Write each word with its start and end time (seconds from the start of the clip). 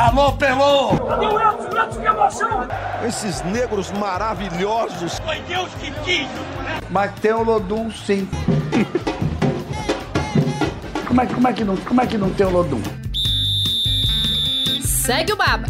Alô, 0.00 0.32
Pelô! 0.32 0.96
Cadê 0.96 1.26
o 1.26 1.38
Edson? 1.38 1.78
Edson, 1.78 2.00
que 2.00 2.06
emoção! 2.06 2.68
Esses 3.06 3.42
negros 3.42 3.90
maravilhosos! 3.92 5.18
Foi 5.18 5.38
Deus 5.40 5.68
que 5.74 5.90
quis! 6.02 6.26
Mas 6.88 7.12
tem 7.20 7.34
o 7.34 7.42
Lodum, 7.42 7.90
sim. 7.90 8.26
como, 11.06 11.20
é, 11.20 11.26
como, 11.26 11.48
é 11.48 11.52
que 11.52 11.64
não, 11.64 11.76
como 11.76 12.00
é 12.00 12.06
que 12.06 12.16
não 12.16 12.30
tem 12.30 12.46
o 12.46 12.50
Lodum? 12.50 12.80
Segue 14.82 15.34
o 15.34 15.36
Baba. 15.36 15.68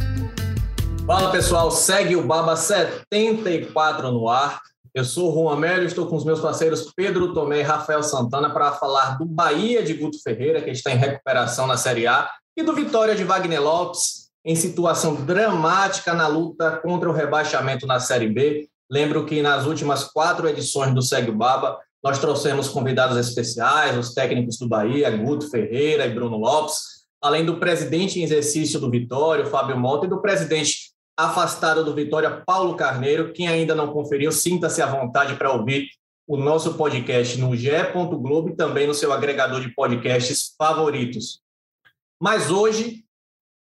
Fala 1.04 1.32
pessoal, 1.32 1.68
segue 1.72 2.14
o 2.14 2.22
Baba 2.22 2.54
74 2.54 4.12
no 4.12 4.29
ar. 4.29 4.61
Eu 4.94 5.04
sou 5.04 5.32
o 5.32 5.35
Juan 5.35 5.57
Melo, 5.57 5.86
estou 5.86 6.07
com 6.07 6.14
os 6.14 6.25
meus 6.25 6.39
parceiros 6.39 6.93
Pedro 6.94 7.35
Tomé 7.35 7.58
e 7.58 7.62
Rafael 7.62 8.04
Santana 8.04 8.49
para 8.50 8.71
falar 8.71 9.18
do 9.18 9.26
Bahia 9.26 9.82
de 9.82 9.94
Guto 9.94 10.22
Ferreira, 10.22 10.62
que 10.62 10.71
está 10.71 10.93
em 10.93 10.96
recuperação 10.96 11.67
na 11.67 11.76
Série 11.76 12.07
A, 12.07 12.31
e 12.57 12.62
do 12.62 12.72
Vitória 12.75 13.14
de 13.14 13.25
Wagner 13.25 13.62
Lopes, 13.62 14.19
em 14.44 14.54
situação 14.54 15.14
dramática 15.14 16.14
na 16.14 16.26
luta 16.26 16.79
contra 16.82 17.08
o 17.08 17.12
rebaixamento 17.12 17.86
na 17.86 18.00
Série 18.00 18.29
B. 18.29 18.68
Lembro 18.90 19.25
que 19.25 19.43
nas 19.43 19.66
últimas 19.66 20.04
quatro 20.04 20.49
edições 20.49 20.94
do 20.94 21.03
Segue 21.03 21.30
Baba, 21.30 21.79
nós 22.03 22.18
trouxemos 22.18 22.68
convidados 22.68 23.16
especiais, 23.16 23.96
os 23.96 24.14
técnicos 24.14 24.57
do 24.58 24.66
Bahia, 24.66 25.11
Guto 25.11 25.50
Ferreira 25.50 26.07
e 26.07 26.14
Bruno 26.14 26.39
Lopes, 26.39 27.00
além 27.22 27.44
do 27.44 27.58
presidente 27.58 28.18
em 28.18 28.22
exercício 28.22 28.80
do 28.80 28.90
Vitória, 28.90 29.44
Fábio 29.44 29.79
Mota, 29.79 30.07
e 30.07 30.08
do 30.08 30.22
presidente 30.22 30.91
afastado 31.16 31.85
do 31.85 31.94
Vitória, 31.94 32.42
Paulo 32.47 32.75
Carneiro. 32.75 33.33
Quem 33.33 33.48
ainda 33.48 33.75
não 33.75 33.92
conferiu, 33.92 34.33
sinta-se 34.33 34.80
à 34.80 34.86
vontade 34.86 35.34
para 35.36 35.52
ouvir 35.52 35.88
o 36.27 36.36
nosso 36.36 36.75
podcast 36.75 37.38
no 37.38 37.55
ge. 37.55 37.70
Globo 37.92 38.48
e 38.48 38.56
também 38.56 38.86
no 38.86 38.94
seu 38.94 39.12
agregador 39.12 39.61
de 39.61 39.75
podcasts 39.75 40.55
favoritos. 40.56 41.42
Mas 42.19 42.50
hoje, 42.50 43.05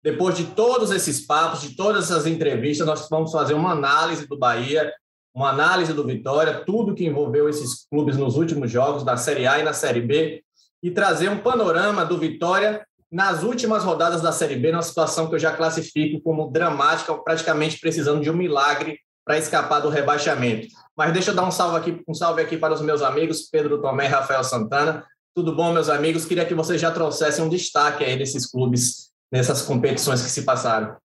depois 0.03 0.35
de 0.35 0.45
todos 0.45 0.91
esses 0.91 1.25
papos, 1.25 1.61
de 1.61 1.75
todas 1.75 2.05
essas 2.05 2.25
entrevistas, 2.25 2.87
nós 2.87 3.07
vamos 3.09 3.31
fazer 3.31 3.53
uma 3.53 3.71
análise 3.71 4.27
do 4.27 4.37
Bahia, 4.37 4.93
uma 5.33 5.49
análise 5.49 5.93
do 5.93 6.05
Vitória, 6.05 6.63
tudo 6.65 6.95
que 6.95 7.05
envolveu 7.05 7.49
esses 7.49 7.85
clubes 7.89 8.17
nos 8.17 8.35
últimos 8.35 8.71
jogos, 8.71 9.03
da 9.03 9.17
Série 9.17 9.45
A 9.45 9.59
e 9.59 9.63
na 9.63 9.73
Série 9.73 10.01
B, 10.01 10.43
e 10.81 10.89
trazer 10.89 11.29
um 11.29 11.39
panorama 11.39 12.05
do 12.05 12.17
Vitória 12.17 12.85
nas 13.11 13.43
últimas 13.43 13.83
rodadas 13.83 14.21
da 14.21 14.31
Série 14.31 14.55
B, 14.55 14.71
numa 14.71 14.81
situação 14.81 15.27
que 15.27 15.35
eu 15.35 15.39
já 15.39 15.51
classifico 15.51 16.21
como 16.21 16.51
dramática, 16.51 17.13
praticamente 17.15 17.79
precisando 17.79 18.21
de 18.21 18.29
um 18.29 18.35
milagre 18.35 18.99
para 19.25 19.37
escapar 19.37 19.79
do 19.79 19.89
rebaixamento. 19.89 20.67
Mas 20.95 21.11
deixa 21.11 21.31
eu 21.31 21.35
dar 21.35 21.45
um 21.45 21.51
salve 21.51 21.77
aqui, 21.77 22.01
um 22.07 22.13
salve 22.13 22.41
aqui 22.41 22.57
para 22.57 22.73
os 22.73 22.81
meus 22.81 23.01
amigos 23.01 23.49
Pedro 23.51 23.81
Tomé 23.81 24.05
e 24.05 24.09
Rafael 24.09 24.43
Santana. 24.43 25.05
Tudo 25.35 25.55
bom, 25.55 25.71
meus 25.71 25.89
amigos? 25.89 26.25
Queria 26.25 26.45
que 26.45 26.53
vocês 26.53 26.79
já 26.79 26.91
trouxessem 26.91 27.43
um 27.43 27.49
destaque 27.49 28.03
aí 28.03 28.17
desses 28.17 28.49
clubes 28.49 29.08
nessas 29.31 29.61
competições 29.61 30.21
que 30.21 30.29
se 30.29 30.43
passaram. 30.43 30.97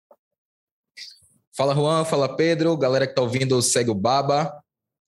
Fala 1.56 1.74
Juan, 1.74 2.04
fala 2.04 2.36
Pedro, 2.36 2.76
galera 2.76 3.06
que 3.06 3.12
está 3.12 3.22
ouvindo 3.22 3.60
segue 3.62 3.90
o 3.90 3.94
Baba. 3.94 4.60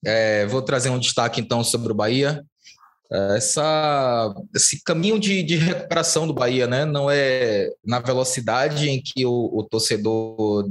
É, 0.05 0.47
vou 0.47 0.63
trazer 0.63 0.91
um 0.91 0.99
destaque 0.99 1.41
então 1.41 1.65
sobre 1.65 1.91
o 1.91 1.95
Bahia. 1.95 2.45
Essa, 3.11 4.35
esse 4.55 4.83
caminho 4.83 5.19
de, 5.19 5.43
de, 5.43 5.57
recuperação 5.57 6.27
do 6.27 6.35
Bahia, 6.35 6.67
né? 6.67 6.85
Não 6.85 7.09
é 7.09 7.71
na 7.85 8.01
velocidade 8.01 8.89
em 8.89 9.01
que 9.01 9.25
o, 9.25 9.51
o 9.53 9.63
torcedor 9.63 10.69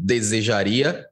desejaria, 0.00 1.04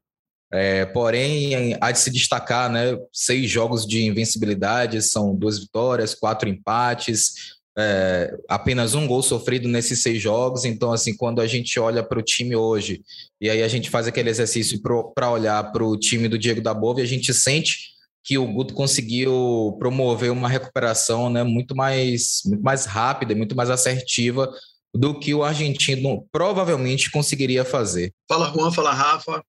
é, 0.52 0.86
porém 0.86 1.76
há 1.80 1.90
de 1.90 1.98
se 1.98 2.10
destacar, 2.10 2.70
né? 2.70 2.96
Seis 3.12 3.50
jogos 3.50 3.84
de 3.84 4.04
invencibilidade, 4.04 5.02
são 5.02 5.34
duas 5.34 5.58
vitórias, 5.58 6.14
quatro 6.14 6.48
empates, 6.48 7.56
é, 7.76 8.36
apenas 8.48 8.94
um 8.94 9.06
gol 9.06 9.22
sofrido 9.22 9.68
nesses 9.68 10.02
seis 10.02 10.20
jogos. 10.22 10.64
Então, 10.64 10.92
assim, 10.92 11.16
quando 11.16 11.40
a 11.40 11.46
gente 11.46 11.78
olha 11.78 12.02
para 12.02 12.18
o 12.18 12.22
time 12.22 12.54
hoje 12.54 13.02
e 13.40 13.50
aí 13.50 13.62
a 13.62 13.68
gente 13.68 13.90
faz 13.90 14.06
aquele 14.06 14.30
exercício 14.30 14.80
para 15.14 15.30
olhar 15.30 15.72
para 15.72 15.84
o 15.84 15.96
time 15.96 16.28
do 16.28 16.38
Diego 16.38 16.60
da 16.60 16.72
Bove, 16.72 17.02
a 17.02 17.06
gente 17.06 17.32
sente 17.34 17.94
que 18.22 18.38
o 18.38 18.46
Guto 18.46 18.72
conseguiu 18.72 19.76
promover 19.78 20.32
uma 20.32 20.48
recuperação 20.48 21.28
né, 21.28 21.42
muito, 21.42 21.76
mais, 21.76 22.40
muito 22.46 22.62
mais 22.62 22.86
rápida, 22.86 23.34
muito 23.34 23.54
mais 23.54 23.68
assertiva 23.68 24.50
do 24.94 25.18
que 25.18 25.34
o 25.34 25.42
argentino 25.42 26.26
provavelmente 26.32 27.10
conseguiria 27.10 27.64
fazer. 27.64 28.14
Fala 28.26 28.50
Juan, 28.52 28.70
fala 28.70 28.94
Rafa, 28.94 29.44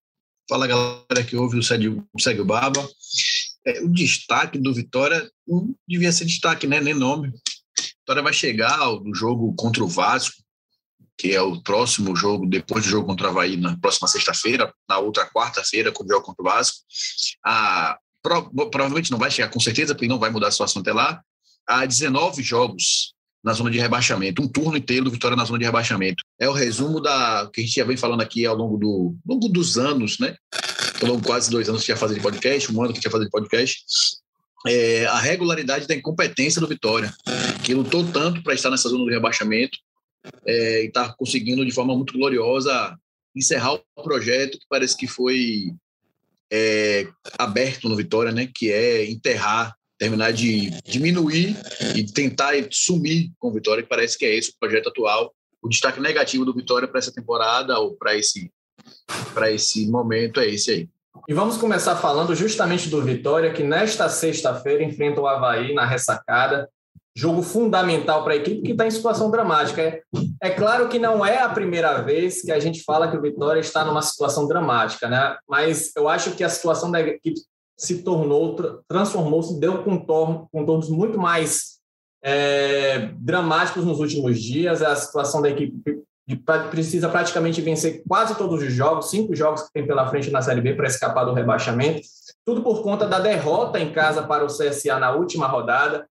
fala 0.48 0.66
galera 0.66 1.24
que 1.26 1.36
ouve 1.36 1.56
o 1.58 1.62
Segue, 1.62 2.02
Segue 2.20 2.40
o 2.40 2.44
Baba. 2.44 2.86
É, 3.66 3.80
o 3.80 3.88
destaque 3.88 4.58
do 4.58 4.74
Vitória 4.74 5.30
não 5.46 5.74
devia 5.88 6.12
ser 6.12 6.24
destaque, 6.24 6.66
né? 6.66 6.80
nem 6.80 6.94
nome. 6.94 7.32
Vitória 8.06 8.22
vai 8.22 8.32
chegar 8.32 8.78
no 9.02 9.12
jogo 9.12 9.52
contra 9.56 9.82
o 9.82 9.88
Vasco, 9.88 10.36
que 11.18 11.34
é 11.34 11.42
o 11.42 11.60
próximo 11.60 12.14
jogo, 12.14 12.46
depois 12.46 12.84
do 12.84 12.90
jogo 12.90 13.08
contra 13.08 13.26
o 13.26 13.30
Havaí, 13.30 13.56
na 13.56 13.76
próxima 13.78 14.06
sexta-feira, 14.06 14.72
na 14.88 14.98
outra 14.98 15.28
quarta-feira, 15.28 15.90
quando 15.90 16.10
o 16.10 16.12
jogo 16.12 16.24
contra 16.24 16.40
o 16.40 16.44
Vasco. 16.44 16.78
A 17.44 17.98
Pro, 18.22 18.48
provavelmente 18.70 19.10
não 19.10 19.18
vai 19.18 19.28
chegar 19.28 19.48
com 19.48 19.58
certeza, 19.58 19.92
porque 19.92 20.06
não 20.06 20.20
vai 20.20 20.30
mudar 20.30 20.48
a 20.48 20.50
situação 20.52 20.82
até 20.82 20.92
lá, 20.92 21.20
a 21.66 21.84
19 21.84 22.44
jogos 22.44 23.12
na 23.42 23.52
zona 23.52 23.72
de 23.72 23.78
rebaixamento, 23.80 24.40
um 24.40 24.48
turno 24.48 24.76
inteiro 24.76 25.06
do 25.06 25.10
Vitória 25.10 25.36
na 25.36 25.44
zona 25.44 25.58
de 25.58 25.64
rebaixamento. 25.64 26.22
É 26.38 26.48
o 26.48 26.52
resumo 26.52 27.00
da 27.00 27.50
que 27.52 27.60
a 27.60 27.64
gente 27.64 27.74
já 27.74 27.84
vem 27.84 27.96
falando 27.96 28.20
aqui 28.20 28.46
ao 28.46 28.54
longo, 28.54 28.76
do, 28.76 29.16
longo 29.26 29.48
dos 29.48 29.78
anos, 29.78 30.20
né? 30.20 30.36
Ao 31.02 31.08
longo 31.08 31.20
de 31.20 31.26
quase 31.26 31.50
dois 31.50 31.68
anos 31.68 31.80
que 31.80 31.86
tinha 31.86 31.96
fazendo 31.96 32.22
podcast, 32.22 32.72
um 32.72 32.82
ano 32.84 32.92
que 32.92 33.00
tinha 33.00 33.10
fazendo 33.10 33.30
podcast. 33.30 33.84
É, 34.66 35.06
a 35.06 35.18
regularidade 35.18 35.86
da 35.86 35.94
incompetência 35.94 36.60
do 36.60 36.66
Vitória, 36.66 37.12
que 37.64 37.74
lutou 37.74 38.04
tanto 38.10 38.42
para 38.42 38.54
estar 38.54 38.70
nessa 38.70 38.88
zona 38.88 39.04
de 39.04 39.10
rebaixamento 39.10 39.78
é, 40.46 40.82
e 40.82 40.86
está 40.86 41.12
conseguindo 41.12 41.64
de 41.64 41.72
forma 41.72 41.94
muito 41.94 42.12
gloriosa 42.12 42.98
encerrar 43.34 43.74
o 43.74 44.02
projeto 44.02 44.58
que 44.58 44.66
parece 44.68 44.96
que 44.96 45.06
foi 45.06 45.72
é, 46.50 47.06
aberto 47.38 47.88
no 47.88 47.96
Vitória, 47.96 48.32
né? 48.32 48.48
Que 48.52 48.72
é 48.72 49.08
enterrar, 49.08 49.74
terminar 49.98 50.32
de 50.32 50.70
diminuir 50.84 51.56
e 51.94 52.04
tentar 52.04 52.54
sumir 52.70 53.30
com 53.38 53.48
o 53.48 53.52
Vitória, 53.52 53.82
que 53.82 53.88
parece 53.88 54.16
que 54.16 54.24
é 54.24 54.34
esse 54.34 54.50
o 54.50 54.58
projeto 54.58 54.88
atual. 54.88 55.34
O 55.62 55.68
destaque 55.68 56.00
negativo 56.00 56.44
do 56.44 56.54
Vitória 56.54 56.88
para 56.88 56.98
essa 56.98 57.12
temporada 57.12 57.78
ou 57.78 57.94
para 57.94 58.16
esse, 58.16 58.50
para 59.34 59.50
esse 59.50 59.86
momento 59.86 60.40
é 60.40 60.48
esse 60.48 60.70
aí. 60.70 60.88
E 61.28 61.34
vamos 61.34 61.56
começar 61.56 61.96
falando 61.96 62.34
justamente 62.34 62.88
do 62.88 63.02
Vitória, 63.02 63.52
que 63.52 63.62
nesta 63.62 64.08
sexta-feira 64.08 64.84
enfrenta 64.84 65.20
o 65.20 65.26
Havaí 65.26 65.74
na 65.74 65.84
ressacada 65.84 66.68
jogo 67.16 67.42
fundamental 67.42 68.22
para 68.22 68.34
a 68.34 68.36
equipe 68.36 68.60
que 68.60 68.72
está 68.72 68.86
em 68.86 68.90
situação 68.90 69.30
dramática. 69.30 69.80
É, 69.80 70.02
é, 70.42 70.50
claro 70.50 70.86
que 70.86 70.98
não 70.98 71.24
é 71.24 71.38
a 71.38 71.48
primeira 71.48 72.02
vez 72.02 72.42
que 72.42 72.52
a 72.52 72.60
gente 72.60 72.84
fala 72.84 73.10
que 73.10 73.16
o 73.16 73.22
Vitória 73.22 73.58
está 73.58 73.86
numa 73.86 74.02
situação 74.02 74.46
dramática, 74.46 75.08
né? 75.08 75.38
Mas 75.48 75.96
eu 75.96 76.08
acho 76.10 76.32
que 76.32 76.44
a 76.44 76.48
situação 76.50 76.90
da 76.90 77.00
equipe 77.00 77.40
se 77.78 78.02
tornou, 78.02 78.54
transformou-se, 78.86 79.58
deu 79.58 79.82
contornos 79.82 80.90
muito 80.90 81.18
mais 81.18 81.78
é, 82.22 83.10
dramáticos 83.16 83.86
nos 83.86 83.98
últimos 83.98 84.38
dias. 84.38 84.82
A 84.82 84.94
situação 84.94 85.40
da 85.40 85.48
equipe 85.48 86.02
precisa 86.70 87.08
praticamente 87.08 87.60
vencer 87.60 88.02
quase 88.08 88.36
todos 88.36 88.62
os 88.62 88.72
jogos, 88.72 89.10
cinco 89.10 89.34
jogos 89.34 89.62
que 89.62 89.72
tem 89.72 89.86
pela 89.86 90.08
frente 90.08 90.30
na 90.30 90.42
Série 90.42 90.60
B 90.60 90.74
para 90.74 90.88
escapar 90.88 91.24
do 91.24 91.32
rebaixamento. 91.32 92.00
Tudo 92.44 92.62
por 92.62 92.82
conta 92.82 93.06
da 93.06 93.20
derrota 93.20 93.78
em 93.78 93.92
casa 93.92 94.22
para 94.22 94.44
o 94.44 94.48
CSA 94.48 94.98
na 94.98 95.12
última 95.12 95.46
rodada 95.46 96.06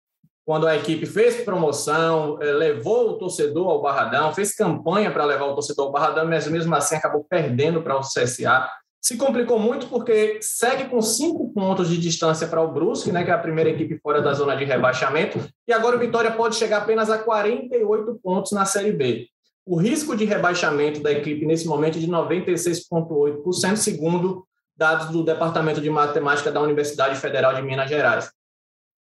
quando 0.45 0.67
a 0.67 0.75
equipe 0.75 1.05
fez 1.05 1.43
promoção, 1.43 2.37
eh, 2.41 2.51
levou 2.51 3.11
o 3.11 3.17
torcedor 3.17 3.69
ao 3.69 3.81
Barradão, 3.81 4.33
fez 4.33 4.55
campanha 4.55 5.11
para 5.11 5.23
levar 5.23 5.45
o 5.45 5.53
torcedor 5.53 5.85
ao 5.85 5.91
Barradão, 5.91 6.27
mas 6.27 6.47
mesmo 6.47 6.73
assim 6.75 6.95
acabou 6.95 7.23
perdendo 7.29 7.81
para 7.81 7.95
o 7.95 8.01
CSA. 8.01 8.67
Se 8.99 9.17
complicou 9.17 9.57
muito 9.57 9.87
porque 9.87 10.39
segue 10.41 10.89
com 10.89 11.01
cinco 11.01 11.51
pontos 11.53 11.89
de 11.89 11.97
distância 11.97 12.47
para 12.47 12.61
o 12.61 12.71
Brusque, 12.71 13.11
né, 13.11 13.23
que 13.23 13.31
é 13.31 13.33
a 13.33 13.37
primeira 13.37 13.69
equipe 13.69 13.97
fora 13.99 14.21
da 14.21 14.33
zona 14.33 14.55
de 14.55 14.65
rebaixamento, 14.65 15.39
e 15.67 15.73
agora 15.73 15.95
o 15.95 15.99
Vitória 15.99 16.31
pode 16.31 16.55
chegar 16.55 16.79
apenas 16.79 17.09
a 17.09 17.17
48 17.17 18.19
pontos 18.21 18.51
na 18.51 18.65
Série 18.65 18.91
B. 18.91 19.27
O 19.65 19.77
risco 19.77 20.15
de 20.15 20.25
rebaixamento 20.25 21.01
da 21.01 21.11
equipe 21.11 21.45
nesse 21.45 21.67
momento 21.67 21.97
é 21.97 22.01
de 22.01 22.07
96,8%, 22.07 23.75
segundo 23.75 24.45
dados 24.75 25.09
do 25.09 25.23
Departamento 25.23 25.79
de 25.79 25.89
Matemática 25.89 26.51
da 26.51 26.61
Universidade 26.61 27.19
Federal 27.19 27.53
de 27.53 27.61
Minas 27.61 27.89
Gerais 27.89 28.31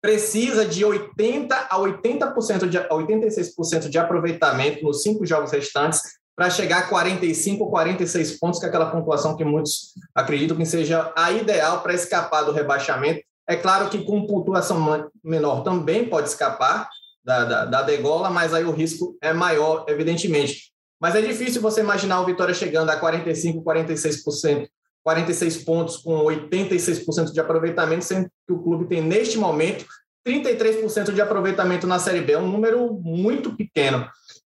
precisa 0.02 0.66
de 0.66 0.86
80% 0.86 1.52
a 1.52 1.78
80% 1.78 2.68
de, 2.68 2.78
a 2.78 2.90
86% 2.90 3.90
de 3.90 3.98
aproveitamento 3.98 4.84
nos 4.84 5.04
cinco 5.04 5.26
jogos 5.26 5.52
restantes 5.52 6.02
para 6.36 6.50
chegar 6.50 6.80
a 6.80 6.88
45 6.88 7.66
ou 7.66 7.70
46 7.70 8.40
pontos, 8.40 8.60
que 8.60 8.66
é 8.66 8.70
aquela 8.70 8.90
pontuação 8.90 9.36
que 9.36 9.44
muitos 9.44 9.94
acreditam 10.16 10.56
que 10.56 10.66
seja 10.66 11.12
a 11.16 11.32
ideal 11.32 11.82
para 11.82 11.94
escapar 11.94 12.44
do 12.44 12.54
rebaixamento. 12.54 13.22
É 13.48 13.58
claro 13.58 13.90
que 13.90 14.06
com 14.06 14.26
pontuação 14.26 15.10
menor 15.22 15.64
também 15.64 16.08
pode 16.08 16.30
escapar 16.30 16.90
da, 17.30 17.46
da, 17.46 17.66
da 17.66 17.82
degola, 17.84 18.32
mas 18.32 18.56
aí 18.56 18.66
o 18.66 18.72
risco 18.72 19.16
é 19.22 19.32
maior, 19.32 19.86
evidentemente. 19.88 20.72
Mas 21.00 21.14
é 21.14 21.22
difícil 21.22 21.62
você 21.62 21.82
imaginar 21.82 22.20
o 22.22 22.26
Vitória 22.26 22.56
chegando 22.56 22.90
a 22.90 22.98
45, 22.98 23.64
46% 23.64 24.68
46 25.02 25.64
pontos 25.64 25.98
com 25.98 26.26
86% 26.26 27.32
de 27.32 27.40
aproveitamento, 27.40 28.04
sendo 28.04 28.30
que 28.46 28.54
o 28.54 28.62
clube 28.62 28.86
tem, 28.86 29.02
neste 29.02 29.38
momento, 29.38 29.86
33% 30.28 31.14
de 31.14 31.22
aproveitamento 31.22 31.88
na 31.88 31.98
Série 31.98 32.22
B. 32.22 32.34
É 32.34 32.38
um 32.38 32.52
número 32.52 32.94
muito 32.94 33.56
pequeno. 33.56 34.08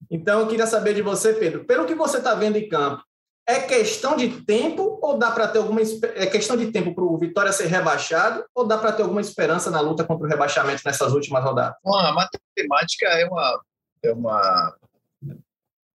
Então, 0.09 0.39
eu 0.39 0.47
queria 0.47 0.65
saber 0.65 0.93
de 0.93 1.01
você, 1.01 1.33
Pedro, 1.33 1.65
pelo 1.65 1.85
que 1.85 1.93
você 1.93 2.17
está 2.17 2.33
vendo 2.33 2.55
em 2.55 2.69
campo, 2.69 3.03
é 3.47 3.61
questão 3.61 4.17
de 4.17 4.41
tempo 4.41 4.99
ou 5.01 5.17
dá 5.17 5.31
para 5.31 5.47
ter 5.47 5.59
alguma 5.59 5.79
é 5.81 6.27
questão 6.27 6.57
de 6.57 6.69
tempo 6.69 6.93
para 6.93 7.03
o 7.03 7.17
Vitória 7.17 7.53
ser 7.53 7.67
rebaixado 7.67 8.45
ou 8.53 8.67
dá 8.67 8.77
para 8.77 8.91
ter 8.91 9.03
alguma 9.03 9.21
esperança 9.21 9.71
na 9.71 9.79
luta 9.79 10.03
contra 10.03 10.27
o 10.27 10.29
rebaixamento 10.29 10.81
nessas 10.85 11.13
últimas 11.13 11.41
rodadas? 11.41 11.77
Bom, 11.81 11.95
a 11.95 12.11
matemática 12.11 13.07
é 13.07 13.25
uma 13.25 13.61
é 14.03 14.11
uma 14.11 14.75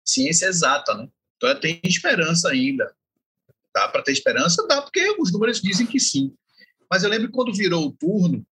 ciência 0.06 0.48
exata, 0.48 0.94
né? 0.94 1.08
Então 1.38 1.58
tem 1.60 1.80
esperança 1.86 2.50
ainda. 2.50 2.94
Dá 3.74 3.88
para 3.88 4.04
ter 4.04 4.12
esperança? 4.12 4.68
Dá, 4.68 4.82
porque 4.82 5.16
os 5.18 5.32
números 5.32 5.62
dizem 5.62 5.88
que 5.88 6.00
sim. 6.00 6.34
Mas 6.92 7.04
eu 7.04 7.10
lembro 7.10 7.32
quando 7.32 7.54
virou 7.54 7.86
o 7.86 7.92
turno, 7.92 8.46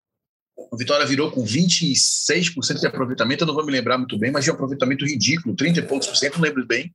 o 0.57 0.77
Vitória 0.77 1.05
virou 1.07 1.31
com 1.31 1.45
26% 1.45 2.81
de 2.81 2.87
aproveitamento, 2.87 3.43
eu 3.43 3.47
não 3.47 3.55
vou 3.55 3.65
me 3.65 3.73
lembrar 3.73 3.99
muito 3.99 4.19
bem, 4.19 4.31
mas 4.31 4.45
de 4.45 4.51
um 4.51 4.55
aproveitamento 4.55 5.05
ridículo, 5.05 5.55
30 5.55 5.81
e 5.81 5.83
poucos 5.83 6.07
por 6.07 6.17
cento, 6.17 6.37
não 6.37 6.43
lembro 6.43 6.67
bem. 6.67 6.93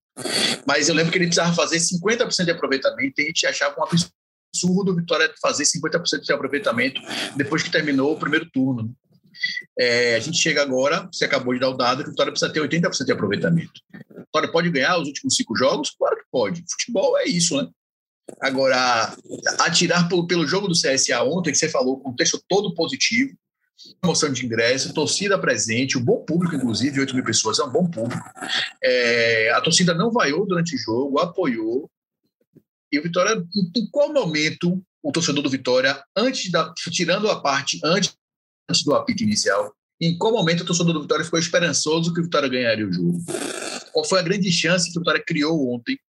Mas 0.65 0.87
eu 0.87 0.95
lembro 0.95 1.11
que 1.11 1.17
ele 1.17 1.25
precisava 1.25 1.53
fazer 1.53 1.77
50% 1.77 2.45
de 2.45 2.51
aproveitamento 2.51 3.19
e 3.19 3.23
a 3.23 3.27
gente 3.27 3.47
achava 3.47 3.75
um 3.79 3.83
absurdo 3.83 4.91
o 4.91 4.95
Vitória 4.95 5.31
fazer 5.41 5.63
50% 5.63 6.21
de 6.21 6.33
aproveitamento 6.33 7.01
depois 7.35 7.61
que 7.61 7.71
terminou 7.71 8.13
o 8.13 8.19
primeiro 8.19 8.49
turno. 8.49 8.93
É, 9.77 10.15
a 10.15 10.19
gente 10.19 10.37
chega 10.37 10.61
agora, 10.61 11.07
você 11.11 11.25
acabou 11.25 11.53
de 11.53 11.59
dar 11.59 11.69
o 11.69 11.77
dado, 11.77 12.03
que 12.03 12.09
o 12.09 12.11
Vitória 12.11 12.31
precisa 12.31 12.51
ter 12.51 12.61
80% 12.61 13.05
de 13.05 13.11
aproveitamento. 13.11 13.81
O 14.11 14.21
Vitória 14.21 14.51
pode 14.51 14.69
ganhar 14.69 14.97
os 14.97 15.07
últimos 15.07 15.35
cinco 15.35 15.55
jogos? 15.55 15.91
Claro 15.91 16.17
que 16.17 16.25
pode. 16.31 16.63
Futebol 16.69 17.17
é 17.17 17.25
isso, 17.25 17.55
né? 17.57 17.67
Agora, 18.41 19.15
atirar 19.59 20.07
pelo, 20.07 20.27
pelo 20.27 20.47
jogo 20.47 20.67
do 20.67 20.73
CSA 20.73 21.23
ontem, 21.23 21.51
que 21.51 21.57
você 21.57 21.67
falou, 21.67 21.99
contexto 21.99 22.39
todo 22.47 22.73
positivo, 22.75 23.33
promoção 24.01 24.31
de 24.31 24.45
ingresso, 24.45 24.93
torcida 24.93 25.37
presente, 25.39 25.97
um 25.97 26.03
bom 26.03 26.23
público, 26.23 26.55
inclusive, 26.55 26.99
8 26.99 27.15
mil 27.15 27.23
pessoas, 27.23 27.59
é 27.59 27.63
um 27.63 27.71
bom 27.71 27.89
público. 27.89 28.23
É, 28.83 29.51
a 29.51 29.61
torcida 29.61 29.93
não 29.93 30.11
vaiou 30.11 30.45
durante 30.45 30.75
o 30.75 30.77
jogo, 30.77 31.19
apoiou. 31.19 31.89
E 32.91 32.99
o 32.99 33.03
Vitória, 33.03 33.41
em 33.75 33.89
qual 33.91 34.11
momento 34.11 34.81
o 35.01 35.11
torcedor 35.11 35.43
do 35.43 35.49
Vitória, 35.49 36.01
antes 36.15 36.51
da, 36.51 36.73
tirando 36.91 37.29
a 37.29 37.39
parte 37.39 37.79
antes, 37.83 38.15
antes 38.69 38.83
do 38.83 38.93
apito 38.93 39.23
inicial, 39.23 39.73
em 40.01 40.17
qual 40.17 40.31
momento 40.31 40.61
o 40.61 40.65
torcedor 40.65 40.93
do 40.93 41.01
Vitória 41.01 41.25
ficou 41.25 41.39
esperançoso 41.39 42.13
que 42.13 42.19
o 42.19 42.23
Vitória 42.23 42.49
ganharia 42.49 42.87
o 42.87 42.91
jogo? 42.91 43.23
Qual 43.91 44.05
foi 44.05 44.19
a 44.19 44.23
grande 44.23 44.51
chance 44.51 44.91
que 44.91 44.97
o 44.97 45.01
Vitória 45.01 45.23
criou 45.25 45.73
ontem 45.73 45.99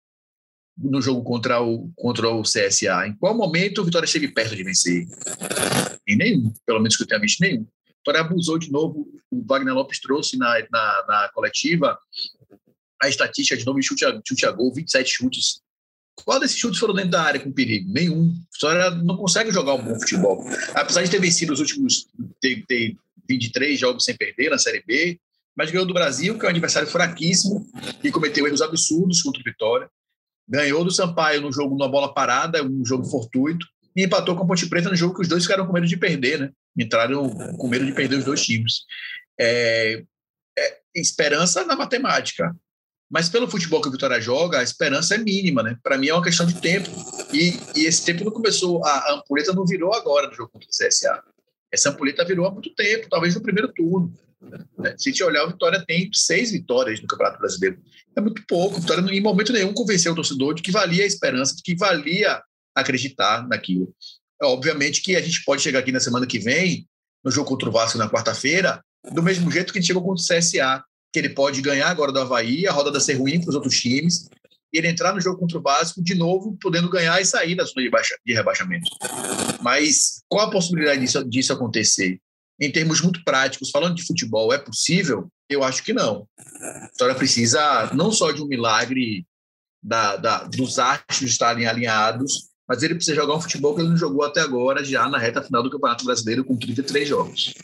no 0.80 1.02
jogo 1.02 1.22
contra 1.22 1.62
o, 1.62 1.90
contra 1.94 2.28
o 2.28 2.42
CSA? 2.42 3.06
Em 3.06 3.14
qual 3.14 3.36
momento 3.36 3.82
o 3.82 3.84
Vitória 3.84 4.06
esteve 4.06 4.28
perto 4.28 4.56
de 4.56 4.64
vencer? 4.64 5.06
Em 6.06 6.16
nenhum, 6.16 6.52
pelo 6.64 6.78
menos 6.78 6.96
que 6.96 7.02
eu 7.02 7.06
tenha 7.06 7.20
visto 7.20 7.40
nenhum. 7.40 7.62
O 7.62 7.98
Vitória 7.98 8.20
abusou 8.20 8.58
de 8.58 8.70
novo, 8.70 9.06
o 9.30 9.44
Wagner 9.46 9.74
Lopes 9.74 10.00
trouxe 10.00 10.36
na, 10.38 10.58
na, 10.70 11.04
na 11.06 11.30
coletiva 11.34 11.98
a 13.02 13.08
estatística 13.08 13.56
de 13.56 13.64
novo 13.64 13.82
chute 13.82 14.04
a, 14.04 14.20
chute 14.26 14.46
a 14.46 14.50
gol, 14.50 14.72
27 14.72 15.10
chutes. 15.10 15.60
Qual 16.24 16.38
desses 16.38 16.58
chutes 16.58 16.78
foram 16.78 16.94
dentro 16.94 17.12
da 17.12 17.22
área 17.22 17.40
com 17.40 17.52
perigo? 17.52 17.90
Nenhum. 17.92 18.28
O 18.28 18.34
Vitória 18.52 18.90
não 18.90 19.16
consegue 19.16 19.50
jogar 19.50 19.74
um 19.74 19.82
bom 19.82 19.98
futebol. 19.98 20.44
Apesar 20.74 21.02
de 21.02 21.10
ter 21.10 21.20
vencido 21.20 21.52
os 21.52 21.60
últimos 21.60 22.06
ter, 22.40 22.64
ter 22.66 22.96
23 23.28 23.78
jogos 23.78 24.04
sem 24.04 24.16
perder 24.16 24.50
na 24.50 24.58
Série 24.58 24.82
B, 24.86 25.18
mas 25.56 25.70
ganhou 25.70 25.86
do 25.86 25.94
Brasil, 25.94 26.38
que 26.38 26.44
é 26.44 26.48
um 26.48 26.50
adversário 26.50 26.88
fraquíssimo 26.88 27.66
e 28.02 28.10
cometeu 28.10 28.46
erros 28.46 28.62
absurdos 28.62 29.22
contra 29.22 29.40
o 29.40 29.44
Vitória 29.44 29.90
ganhou 30.50 30.84
do 30.84 30.90
Sampaio 30.90 31.40
no 31.40 31.52
jogo 31.52 31.76
numa 31.76 31.88
bola 31.88 32.12
parada, 32.12 32.62
um 32.64 32.84
jogo 32.84 33.04
fortuito, 33.04 33.64
e 33.94 34.04
empatou 34.04 34.36
com 34.36 34.42
a 34.42 34.46
Ponte 34.46 34.68
Preta 34.68 34.90
no 34.90 34.96
jogo 34.96 35.14
que 35.14 35.22
os 35.22 35.28
dois 35.28 35.44
ficaram 35.44 35.64
com 35.64 35.72
medo 35.72 35.86
de 35.86 35.96
perder, 35.96 36.40
né? 36.40 36.50
Entraram 36.76 37.30
com 37.30 37.68
medo 37.68 37.86
de 37.86 37.92
perder 37.92 38.16
os 38.16 38.24
dois 38.24 38.44
times. 38.44 38.84
É, 39.38 40.02
é, 40.58 40.78
esperança 40.94 41.64
na 41.64 41.76
matemática. 41.76 42.54
Mas 43.08 43.28
pelo 43.28 43.48
futebol 43.48 43.80
que 43.80 43.88
o 43.88 43.92
Vitória 43.92 44.20
joga, 44.20 44.58
a 44.58 44.62
esperança 44.62 45.14
é 45.14 45.18
mínima, 45.18 45.62
né? 45.62 45.76
Para 45.82 45.98
mim 45.98 46.08
é 46.08 46.14
uma 46.14 46.22
questão 46.22 46.46
de 46.46 46.60
tempo. 46.60 46.88
E, 47.32 47.58
e, 47.76 47.86
esse 47.86 48.04
tempo 48.04 48.24
não 48.24 48.32
começou, 48.32 48.84
a, 48.84 48.90
a 48.90 49.14
ampulheta 49.14 49.52
não 49.52 49.64
virou 49.64 49.94
agora 49.94 50.28
no 50.28 50.34
jogo 50.34 50.50
contra 50.50 50.68
o 50.68 50.70
CSA. 50.70 51.22
Essa 51.72 51.90
ampulheta 51.90 52.24
virou 52.24 52.46
há 52.46 52.50
muito 52.50 52.72
tempo, 52.74 53.08
talvez 53.08 53.34
no 53.34 53.42
primeiro 53.42 53.72
turno. 53.72 54.12
Né? 54.40 54.94
Se 54.96 55.08
a 55.08 55.12
gente 55.12 55.22
olhar, 55.22 55.44
o 55.44 55.50
Vitória 55.50 55.84
tem 55.86 56.10
seis 56.12 56.50
vitórias 56.50 57.00
no 57.00 57.06
Campeonato 57.06 57.38
Brasileiro. 57.38 57.78
É 58.16 58.20
muito 58.20 58.42
pouco. 58.46 58.76
O 58.76 58.80
Vitória, 58.80 59.02
em 59.02 59.20
momento 59.20 59.52
nenhum, 59.52 59.72
convenceu 59.72 60.12
o 60.12 60.16
torcedor 60.16 60.54
de 60.54 60.62
que 60.62 60.70
valia 60.70 61.04
a 61.04 61.06
esperança, 61.06 61.54
de 61.54 61.62
que 61.62 61.76
valia 61.76 62.42
acreditar 62.74 63.46
naquilo. 63.46 63.94
É, 64.42 64.46
obviamente 64.46 65.02
que 65.02 65.16
a 65.16 65.20
gente 65.20 65.44
pode 65.44 65.62
chegar 65.62 65.80
aqui 65.80 65.92
na 65.92 66.00
semana 66.00 66.26
que 66.26 66.38
vem, 66.38 66.88
no 67.22 67.30
jogo 67.30 67.48
contra 67.48 67.68
o 67.68 67.72
Vasco 67.72 67.98
na 67.98 68.08
quarta-feira, 68.08 68.82
do 69.12 69.22
mesmo 69.22 69.50
jeito 69.50 69.72
que 69.72 69.78
a 69.78 69.80
gente 69.80 69.88
chegou 69.88 70.02
contra 70.02 70.22
o 70.22 70.38
CSA, 70.38 70.82
que 71.12 71.18
ele 71.18 71.30
pode 71.30 71.60
ganhar 71.60 71.88
agora 71.88 72.12
do 72.12 72.20
Havaí, 72.20 72.66
a 72.66 72.72
rodada 72.72 73.00
ser 73.00 73.14
ruim 73.14 73.40
para 73.40 73.50
os 73.50 73.54
outros 73.54 73.78
times, 73.78 74.28
e 74.72 74.78
ele 74.78 74.88
entrar 74.88 75.12
no 75.12 75.20
jogo 75.20 75.38
contra 75.38 75.58
o 75.58 75.62
Vasco, 75.62 76.02
de 76.02 76.14
novo, 76.14 76.56
podendo 76.62 76.88
ganhar 76.88 77.20
e 77.20 77.24
sair 77.24 77.56
da 77.56 77.64
zona 77.64 77.82
de, 77.82 77.90
baixa, 77.90 78.14
de 78.24 78.32
rebaixamento. 78.32 78.88
Mas 79.60 80.22
qual 80.28 80.46
a 80.46 80.50
possibilidade 80.50 81.00
disso, 81.00 81.24
disso 81.28 81.52
acontecer? 81.52 82.20
Em 82.60 82.70
termos 82.70 83.00
muito 83.00 83.24
práticos, 83.24 83.70
falando 83.70 83.94
de 83.94 84.06
futebol, 84.06 84.52
é 84.52 84.58
possível? 84.58 85.28
Eu 85.48 85.64
acho 85.64 85.82
que 85.82 85.92
não. 85.92 86.28
A 86.38 86.88
história 86.92 87.14
precisa 87.14 87.90
não 87.94 88.12
só 88.12 88.30
de 88.30 88.42
um 88.42 88.46
milagre 88.46 89.26
da, 89.82 90.16
da, 90.16 90.44
dos 90.44 90.78
astros 90.78 91.30
estarem 91.30 91.66
alinhados, 91.66 92.50
mas 92.68 92.82
ele 92.82 92.94
precisa 92.94 93.16
jogar 93.16 93.34
um 93.34 93.40
futebol 93.40 93.74
que 93.74 93.80
ele 93.80 93.88
não 93.88 93.96
jogou 93.96 94.24
até 94.24 94.40
agora, 94.40 94.84
já 94.84 95.08
na 95.08 95.18
reta 95.18 95.42
final 95.42 95.62
do 95.62 95.70
Campeonato 95.70 96.04
Brasileiro, 96.04 96.44
com 96.44 96.56
33 96.56 97.08
jogos. 97.08 97.54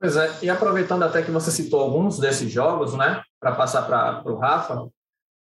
Pois 0.00 0.16
é, 0.16 0.38
e 0.42 0.48
aproveitando 0.48 1.02
até 1.02 1.22
que 1.22 1.30
você 1.30 1.50
citou 1.50 1.80
alguns 1.80 2.18
desses 2.18 2.50
jogos, 2.50 2.94
né, 2.94 3.22
para 3.38 3.54
passar 3.54 3.82
para 3.82 4.22
o 4.24 4.38
Rafa, 4.38 4.88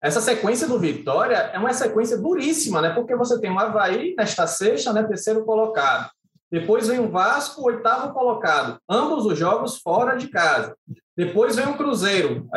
essa 0.04 0.20
sequência 0.20 0.68
do 0.68 0.78
Vitória 0.78 1.36
é 1.36 1.58
uma 1.58 1.74
sequência 1.74 2.18
duríssima, 2.18 2.82
né, 2.82 2.90
porque 2.90 3.16
você 3.16 3.40
tem 3.40 3.50
o 3.50 3.58
Havaí 3.58 4.14
nesta 4.18 4.46
sexta, 4.46 4.92
né, 4.92 5.04
terceiro 5.04 5.46
colocado. 5.46 6.12
Depois 6.52 6.88
vem 6.88 7.00
o 7.00 7.10
Vasco, 7.10 7.64
oitavo 7.64 8.14
colocado, 8.14 8.80
ambos 8.90 9.26
os 9.26 9.38
jogos 9.38 9.78
fora 9.78 10.16
de 10.16 10.28
casa. 10.30 10.76
Depois 11.16 11.56
vem 11.56 11.68
o 11.68 11.78
Cruzeiro, 11.78 12.48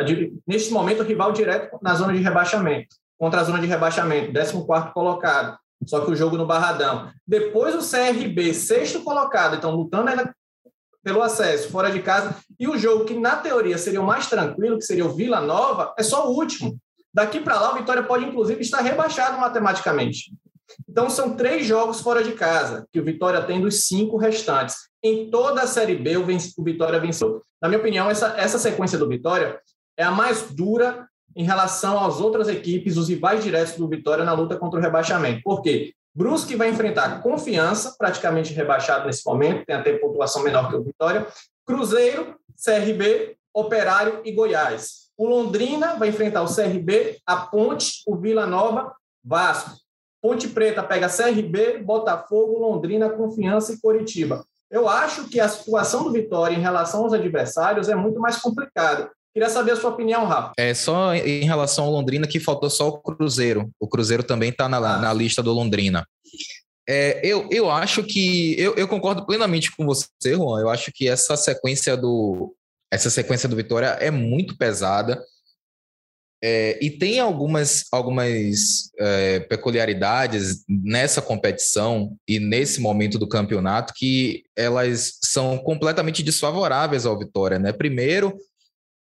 neste 0.47 0.71
momento 0.71 1.03
rival 1.03 1.31
direto 1.31 1.77
na 1.81 1.93
zona 1.93 2.13
de 2.13 2.19
rebaixamento, 2.19 2.95
contra 3.19 3.41
a 3.41 3.43
zona 3.43 3.59
de 3.59 3.67
rebaixamento, 3.67 4.33
14 4.33 4.91
colocado, 4.93 5.57
só 5.85 6.03
que 6.03 6.11
o 6.11 6.15
jogo 6.15 6.37
no 6.37 6.45
Barradão. 6.45 7.11
Depois 7.27 7.75
o 7.75 7.89
CRB, 7.89 8.53
sexto 8.53 9.03
colocado, 9.03 9.57
então 9.57 9.75
lutando 9.75 10.09
ainda 10.09 10.33
pelo 11.03 11.21
acesso, 11.21 11.69
fora 11.69 11.91
de 11.91 12.01
casa. 12.01 12.35
E 12.57 12.67
o 12.67 12.77
jogo 12.77 13.05
que, 13.05 13.13
na 13.13 13.35
teoria, 13.35 13.77
seria 13.77 14.01
o 14.01 14.05
mais 14.05 14.27
tranquilo, 14.27 14.77
que 14.77 14.85
seria 14.85 15.05
o 15.05 15.13
Vila 15.13 15.41
Nova, 15.41 15.93
é 15.99 16.03
só 16.03 16.29
o 16.29 16.35
último. 16.35 16.77
Daqui 17.13 17.41
para 17.41 17.59
lá, 17.59 17.73
o 17.73 17.75
Vitória 17.75 18.01
pode, 18.01 18.25
inclusive, 18.25 18.61
estar 18.61 18.81
rebaixado 18.81 19.37
matematicamente. 19.37 20.31
Então, 20.87 21.09
são 21.09 21.35
três 21.35 21.65
jogos 21.65 22.01
fora 22.01 22.23
de 22.23 22.33
casa 22.33 22.87
que 22.91 22.99
o 22.99 23.03
Vitória 23.03 23.41
tem 23.43 23.61
dos 23.61 23.85
cinco 23.85 24.17
restantes. 24.17 24.75
Em 25.01 25.29
toda 25.29 25.61
a 25.61 25.67
Série 25.67 25.95
B, 25.95 26.17
o, 26.17 26.25
Vitória 26.63 26.99
venceu. 26.99 27.41
Na 27.61 27.67
minha 27.67 27.79
opinião, 27.79 28.09
essa, 28.09 28.35
essa 28.37 28.57
sequência 28.57 28.97
do 28.97 29.07
Vitória 29.07 29.59
é 29.97 30.03
a 30.03 30.11
mais 30.11 30.49
dura 30.51 31.07
em 31.35 31.43
relação 31.43 32.03
às 32.03 32.19
outras 32.19 32.47
equipes, 32.47 32.97
os 32.97 33.09
rivais 33.09 33.43
diretos 33.43 33.75
do 33.75 33.87
Vitória 33.87 34.23
na 34.23 34.33
luta 34.33 34.55
contra 34.57 34.79
o 34.79 34.81
rebaixamento. 34.81 35.41
Por 35.43 35.61
quê? 35.61 35.93
Brusque 36.15 36.55
vai 36.55 36.69
enfrentar 36.69 37.21
Confiança, 37.21 37.95
praticamente 37.97 38.53
rebaixado 38.53 39.07
nesse 39.07 39.25
momento, 39.25 39.65
tem 39.65 39.75
até 39.75 39.97
pontuação 39.97 40.43
menor 40.43 40.69
que 40.69 40.75
o 40.75 40.83
Vitória. 40.83 41.25
Cruzeiro, 41.65 42.35
CRB, 42.63 43.35
Operário 43.53 44.21
e 44.23 44.31
Goiás. 44.31 45.03
O 45.17 45.27
Londrina 45.27 45.95
vai 45.95 46.09
enfrentar 46.09 46.41
o 46.43 46.53
CRB, 46.53 47.19
a 47.25 47.37
Ponte, 47.37 48.03
o 48.07 48.15
Vila 48.15 48.45
Nova, 48.45 48.93
Vasco. 49.23 49.82
Ponte 50.23 50.47
Preta 50.47 50.81
pega 50.81 51.09
CRB, 51.09 51.79
Botafogo, 51.79 52.57
Londrina, 52.57 53.09
Confiança 53.09 53.73
e 53.73 53.81
Coritiba. 53.81 54.45
Eu 54.71 54.87
acho 54.87 55.27
que 55.27 55.37
a 55.37 55.49
situação 55.49 56.05
do 56.05 56.13
Vitória 56.13 56.55
em 56.55 56.61
relação 56.61 57.03
aos 57.03 57.11
adversários 57.11 57.89
é 57.89 57.95
muito 57.95 58.21
mais 58.21 58.37
complicada. 58.37 59.11
Queria 59.33 59.49
saber 59.49 59.71
a 59.71 59.75
sua 59.75 59.89
opinião, 59.89 60.25
Rafa. 60.25 60.53
É 60.57 60.73
só 60.73 61.13
em 61.13 61.43
relação 61.43 61.83
ao 61.85 61.91
Londrina 61.91 62.25
que 62.25 62.39
faltou 62.39 62.69
só 62.69 62.87
o 62.87 62.99
Cruzeiro. 62.99 63.69
O 63.77 63.87
Cruzeiro 63.87 64.23
também 64.23 64.49
está 64.49 64.69
na, 64.69 64.79
na, 64.79 65.11
lista 65.11 65.43
do 65.43 65.51
Londrina. 65.51 66.07
É, 66.87 67.19
eu, 67.21 67.49
eu 67.51 67.69
acho 67.69 68.01
que 68.01 68.57
eu, 68.57 68.75
eu, 68.75 68.87
concordo 68.87 69.25
plenamente 69.25 69.75
com 69.75 69.85
você, 69.85 70.07
Juan. 70.35 70.61
Eu 70.61 70.69
acho 70.69 70.89
que 70.93 71.05
essa 71.05 71.35
sequência 71.35 71.97
do 71.97 72.55
essa 72.91 73.09
sequência 73.09 73.49
do 73.49 73.55
Vitória 73.55 73.87
é 73.99 74.09
muito 74.09 74.55
pesada. 74.55 75.21
É, 76.45 76.77
e 76.81 76.89
tem 76.89 77.21
algumas, 77.21 77.85
algumas 77.89 78.91
é, 78.99 79.39
peculiaridades 79.39 80.65
nessa 80.67 81.21
competição 81.21 82.17
e 82.27 82.37
nesse 82.37 82.81
momento 82.81 83.17
do 83.17 83.29
campeonato 83.29 83.93
que 83.95 84.43
elas 84.53 85.19
são 85.23 85.57
completamente 85.57 86.21
desfavoráveis 86.21 87.05
ao 87.05 87.17
Vitória. 87.17 87.57
Né? 87.57 87.71
Primeiro, 87.71 88.35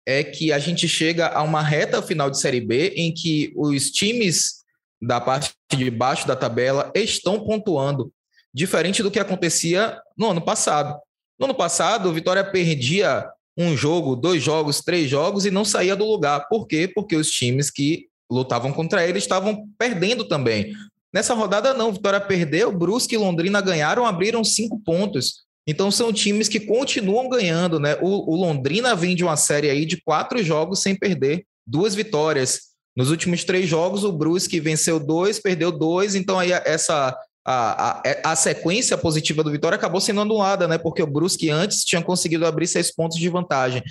é 0.06 0.26
que 0.26 0.52
a 0.52 0.60
gente 0.60 0.90
chega 0.90 1.30
a 1.30 1.42
uma 1.42 1.62
reta 1.62 2.02
final 2.02 2.30
de 2.30 2.38
Série 2.38 2.60
B 2.60 2.90
em 2.98 3.14
que 3.14 3.54
os 3.56 3.90
times 3.92 4.66
da 5.02 5.22
parte 5.22 5.54
de 5.74 5.90
baixo 5.90 6.28
da 6.28 6.36
tabela 6.36 6.92
estão 6.94 7.46
pontuando, 7.46 8.12
diferente 8.54 9.02
do 9.02 9.10
que 9.10 9.20
acontecia 9.20 9.98
no 10.18 10.32
ano 10.32 10.42
passado. 10.42 11.00
No 11.40 11.46
ano 11.46 11.56
passado, 11.56 12.10
o 12.10 12.14
Vitória 12.14 12.44
perdia 12.44 13.26
um 13.58 13.76
jogo, 13.76 14.16
dois 14.16 14.42
jogos, 14.42 14.82
três 14.82 15.10
jogos 15.10 15.46
e 15.46 15.52
não 15.52 15.66
saía 15.66 15.96
do 15.96 16.06
lugar. 16.06 16.48
Por 16.48 16.68
quê? 16.68 16.88
Porque 16.88 17.16
os 17.16 17.30
times 17.30 17.70
que 17.70 18.08
lutavam 18.32 18.72
contra 18.72 19.06
ele 19.06 19.18
estavam 19.18 19.68
perdendo 19.78 20.28
também. 20.28 20.74
Nessa 21.14 21.34
rodada, 21.34 21.74
não. 21.74 21.92
Vitória 21.92 22.22
perdeu, 22.22 22.72
Brusque 22.72 23.16
e 23.16 23.18
Londrina 23.18 23.60
ganharam, 23.60 24.06
abriram 24.06 24.44
cinco 24.44 24.80
pontos. 24.80 25.44
Então 25.68 25.92
são 25.92 26.12
times 26.12 26.48
que 26.48 26.60
continuam 26.60 27.30
ganhando, 27.30 27.80
né? 27.80 27.98
O, 28.02 28.34
o, 28.34 28.36
Londrina 28.36 28.96
vem 28.96 29.16
de 29.16 29.24
uma 29.24 29.36
série 29.36 29.70
aí 29.70 29.86
de 29.86 30.02
quatro 30.02 30.42
jogos 30.42 30.80
sem 30.80 30.96
perder, 30.96 31.46
duas 31.68 31.94
vitórias. 31.94 32.72
Nos 32.96 33.12
últimos 33.12 33.44
três 33.44 33.70
jogos, 33.70 34.04
o 34.04 34.12
Brusque 34.12 34.60
venceu 34.60 35.00
dois, 35.00 35.40
perdeu 35.40 35.72
dois, 35.72 36.16
então 36.16 36.40
aí 36.40 36.52
essa 36.52 37.16
a, 37.46 38.02
a, 38.26 38.32
a 38.32 38.36
sequência 38.36 38.98
positiva 38.98 39.44
do 39.44 39.52
Vitória 39.52 39.76
acabou 39.76 40.00
sendo 40.00 40.22
anulada, 40.22 40.68
né? 40.68 40.78
Porque 40.78 41.02
o 41.02 41.08
Brusque 41.08 41.50
antes 41.50 41.84
tinha 41.84 42.02
conseguido 42.02 42.46
abrir 42.46 42.68
seis 42.68 42.94
pontos 42.94 43.18
de 43.18 43.30
vantagem. 43.30 43.84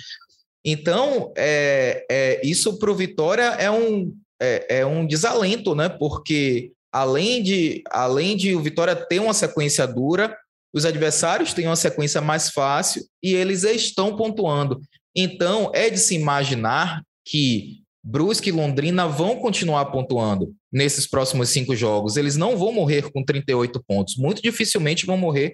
Então, 0.63 1.33
é, 1.35 2.05
é 2.09 2.41
isso 2.45 2.77
para 2.79 2.91
o 2.91 2.95
Vitória 2.95 3.43
é 3.59 3.69
um, 3.69 4.13
é, 4.41 4.79
é 4.79 4.85
um 4.85 5.05
desalento, 5.05 5.75
né? 5.75 5.89
Porque 5.89 6.71
além 6.91 7.43
de, 7.43 7.83
além 7.89 8.37
de 8.37 8.55
o 8.55 8.61
Vitória 8.61 8.95
ter 8.95 9.19
uma 9.19 9.33
sequência 9.33 9.85
dura, 9.85 10.35
os 10.73 10.85
adversários 10.85 11.53
têm 11.53 11.67
uma 11.67 11.75
sequência 11.75 12.21
mais 12.21 12.49
fácil 12.49 13.05
e 13.21 13.33
eles 13.33 13.63
estão 13.63 14.15
pontuando. 14.15 14.79
Então, 15.13 15.69
é 15.73 15.89
de 15.89 15.97
se 15.97 16.15
imaginar 16.15 17.03
que 17.25 17.81
Brusque 18.01 18.49
e 18.49 18.53
Londrina 18.53 19.07
vão 19.07 19.35
continuar 19.35 19.85
pontuando 19.85 20.55
nesses 20.71 21.07
próximos 21.07 21.49
cinco 21.49 21.75
jogos. 21.75 22.17
Eles 22.17 22.37
não 22.37 22.57
vão 22.57 22.71
morrer 22.71 23.11
com 23.11 23.23
38 23.23 23.83
pontos. 23.83 24.15
Muito 24.15 24.41
dificilmente 24.41 25.05
vão 25.05 25.17
morrer 25.17 25.53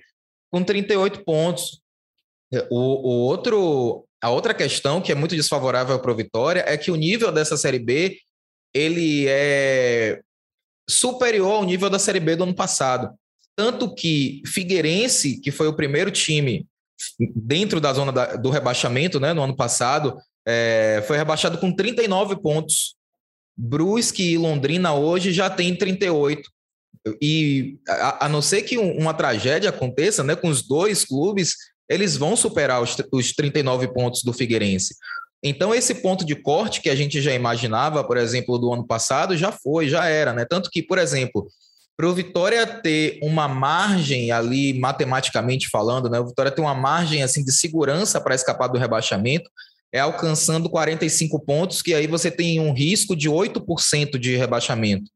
com 0.52 0.64
38 0.64 1.24
pontos. 1.24 1.82
O, 2.70 2.76
o 2.76 3.26
outro, 3.26 4.06
a 4.22 4.30
outra 4.30 4.54
questão 4.54 5.02
que 5.02 5.12
é 5.12 5.16
muito 5.16 5.36
desfavorável 5.36 6.00
para 6.00 6.12
o 6.12 6.16
Vitória 6.16 6.64
é 6.68 6.78
que 6.78 6.92
o 6.92 6.96
nível 6.96 7.32
dessa 7.32 7.58
Série 7.58 7.80
B 7.80 8.18
ele 8.74 9.26
é 9.28 10.22
superior 10.90 11.54
ao 11.54 11.66
nível 11.66 11.90
da 11.90 12.00
Série 12.00 12.20
B 12.20 12.36
do 12.36 12.44
ano 12.44 12.56
passado. 12.56 13.14
Tanto 13.56 13.94
que 13.94 14.42
Figueirense, 14.46 15.42
que 15.42 15.52
foi 15.52 15.68
o 15.68 15.76
primeiro 15.76 16.12
time 16.12 16.68
dentro 17.36 17.82
da 17.82 17.92
zona 17.92 18.12
da, 18.12 18.36
do 18.36 18.50
rebaixamento 18.50 19.20
né, 19.20 19.34
no 19.34 19.42
ano 19.42 19.56
passado, 19.56 20.18
é, 20.48 21.04
foi 21.08 21.18
rebaixado 21.18 21.58
com 21.58 21.76
39 21.76 22.38
pontos. 22.38 22.96
Brusque 23.58 24.34
e 24.34 24.38
Londrina 24.38 24.94
hoje 24.94 25.32
já 25.32 25.50
tem 25.50 25.76
38. 25.76 26.50
E 27.22 27.78
a, 27.88 28.26
a 28.26 28.30
não 28.30 28.42
ser 28.42 28.62
que 28.64 28.78
um, 28.78 28.98
uma 28.98 29.14
tragédia 29.14 29.70
aconteça 29.70 30.24
né, 30.24 30.36
com 30.36 30.50
os 30.50 30.62
dois 30.62 31.06
clubes, 31.06 31.56
eles 31.90 32.18
vão 32.18 32.36
superar 32.36 32.82
os, 32.82 32.96
os 33.12 33.34
39 33.34 33.88
pontos 33.94 34.24
do 34.24 34.34
Figueirense. 34.34 34.96
Então, 35.44 35.74
esse 35.74 35.96
ponto 35.96 36.26
de 36.26 36.36
corte 36.36 36.82
que 36.82 36.90
a 36.90 36.96
gente 36.96 37.22
já 37.22 37.34
imaginava, 37.34 38.04
por 38.04 38.18
exemplo, 38.18 38.58
do 38.58 38.74
ano 38.74 38.86
passado, 38.86 39.38
já 39.38 39.52
foi, 39.52 39.88
já 39.88 40.06
era, 40.08 40.34
né? 40.34 40.46
Tanto 40.46 40.70
que, 40.70 40.82
por 40.82 40.98
exemplo, 40.98 41.48
para 41.96 42.08
o 42.08 42.14
Vitória 42.14 42.66
ter 42.66 43.20
uma 43.22 43.48
margem 43.48 44.32
ali, 44.32 44.78
matematicamente 44.78 45.70
falando, 45.70 46.10
né? 46.10 46.20
O 46.20 46.28
Vitória 46.28 46.52
tem 46.52 46.64
uma 46.64 46.76
margem 46.76 47.24
assim 47.24 47.44
de 47.44 47.52
segurança 47.52 48.20
para 48.20 48.36
escapar 48.36 48.68
do 48.68 48.80
rebaixamento, 48.80 49.50
é 49.94 50.00
alcançando 50.00 50.70
45 50.70 51.40
pontos, 51.40 51.82
que 51.82 51.94
aí 51.94 52.08
você 52.08 52.30
tem 52.30 52.60
um 52.60 52.74
risco 52.74 53.16
de 53.16 53.30
8% 53.30 54.18
de 54.18 54.36
rebaixamento. 54.36 55.10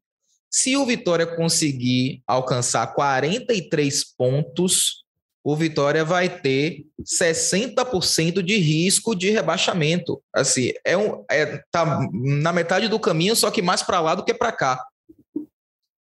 Se 0.49 0.75
o 0.75 0.85
Vitória 0.85 1.25
conseguir 1.25 2.21
alcançar 2.27 2.85
43 2.93 4.03
pontos, 4.17 5.01
o 5.43 5.55
Vitória 5.55 6.05
vai 6.05 6.29
ter 6.29 6.85
60% 7.01 8.41
de 8.41 8.57
risco 8.57 9.15
de 9.15 9.31
rebaixamento. 9.31 10.21
Assim, 10.33 10.71
é 10.85 10.97
um 10.97 11.23
é, 11.31 11.61
tá 11.71 11.99
na 12.13 12.53
metade 12.53 12.87
do 12.87 12.99
caminho, 12.99 13.35
só 13.35 13.49
que 13.49 13.61
mais 13.61 13.81
para 13.81 14.01
lá 14.01 14.13
do 14.13 14.23
que 14.23 14.33
para 14.33 14.51
cá. 14.51 14.85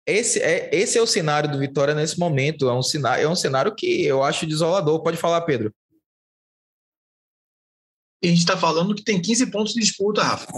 Esse 0.06 0.38
é, 0.40 0.68
esse 0.72 0.98
é 0.98 1.02
o 1.02 1.06
cenário 1.06 1.50
do 1.50 1.58
Vitória 1.58 1.94
nesse 1.94 2.18
momento. 2.18 2.68
É 2.68 2.74
um, 2.74 2.82
cenário, 2.82 3.24
é 3.24 3.28
um 3.28 3.34
cenário 3.34 3.74
que 3.74 4.04
eu 4.04 4.22
acho 4.22 4.46
desolador. 4.46 5.02
Pode 5.02 5.16
falar, 5.16 5.40
Pedro. 5.40 5.72
E 8.24 8.28
a 8.28 8.30
gente 8.30 8.38
está 8.38 8.56
falando 8.56 8.94
que 8.94 9.04
tem 9.04 9.20
15 9.20 9.50
pontos 9.50 9.74
de 9.74 9.80
disputa, 9.80 10.22
Rafa. 10.22 10.50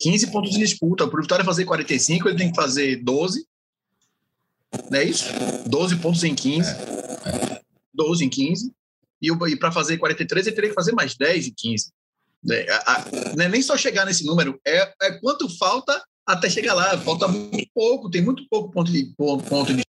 15 0.00 0.30
pontos 0.30 0.50
de 0.50 0.58
disputa. 0.58 1.06
Para 1.06 1.18
o 1.18 1.20
Vitória 1.20 1.44
fazer 1.44 1.66
45, 1.66 2.26
ele 2.26 2.38
tem 2.38 2.50
que 2.50 2.56
fazer 2.56 3.04
12. 3.04 3.46
Não 4.90 4.98
é 4.98 5.04
isso? 5.04 5.26
12 5.68 5.96
pontos 5.96 6.24
em 6.24 6.34
15. 6.34 6.70
12 7.92 8.24
em 8.24 8.30
15. 8.30 8.72
E, 9.20 9.28
e 9.30 9.56
para 9.58 9.70
fazer 9.70 9.98
43, 9.98 10.46
ele 10.46 10.56
teria 10.56 10.70
que 10.70 10.74
fazer 10.74 10.92
mais 10.92 11.14
10 11.14 11.48
em 11.48 11.54
15. 11.54 11.92
É, 12.50 12.72
a, 12.72 12.92
a, 12.92 13.04
não 13.36 13.44
é 13.44 13.48
nem 13.50 13.60
só 13.60 13.76
chegar 13.76 14.06
nesse 14.06 14.24
número, 14.24 14.58
é, 14.66 14.94
é 15.02 15.18
quanto 15.20 15.54
falta 15.58 16.02
até 16.24 16.48
chegar 16.48 16.72
lá. 16.72 16.96
Falta 16.96 17.28
muito 17.28 17.68
pouco, 17.74 18.08
tem 18.08 18.22
muito 18.22 18.48
pouco 18.48 18.72
ponto 18.72 18.90
de 18.90 19.12
ponto 19.16 19.74
de 19.74 19.82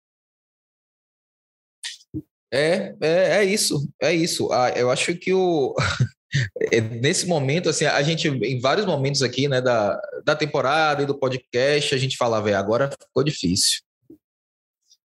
é, 2.52 2.96
é, 3.02 3.38
é 3.38 3.44
isso, 3.44 3.88
é 4.02 4.14
isso. 4.14 4.52
Ah, 4.52 4.70
eu 4.70 4.90
acho 4.90 5.14
que 5.16 5.34
o 5.34 5.76
nesse 7.02 7.28
momento, 7.28 7.70
assim, 7.70 7.86
a 7.86 8.02
gente 8.02 8.28
em 8.28 8.60
vários 8.60 8.86
momentos 8.86 9.22
aqui, 9.22 9.48
né, 9.48 9.62
da, 9.62 10.00
da 10.24 10.36
temporada 10.36 11.04
e 11.04 11.06
do 11.06 11.18
podcast, 11.18 11.94
a 11.94 11.98
gente 11.98 12.18
falava, 12.18 12.50
é, 12.50 12.54
agora 12.54 12.90
ficou 12.90 13.24
difícil. 13.24 13.82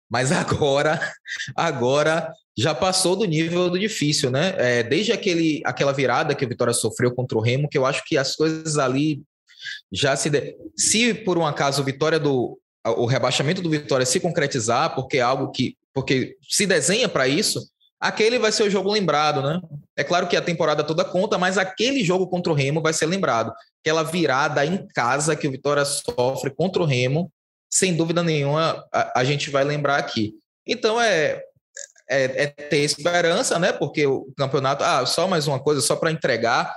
Mas 0.10 0.32
agora, 0.32 1.00
agora 1.56 2.34
já 2.58 2.74
passou 2.74 3.16
do 3.16 3.26
nível 3.26 3.70
do 3.70 3.80
difícil, 3.80 4.32
né? 4.32 4.54
É, 4.58 4.84
desde 4.84 5.12
aquele, 5.12 5.62
aquela 5.64 5.94
virada 5.94 6.34
que 6.34 6.44
a 6.44 6.48
Vitória 6.48 6.74
sofreu 6.74 7.14
contra 7.14 7.38
o 7.38 7.42
Remo, 7.42 7.70
que 7.70 7.78
eu 7.78 7.86
acho 7.86 8.04
que 8.06 8.18
as 8.18 8.36
coisas 8.36 8.78
ali 8.78 9.22
já 9.92 10.16
se. 10.16 10.30
De... 10.30 10.58
Se 10.76 11.14
por 11.14 11.38
um 11.38 11.46
acaso 11.46 11.82
o 11.82 11.86
Vitória 11.86 12.20
do. 12.20 12.60
O 12.86 13.06
rebaixamento 13.06 13.62
do 13.62 13.70
Vitória 13.70 14.06
se 14.06 14.20
concretizar, 14.20 14.96
porque 14.96 15.18
é 15.18 15.22
algo 15.22 15.52
que. 15.52 15.78
Porque 15.94 16.38
se 16.48 16.66
desenha 16.66 17.08
para 17.08 17.28
isso, 17.28 17.62
aquele 18.00 18.40
vai 18.40 18.52
ser 18.52 18.64
o 18.64 18.70
jogo 18.70 18.92
lembrado, 18.92 19.42
né? 19.42 19.60
É 19.96 20.04
claro 20.04 20.28
que 20.28 20.38
a 20.38 20.42
temporada 20.42 20.84
toda 20.84 21.04
conta, 21.04 21.38
mas 21.38 21.58
aquele 21.58 22.04
jogo 22.04 22.28
contra 22.28 22.52
o 22.52 22.56
Remo 22.56 22.82
vai 22.82 22.94
ser 22.94 23.06
lembrado. 23.06 23.54
Aquela 23.82 24.04
virada 24.04 24.66
em 24.66 24.88
casa 24.88 25.36
que 25.36 25.48
o 25.48 25.52
Vitória 25.52 25.84
sofre 25.84 26.50
contra 26.50 26.82
o 26.82 26.86
Remo, 26.86 27.32
sem 27.70 27.96
dúvida 27.96 28.24
nenhuma, 28.24 28.86
a, 28.94 29.20
a 29.20 29.24
gente 29.24 29.50
vai 29.50 29.64
lembrar 29.64 29.98
aqui. 29.98 30.34
Então 30.66 31.02
é, 31.02 31.42
é, 32.10 32.44
é, 32.44 32.48
ter 32.48 32.80
esperança, 32.80 33.60
né? 33.60 33.74
Porque 33.74 34.06
o 34.08 34.32
campeonato. 34.38 34.84
Ah, 34.84 35.06
só 35.06 35.28
mais 35.28 35.48
uma 35.48 35.60
coisa, 35.60 35.82
só 35.82 35.96
para 35.96 36.12
entregar. 36.12 36.74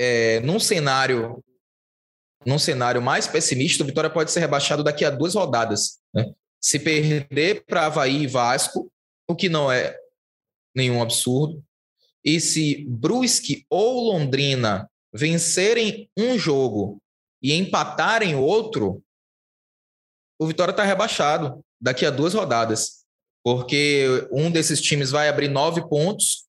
É, 0.00 0.40
num 0.40 0.58
cenário 0.58 1.40
num 2.44 2.58
cenário 2.58 3.00
mais 3.00 3.26
pessimista, 3.26 3.82
o 3.82 3.86
Vitória 3.86 4.10
pode 4.10 4.30
ser 4.30 4.40
rebaixado 4.40 4.84
daqui 4.84 5.04
a 5.04 5.10
duas 5.10 5.34
rodadas. 5.34 5.98
Né? 6.12 6.30
Se 6.60 6.78
perder 6.78 7.64
para 7.66 7.86
Havaí 7.86 8.22
e 8.22 8.26
Vasco, 8.26 8.90
o 9.26 9.34
que 9.34 9.48
não 9.48 9.72
é 9.72 9.96
nenhum 10.74 11.00
absurdo, 11.02 11.62
e 12.24 12.40
se 12.40 12.84
Brusque 12.88 13.64
ou 13.68 14.12
Londrina 14.12 14.88
vencerem 15.12 16.08
um 16.16 16.38
jogo 16.38 16.98
e 17.42 17.52
empatarem 17.52 18.34
outro, 18.34 19.02
o 20.40 20.46
Vitória 20.46 20.72
está 20.72 20.82
rebaixado 20.82 21.60
daqui 21.80 22.06
a 22.06 22.10
duas 22.10 22.34
rodadas, 22.34 23.04
porque 23.44 24.26
um 24.32 24.50
desses 24.50 24.80
times 24.80 25.10
vai 25.10 25.28
abrir 25.28 25.48
nove 25.48 25.86
pontos, 25.88 26.44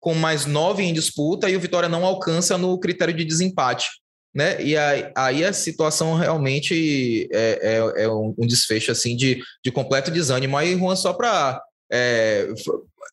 com 0.00 0.14
mais 0.14 0.46
nove 0.46 0.82
em 0.82 0.92
disputa, 0.92 1.48
e 1.48 1.56
o 1.56 1.60
Vitória 1.60 1.88
não 1.88 2.04
alcança 2.04 2.58
no 2.58 2.78
critério 2.78 3.14
de 3.14 3.24
desempate 3.24 3.88
né? 4.34 4.62
E 4.62 4.76
aí, 4.76 5.12
aí 5.16 5.44
a 5.44 5.52
situação 5.52 6.14
realmente 6.14 7.28
é, 7.32 7.58
é, 7.62 8.04
é 8.04 8.08
um, 8.08 8.34
desfecho 8.46 8.92
assim 8.92 9.16
de, 9.16 9.42
de 9.64 9.72
completo 9.72 10.10
desânimo. 10.10 10.56
Aí, 10.56 10.78
Juan, 10.78 10.96
só 10.96 11.12
para 11.12 11.60
é, 11.90 12.48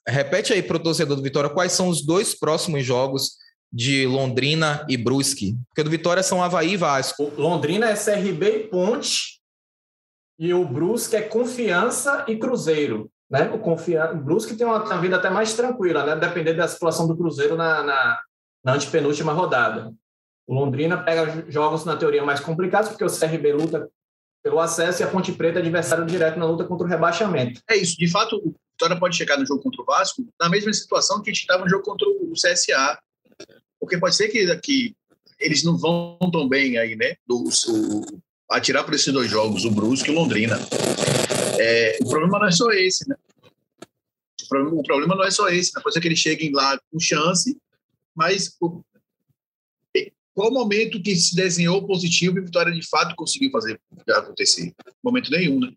repete 0.08 0.54
aí 0.54 0.64
para 0.64 0.78
o 0.78 0.84
torcedor 0.84 1.16
do 1.16 1.24
Vitória 1.24 1.50
quais 1.50 1.72
são 1.72 1.88
os 1.90 2.06
dois 2.06 2.38
próximos 2.38 2.86
jogos 2.86 3.38
de 3.72 4.06
Londrina 4.08 4.86
e 4.88 4.96
Brusque, 4.96 5.58
porque 5.70 5.84
do 5.84 5.90
Vitória 5.90 6.24
são 6.24 6.42
Havaí 6.42 6.74
e 6.74 6.78
Vasco. 6.78 7.32
Londrina 7.38 7.90
é 7.90 7.96
CRB 7.96 8.46
e 8.46 8.60
Ponte 8.68 9.42
e 10.40 10.54
o 10.54 10.64
Brusque 10.66 11.16
é 11.16 11.22
Confiança 11.22 12.26
e 12.28 12.38
Cruzeiro. 12.38 13.12
Né? 13.30 13.50
O, 13.54 13.60
Confia... 13.60 14.12
o 14.14 14.18
Brusque 14.18 14.56
tem 14.56 14.66
uma, 14.66 14.84
uma, 14.84 15.02
vida 15.02 15.18
até 15.18 15.30
mais 15.30 15.54
tranquila, 15.54 16.06
né? 16.06 16.16
depender 16.16 16.54
da 16.54 16.68
situação 16.68 17.08
do 17.08 17.18
Cruzeiro 17.18 17.58
na, 17.58 17.84
na, 17.84 18.22
na 18.64 18.74
antepenúltima 18.74 19.34
rodada. 19.34 19.94
O 20.48 20.54
Londrina 20.54 20.98
pega 20.98 21.46
jogos, 21.50 21.84
na 21.84 21.98
teoria, 21.98 22.24
mais 22.24 22.40
complicados, 22.40 22.90
porque 22.90 23.04
o 23.04 23.10
CRB 23.10 23.52
luta 23.52 23.90
pelo 24.48 24.62
acesso 24.62 25.02
e 25.02 25.04
a 25.04 25.08
Ponte 25.08 25.34
Preta 25.34 25.60
é 25.60 25.62
adversário 25.62 26.06
direto 26.06 26.40
na 26.40 26.46
luta 26.46 26.64
contra 26.64 26.88
o 26.88 26.90
rebaixamento. 26.90 27.62
É 27.70 27.76
isso. 27.76 27.98
De 27.98 28.10
fato, 28.10 28.38
o 28.38 28.56
Vitória 28.72 28.98
pode 28.98 29.18
chegar 29.18 29.38
no 29.38 29.46
jogo 29.46 29.62
contra 29.62 29.82
o 29.82 29.86
Vasco 29.86 30.26
na 30.40 30.48
mesma 30.48 30.72
situação 30.72 31.22
que 31.22 31.30
a 31.30 31.34
gente 31.34 31.42
estava 31.42 31.66
no 31.66 31.70
jogo 31.70 31.84
contra 31.84 32.08
o 32.08 32.32
CSA. 32.32 32.98
Porque 33.78 33.98
pode 33.98 34.16
ser 34.16 34.30
que, 34.30 34.56
que 34.60 34.96
eles 35.38 35.64
não 35.66 35.78
vão 35.78 36.18
tão 36.32 36.48
bem 36.48 36.78
aí, 36.78 36.96
né? 36.96 37.16
Do, 37.28 37.44
o, 37.44 38.22
atirar 38.50 38.86
por 38.86 38.94
esses 38.94 39.12
dois 39.12 39.30
jogos, 39.30 39.66
o 39.66 39.72
Brusque 39.72 40.10
e 40.10 40.14
o 40.14 40.18
Londrina. 40.18 40.58
É, 41.60 41.98
o 42.02 42.10
problema 42.10 42.40
não 42.40 42.48
é 42.48 42.52
só 42.52 42.72
esse, 42.72 43.08
né? 43.10 43.18
O 44.44 44.48
problema, 44.48 44.80
o 44.80 44.84
problema 44.84 45.16
não 45.16 45.26
é 45.26 45.32
só 45.32 45.50
esse, 45.50 45.74
né? 45.76 45.82
Pode 45.84 45.94
ser 45.94 46.00
que 46.00 46.08
eles 46.08 46.20
cheguem 46.20 46.54
lá 46.54 46.80
com 46.90 46.98
chance 46.98 47.58
mas 48.18 48.58
qual 50.38 50.52
o 50.52 50.54
momento 50.54 51.02
que 51.02 51.16
se 51.16 51.36
desenhou 51.36 51.88
positivo 51.88 52.38
e 52.38 52.42
Vitória 52.42 52.72
de 52.72 52.88
fato 52.88 53.16
conseguiu 53.16 53.50
fazer 53.50 53.82
acontecer? 54.12 54.72
Momento 55.04 55.32
nenhum, 55.32 55.60
né? 55.60 55.72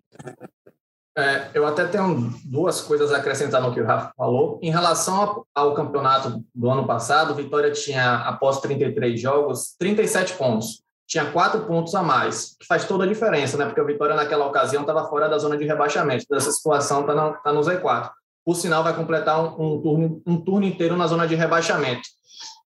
É, 1.17 1.51
eu 1.55 1.67
até 1.67 1.87
tenho 1.87 2.31
duas 2.45 2.83
coisas 2.83 3.11
a 3.11 3.17
acrescentar 3.17 3.63
no 3.63 3.73
que 3.73 3.81
o 3.81 3.87
Rafa 3.87 4.13
falou. 4.15 4.61
Em 4.63 4.71
relação 4.71 5.47
ao 5.55 5.73
campeonato 5.73 6.45
do 6.55 6.71
ano 6.71 6.87
passado, 6.87 7.35
Vitória 7.35 7.73
tinha, 7.73 8.17
após 8.17 8.61
33 8.61 9.19
jogos, 9.19 9.75
37 9.79 10.35
pontos. 10.35 10.83
Tinha 11.09 11.33
quatro 11.33 11.65
pontos 11.65 11.95
a 11.95 12.03
mais, 12.03 12.55
que 12.61 12.67
faz 12.67 12.85
toda 12.85 13.05
a 13.05 13.09
diferença, 13.09 13.57
né? 13.57 13.65
Porque 13.65 13.81
o 13.81 13.87
Vitória, 13.87 14.15
naquela 14.15 14.47
ocasião, 14.47 14.83
estava 14.83 15.09
fora 15.09 15.27
da 15.27 15.39
zona 15.39 15.57
de 15.57 15.65
rebaixamento. 15.65 16.27
Nessa 16.31 16.53
situação, 16.53 17.01
está 17.01 17.15
no, 17.15 17.33
tá 17.43 17.51
no 17.51 17.63
Z4. 17.63 18.11
Por 18.45 18.55
sinal, 18.55 18.85
vai 18.85 18.95
completar 18.95 19.43
um, 19.43 19.77
um, 19.77 19.81
turno, 19.81 20.23
um 20.27 20.37
turno 20.39 20.67
inteiro 20.67 20.99
na 20.99 21.07
zona 21.07 21.27
de 21.27 21.35
rebaixamento. 21.35 22.03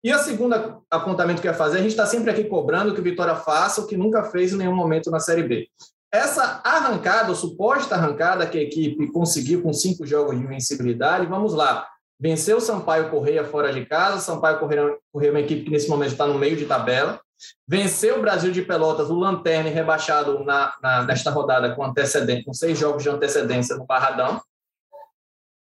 E 0.07 0.13
a 0.13 0.21
segunda 0.21 0.79
apontamento 0.89 1.43
que 1.43 1.49
eu 1.49 1.51
ia 1.51 1.59
fazer, 1.59 1.79
a 1.79 1.83
gente 1.83 1.91
está 1.91 2.07
sempre 2.07 2.31
aqui 2.31 2.45
cobrando 2.45 2.95
que 2.95 3.01
o 3.01 3.03
Vitória 3.03 3.35
faça 3.35 3.81
o 3.81 3.89
que 3.89 3.97
nunca 3.97 4.23
fez 4.23 4.53
em 4.53 4.57
nenhum 4.57 4.73
momento 4.73 5.11
na 5.11 5.19
Série 5.19 5.43
B. 5.43 5.69
Essa 6.13 6.61
arrancada, 6.63 7.35
suposta 7.35 7.97
arrancada 7.97 8.47
que 8.47 8.57
a 8.57 8.63
equipe 8.63 9.11
conseguiu 9.11 9.65
com 9.65 9.73
cinco 9.73 10.07
jogos 10.07 10.39
de 10.39 10.45
invencibilidade, 10.45 11.27
vamos 11.27 11.55
lá. 11.55 11.89
Venceu 12.21 12.59
o 12.59 12.61
Sampaio 12.61 13.11
Correia 13.11 13.45
fora 13.45 13.73
de 13.73 13.85
casa. 13.85 14.21
Sampaio 14.21 14.61
Correia, 14.61 14.97
é 15.23 15.31
uma 15.31 15.41
equipe 15.41 15.65
que 15.65 15.71
nesse 15.73 15.89
momento 15.89 16.13
está 16.13 16.25
no 16.25 16.39
meio 16.39 16.57
de 16.57 16.67
tabela. 16.67 17.21
Venceu 17.67 18.19
o 18.19 18.23
Brasil 18.23 18.53
de 18.53 18.63
Pelotas, 18.63 19.11
o 19.11 19.19
Lanterna, 19.19 19.71
rebaixado 19.71 20.45
na, 20.45 20.73
na, 20.81 21.03
nesta 21.03 21.33
rodada 21.33 21.75
com 21.75 21.83
antecedência, 21.83 22.45
com 22.45 22.55
seis 22.55 22.79
jogos 22.79 23.03
de 23.03 23.09
antecedência 23.09 23.75
no 23.75 23.85
Barradão. 23.85 24.41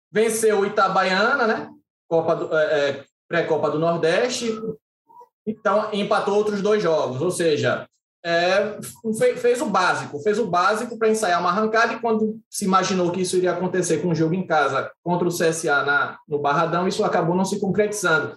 Venceu 0.10 0.62
o 0.62 0.66
Itabaiana, 0.66 1.46
né? 1.46 1.70
Copa 2.08 2.34
do, 2.38 2.58
é, 2.58 2.64
é 2.64 3.11
pré-Copa 3.32 3.72
do 3.72 3.80
Nordeste. 3.80 4.54
Então, 5.48 5.90
empatou 5.94 6.36
outros 6.36 6.62
dois 6.62 6.84
jogos. 6.84 7.22
Ou 7.22 7.32
seja, 7.32 7.88
é, 8.24 8.78
fez 9.38 9.62
o 9.62 9.66
básico, 9.66 10.20
fez 10.20 10.38
o 10.38 10.46
básico 10.46 11.00
para 11.00 11.10
ensaiar 11.10 11.40
uma 11.40 11.50
arrancada 11.50 11.94
e 11.94 12.00
quando 12.00 12.40
se 12.50 12.66
imaginou 12.66 13.12
que 13.12 13.22
isso 13.22 13.38
iria 13.38 13.52
acontecer 13.52 13.98
com 13.98 14.10
o 14.10 14.16
jogo 14.16 14.36
em 14.36 14.46
casa 14.46 14.92
contra 15.04 15.28
o 15.28 15.32
CSA 15.32 15.84
na, 15.84 16.20
no 16.28 16.38
Barradão, 16.38 16.88
isso 16.88 17.04
acabou 17.04 17.36
não 17.36 17.46
se 17.46 17.60
concretizando. 17.60 18.36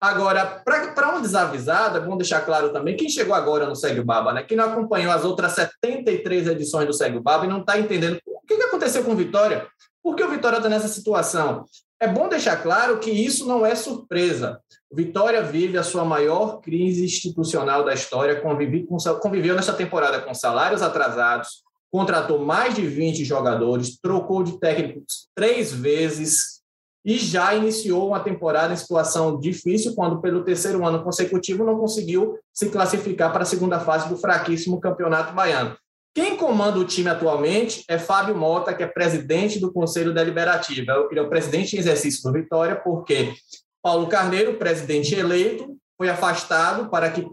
Agora, 0.00 0.62
para 0.64 1.10
uma 1.10 1.20
desavisada, 1.20 1.98
é 1.98 2.00
bom 2.00 2.16
deixar 2.16 2.42
claro 2.42 2.72
também, 2.72 2.96
quem 2.96 3.08
chegou 3.08 3.34
agora 3.34 3.66
no 3.66 3.74
Segue 3.74 3.98
o 3.98 4.04
Baba, 4.04 4.32
né? 4.32 4.44
quem 4.44 4.56
não 4.56 4.70
acompanhou 4.70 5.10
as 5.10 5.24
outras 5.24 5.52
73 5.54 6.46
edições 6.46 6.86
do 6.86 6.92
Segue 6.92 7.16
o 7.16 7.22
Baba 7.22 7.46
e 7.46 7.48
não 7.48 7.60
está 7.60 7.76
entendendo 7.76 8.20
o 8.24 8.46
que, 8.46 8.56
que 8.56 8.62
aconteceu 8.62 9.02
com 9.02 9.10
o 9.10 9.16
Vitória, 9.16 9.66
por 10.00 10.14
que 10.14 10.22
o 10.22 10.30
Vitória 10.30 10.58
está 10.58 10.68
nessa 10.68 10.86
situação? 10.86 11.64
É 12.00 12.06
bom 12.06 12.28
deixar 12.28 12.62
claro 12.62 13.00
que 13.00 13.10
isso 13.10 13.46
não 13.46 13.66
é 13.66 13.74
surpresa. 13.74 14.60
Vitória 14.90 15.42
vive 15.42 15.76
a 15.76 15.82
sua 15.82 16.04
maior 16.04 16.60
crise 16.60 17.04
institucional 17.04 17.84
da 17.84 17.92
história, 17.92 18.40
conviveu 18.40 19.54
nessa 19.56 19.72
temporada 19.72 20.20
com 20.20 20.32
salários 20.32 20.80
atrasados, 20.80 21.64
contratou 21.90 22.38
mais 22.38 22.74
de 22.74 22.86
20 22.86 23.24
jogadores, 23.24 23.98
trocou 24.00 24.44
de 24.44 24.60
técnicos 24.60 25.28
três 25.34 25.72
vezes 25.72 26.58
e 27.04 27.18
já 27.18 27.54
iniciou 27.54 28.08
uma 28.08 28.20
temporada 28.20 28.72
em 28.72 28.76
situação 28.76 29.38
difícil, 29.40 29.94
quando 29.94 30.20
pelo 30.20 30.44
terceiro 30.44 30.86
ano 30.86 31.02
consecutivo 31.02 31.64
não 31.64 31.78
conseguiu 31.78 32.38
se 32.52 32.68
classificar 32.68 33.32
para 33.32 33.42
a 33.42 33.46
segunda 33.46 33.80
fase 33.80 34.08
do 34.08 34.16
fraquíssimo 34.16 34.80
Campeonato 34.80 35.34
Baiano. 35.34 35.76
Quem 36.14 36.36
comanda 36.36 36.78
o 36.78 36.84
time 36.84 37.08
atualmente 37.08 37.84
é 37.88 37.98
Fábio 37.98 38.36
Mota, 38.36 38.74
que 38.74 38.82
é 38.82 38.86
presidente 38.86 39.60
do 39.60 39.72
Conselho 39.72 40.12
Deliberativo. 40.12 40.90
Ele 41.10 41.20
é 41.20 41.22
o 41.22 41.28
presidente 41.28 41.76
em 41.76 41.78
exercício 41.78 42.22
do 42.22 42.32
Vitória, 42.32 42.76
porque 42.76 43.34
Paulo 43.82 44.08
Carneiro, 44.08 44.58
presidente 44.58 45.14
eleito, 45.14 45.78
foi 45.96 46.08
afastado 46.08 46.88
para 46.88 47.10
que 47.10 47.26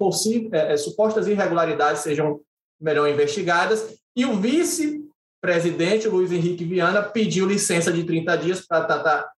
é, 0.51 0.73
é, 0.73 0.77
supostas 0.77 1.27
irregularidades 1.27 2.01
sejam 2.01 2.41
melhor 2.81 3.07
investigadas, 3.07 3.95
e 4.15 4.25
o 4.25 4.35
vice-presidente, 4.35 6.07
Luiz 6.07 6.31
Henrique 6.31 6.65
Viana, 6.65 7.01
pediu 7.01 7.45
licença 7.45 7.91
de 7.91 8.03
30 8.03 8.37
dias 8.37 8.65
para 8.65 8.83
tratar, 8.83 9.29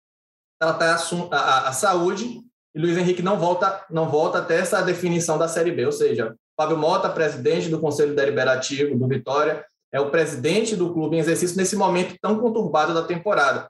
tratar 0.59 0.94
a, 0.94 1.37
a, 1.37 1.68
a, 1.68 1.72
saúde, 1.72 2.40
e 2.75 2.79
Luiz 2.79 2.96
Henrique 2.96 3.22
não 3.22 3.38
volta, 3.38 3.85
não 3.90 4.09
volta 4.09 4.38
até 4.38 4.59
essa 4.59 4.81
definição 4.83 5.37
da 5.37 5.49
Série 5.49 5.72
B, 5.72 5.87
ou 5.87 5.92
seja, 5.92 6.35
Fábio 6.57 6.79
Mota, 6.79 7.09
presidente 7.09 7.69
do 7.69 7.79
Conselho 7.79 8.14
Deliberativo 8.14 8.97
do 8.97 9.07
Vitória, 9.07 9.64
é 9.92 10.01
o 10.01 10.11
presidente 10.11 10.75
do 10.75 10.92
clube 10.92 11.16
em 11.16 11.21
exercício 11.21 11.57
nesse 11.57 11.77
momento 11.77 12.16
tão 12.21 12.38
conturbado 12.38 12.95
da 12.95 13.03
temporada. 13.03 13.69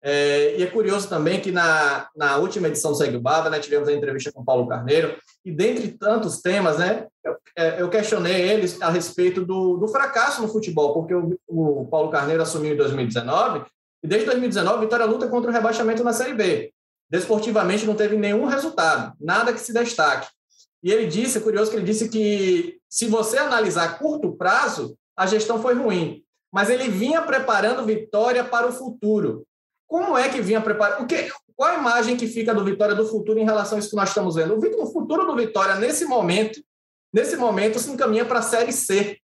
É, 0.00 0.56
e 0.56 0.62
é 0.62 0.66
curioso 0.66 1.08
também 1.08 1.40
que 1.40 1.50
na, 1.50 2.08
na 2.16 2.36
última 2.36 2.68
edição 2.68 2.92
do 2.92 2.96
Segue 2.96 3.18
Baba, 3.18 3.50
né, 3.50 3.58
tivemos 3.58 3.88
a 3.88 3.92
entrevista 3.92 4.30
com 4.32 4.44
Paulo 4.44 4.68
Carneiro, 4.68 5.16
e 5.44 5.50
dentre 5.50 5.88
tantos 5.88 6.40
temas, 6.40 6.78
né, 6.78 7.06
eu, 7.24 7.36
é, 7.56 7.82
eu 7.82 7.88
questionei 7.88 8.48
eles 8.48 8.80
a 8.80 8.90
respeito 8.90 9.44
do, 9.44 9.76
do, 9.76 9.88
fracasso 9.88 10.40
no 10.40 10.48
futebol, 10.48 10.94
porque 10.94 11.14
o, 11.14 11.36
o, 11.48 11.86
Paulo 11.86 12.10
Carneiro 12.10 12.42
assumiu 12.42 12.74
em 12.74 12.76
2019, 12.76 13.64
e 14.02 14.06
desde 14.06 14.26
2019 14.26 14.80
Vitória 14.80 15.04
luta 15.04 15.26
contra 15.26 15.50
o 15.50 15.52
rebaixamento 15.52 16.04
na 16.04 16.12
Série 16.12 16.34
B. 16.34 16.72
Desportivamente 17.10 17.84
não 17.84 17.94
teve 17.94 18.16
nenhum 18.16 18.44
resultado, 18.44 19.14
nada 19.20 19.52
que 19.52 19.60
se 19.60 19.72
destaque. 19.72 20.28
E 20.82 20.92
ele 20.92 21.06
disse, 21.06 21.38
é 21.38 21.40
curioso 21.40 21.70
que 21.70 21.76
ele 21.76 21.86
disse 21.86 22.08
que 22.08 22.78
se 22.88 23.06
você 23.06 23.38
analisar 23.38 23.84
a 23.84 23.92
curto 23.94 24.36
prazo, 24.36 24.96
a 25.16 25.26
gestão 25.26 25.60
foi 25.60 25.74
ruim, 25.74 26.22
mas 26.52 26.70
ele 26.70 26.88
vinha 26.88 27.20
preparando 27.22 27.84
Vitória 27.84 28.44
para 28.44 28.66
o 28.66 28.72
futuro. 28.72 29.44
Como 29.86 30.16
é 30.16 30.28
que 30.28 30.40
vinha 30.40 30.60
preparar? 30.60 31.02
O 31.02 31.06
que, 31.06 31.30
qual 31.56 31.70
a 31.70 31.78
imagem 31.78 32.16
que 32.16 32.28
fica 32.28 32.54
do 32.54 32.64
Vitória 32.64 32.94
do 32.94 33.08
futuro 33.08 33.38
em 33.38 33.44
relação 33.44 33.76
a 33.76 33.78
isso 33.80 33.90
que 33.90 33.96
nós 33.96 34.10
estamos 34.10 34.36
vendo? 34.36 34.56
O, 34.56 34.86
futuro 34.86 35.26
do 35.26 35.34
Vitória, 35.34 35.74
nesse 35.74 36.04
momento, 36.04 36.62
nesse 37.12 37.36
momento, 37.36 37.80
se 37.80 37.90
encaminha 37.90 38.24
para 38.24 38.38
a 38.38 38.42
Série 38.42 38.72
C. 38.72 39.18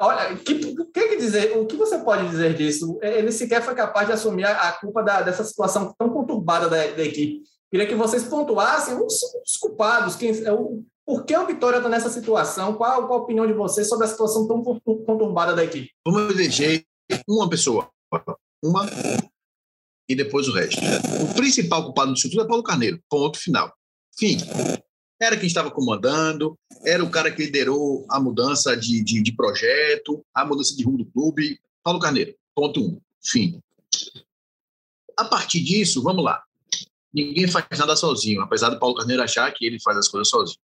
Olha, 0.00 0.34
que, 0.36 0.54
que, 0.54 1.08
que, 1.08 1.16
dizer? 1.16 1.56
O 1.56 1.66
que 1.66 1.76
você 1.76 1.98
pode 1.98 2.28
dizer 2.28 2.54
disso? 2.54 2.98
Ele 3.02 3.30
sequer 3.30 3.62
foi 3.62 3.74
capaz 3.74 4.06
de 4.06 4.14
assumir 4.14 4.44
a, 4.44 4.68
a 4.68 4.72
culpa 4.72 5.02
da, 5.02 5.22
dessa 5.22 5.44
situação 5.44 5.94
tão 5.98 6.10
conturbada 6.10 6.68
da, 6.68 6.76
da, 6.76 7.04
equipe. 7.04 7.42
Queria 7.76 7.88
que 7.88 7.94
vocês 7.94 8.24
pontuassem 8.24 8.94
os, 8.94 9.20
os 9.46 9.58
culpados, 9.58 10.16
quem, 10.16 10.30
é 10.30 10.50
o, 10.50 10.82
por 11.04 11.26
que 11.26 11.36
o 11.36 11.46
Vitória 11.46 11.76
está 11.76 11.90
nessa 11.90 12.08
situação? 12.08 12.72
Qual, 12.72 13.06
qual, 13.06 13.20
a 13.20 13.22
opinião 13.22 13.46
de 13.46 13.52
vocês 13.52 13.86
sobre 13.86 14.06
a 14.06 14.08
situação 14.08 14.48
tão 14.48 14.62
conturbada 15.04 15.54
da 15.54 15.62
equipe? 15.62 15.90
Vamos 16.06 16.34
eleger 16.34 16.86
uma 17.28 17.50
pessoa 17.50 17.90
uma 18.64 18.86
e 20.08 20.14
depois 20.16 20.48
o 20.48 20.52
resto. 20.52 20.80
O 21.30 21.34
principal 21.34 21.84
culpado 21.84 22.14
disso 22.14 22.30
tudo 22.30 22.44
é 22.44 22.48
Paulo 22.48 22.62
Carneiro, 22.62 22.98
ponto 23.10 23.38
final. 23.38 23.70
Fim. 24.18 24.38
Era 25.20 25.36
quem 25.36 25.46
estava 25.46 25.70
comandando, 25.70 26.58
era 26.82 27.04
o 27.04 27.10
cara 27.10 27.30
que 27.30 27.44
liderou 27.44 28.06
a 28.08 28.18
mudança 28.18 28.74
de, 28.74 29.04
de, 29.04 29.22
de 29.22 29.32
projeto, 29.36 30.24
a 30.34 30.46
mudança 30.46 30.74
de 30.74 30.82
rumo 30.82 30.96
do 30.96 31.06
clube. 31.12 31.60
Paulo 31.84 32.00
Carneiro, 32.00 32.34
ponto 32.54 32.80
um. 32.80 32.98
Fim. 33.22 33.60
A 35.14 35.26
partir 35.26 35.60
disso, 35.60 36.02
vamos 36.02 36.24
lá. 36.24 36.42
Ninguém 37.16 37.48
faz 37.48 37.66
nada 37.78 37.96
sozinho, 37.96 38.42
apesar 38.42 38.68
do 38.68 38.78
Paulo 38.78 38.94
Carneiro 38.94 39.22
achar 39.22 39.50
que 39.50 39.64
ele 39.64 39.80
faz 39.80 39.96
as 39.96 40.06
coisas 40.06 40.28
sozinho. 40.28 40.58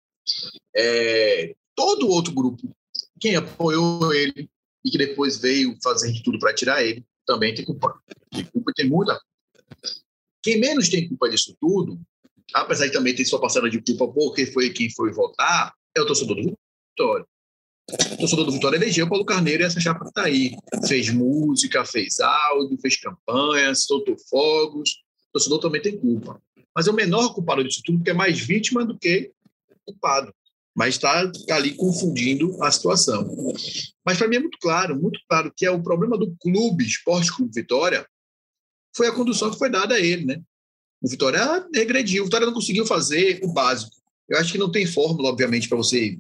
É, 0.77 1.55
todo 1.75 2.11
outro 2.11 2.35
grupo, 2.35 2.77
quem 3.19 3.37
apoiou 3.37 4.13
ele 4.13 4.51
e 4.85 4.91
que 4.91 4.99
depois 4.99 5.39
veio 5.39 5.75
fazer 5.83 6.13
de 6.13 6.23
tudo 6.23 6.39
para 6.39 6.55
tirar 6.55 6.85
ele, 6.85 7.03
também 7.27 7.55
tem 7.55 7.65
culpa. 7.65 7.99
Tem 8.31 8.45
culpa 8.45 8.71
tem 8.77 8.87
muita 8.87 9.19
Quem 10.43 10.61
menos 10.61 10.91
tem 10.91 11.09
culpa 11.09 11.31
disso 11.31 11.57
tudo, 11.59 11.99
apesar 12.53 12.85
de 12.85 12.93
também 12.93 13.15
ter 13.15 13.25
sua 13.25 13.41
parcela 13.41 13.71
de 13.71 13.81
culpa 13.81 14.13
porque 14.13 14.45
foi 14.45 14.69
quem 14.69 14.91
foi 14.91 15.11
votar, 15.11 15.73
é 15.97 16.03
o 16.03 16.07
torcedor 16.07 16.37
do 16.37 16.55
Vitória. 16.91 17.27
O 18.13 18.17
torcedor 18.19 18.45
do 18.45 18.53
Vitória 18.53 18.77
elegeu 18.77 19.09
Paulo 19.09 19.25
Carneiro 19.25 19.63
e 19.63 19.67
essa 19.67 19.81
chapa 19.81 20.05
está 20.05 20.25
aí. 20.25 20.55
Fez 20.87 21.09
música, 21.09 21.83
fez 21.87 22.21
áudio, 22.21 22.79
fez 22.79 23.01
campanha, 23.01 23.75
soltou 23.75 24.17
fogos. 24.29 25.03
O 25.33 25.39
torcedor 25.39 25.59
também 25.59 25.81
tem 25.81 25.99
culpa. 25.99 26.41
Mas 26.75 26.87
é 26.87 26.91
o 26.91 26.95
menor 26.95 27.35
culpado 27.35 27.65
disso 27.65 27.83
tudo, 27.85 27.99
porque 27.99 28.11
é 28.11 28.15
mais 28.15 28.39
vítima 28.39 28.85
do 28.85 28.99
que 28.99 29.33
culpado 29.85 30.33
mas 30.75 30.95
está 30.95 31.31
tá 31.47 31.57
ali 31.57 31.75
confundindo 31.75 32.63
a 32.63 32.71
situação. 32.71 33.29
Mas 34.05 34.19
para 34.19 34.29
mim 34.29 34.37
é 34.37 34.41
muito 34.41 34.59
claro, 34.59 35.01
muito 35.01 35.21
claro 35.29 35.53
que 35.55 35.67
é 35.67 35.71
o 35.71 35.83
problema 35.83 36.17
do 36.17 36.35
clube, 36.41 36.85
Esporte 36.85 37.35
Clube 37.35 37.53
Vitória, 37.55 38.07
foi 38.97 39.07
a 39.07 39.13
condução 39.13 39.51
que 39.51 39.59
foi 39.59 39.71
dada 39.71 39.95
a 39.95 40.01
ele, 40.01 40.25
né? 40.25 40.41
O 41.03 41.09
Vitória 41.09 41.67
regrediu, 41.75 42.23
o 42.23 42.27
Vitória 42.27 42.47
não 42.47 42.55
conseguiu 42.55 42.87
fazer 42.87 43.41
o 43.43 43.49
básico. 43.53 43.97
Eu 44.29 44.39
acho 44.39 44.53
que 44.53 44.59
não 44.59 44.71
tem 44.71 44.87
fórmula, 44.87 45.29
obviamente, 45.29 45.69
para 45.69 45.77
você 45.77 46.17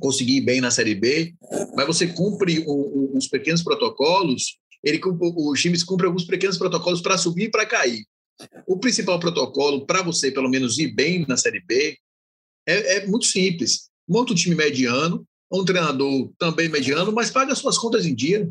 conseguir 0.00 0.36
ir 0.36 0.40
bem 0.42 0.60
na 0.60 0.70
Série 0.70 0.94
B, 0.94 1.34
mas 1.74 1.86
você 1.86 2.06
cumpre 2.06 2.64
os 2.66 3.26
pequenos 3.26 3.62
protocolos, 3.62 4.58
ele, 4.82 5.00
os 5.04 5.60
times 5.60 5.82
cumprem 5.82 6.08
alguns 6.08 6.24
pequenos 6.24 6.58
protocolos 6.58 7.00
para 7.00 7.18
subir 7.18 7.44
e 7.44 7.50
para 7.50 7.66
cair. 7.66 8.06
O 8.66 8.78
principal 8.78 9.18
protocolo 9.18 9.86
para 9.86 10.02
você, 10.02 10.30
pelo 10.30 10.48
menos, 10.48 10.78
ir 10.78 10.94
bem 10.94 11.24
na 11.26 11.36
Série 11.36 11.60
B 11.60 11.98
é, 12.66 12.96
é 12.96 13.06
muito 13.06 13.26
simples. 13.26 13.88
Monta 14.06 14.32
um 14.32 14.36
time 14.36 14.54
mediano, 14.54 15.26
um 15.50 15.64
treinador 15.64 16.30
também 16.38 16.68
mediano, 16.68 17.12
mas 17.12 17.30
paga 17.30 17.54
suas 17.54 17.78
contas 17.78 18.04
em 18.04 18.14
dia. 18.14 18.50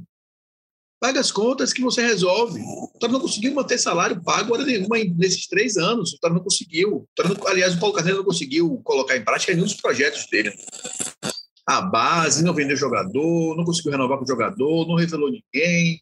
Paga 1.00 1.20
as 1.20 1.32
contas 1.32 1.72
que 1.72 1.82
você 1.82 2.02
resolve. 2.02 2.60
O 2.60 2.90
Vitória 2.94 3.14
não 3.14 3.20
conseguiu 3.20 3.54
manter 3.54 3.78
salário 3.78 4.24
pago 4.24 4.54
hora 4.54 4.66
nenhuma 4.66 4.98
nesses 5.16 5.46
três 5.46 5.78
anos. 5.78 6.10
O 6.10 6.14
Vitória 6.14 6.36
não 6.36 6.44
conseguiu. 6.44 7.08
Aliás, 7.46 7.76
o 7.76 7.80
Paulo 7.80 7.94
Carneiro 7.94 8.20
não 8.20 8.26
conseguiu 8.26 8.82
colocar 8.84 9.16
em 9.16 9.24
prática 9.24 9.54
nenhum 9.54 9.66
dos 9.66 9.76
projetos 9.76 10.28
dele. 10.28 10.52
A 11.68 11.82
base, 11.82 12.44
não 12.44 12.54
vendeu 12.54 12.76
jogador, 12.76 13.56
não 13.56 13.64
conseguiu 13.64 13.92
renovar 13.92 14.18
com 14.18 14.24
o 14.24 14.28
jogador, 14.28 14.88
não 14.88 14.96
revelou 14.96 15.30
ninguém, 15.30 16.02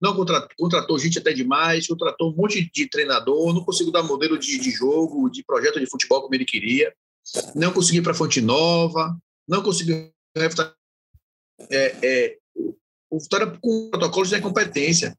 não 0.00 0.14
contratou, 0.14 0.48
contratou 0.58 0.98
gente 0.98 1.18
até 1.18 1.32
demais, 1.32 1.86
contratou 1.86 2.30
um 2.30 2.36
monte 2.36 2.70
de 2.72 2.88
treinador, 2.88 3.54
não 3.54 3.64
conseguiu 3.64 3.92
dar 3.92 4.02
modelo 4.02 4.38
de, 4.38 4.58
de 4.58 4.70
jogo, 4.70 5.30
de 5.30 5.42
projeto 5.42 5.80
de 5.80 5.88
futebol 5.88 6.22
como 6.22 6.34
ele 6.34 6.44
queria, 6.44 6.94
não 7.54 7.72
conseguiu 7.72 8.02
para 8.02 8.14
Fonte 8.14 8.40
Nova, 8.40 9.16
não 9.48 9.62
conseguiu. 9.62 10.10
É, 11.70 11.96
é, 12.02 12.38
o 13.10 13.18
Vitória 13.18 13.46
com 13.60 13.90
protocolos 13.90 14.28
de 14.28 14.36
incompetência. 14.36 15.16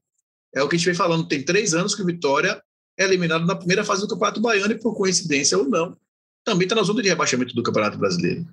É 0.54 0.62
o 0.62 0.68
que 0.68 0.76
a 0.76 0.78
gente 0.78 0.86
vem 0.86 0.94
falando. 0.94 1.26
Tem 1.26 1.44
três 1.44 1.74
anos 1.74 1.94
que 1.94 2.02
o 2.02 2.06
Vitória 2.06 2.62
é 2.96 3.04
eliminado 3.04 3.44
na 3.44 3.56
primeira 3.56 3.84
fase 3.84 4.02
do 4.02 4.08
Campeonato 4.08 4.40
Baiano 4.40 4.72
e, 4.72 4.78
por 4.78 4.94
coincidência 4.96 5.58
ou 5.58 5.68
não, 5.68 5.96
também 6.44 6.64
está 6.64 6.74
na 6.74 6.82
zona 6.82 7.02
de 7.02 7.08
rebaixamento 7.08 7.54
do 7.54 7.62
Campeonato 7.62 7.98
Brasileiro, 7.98 8.46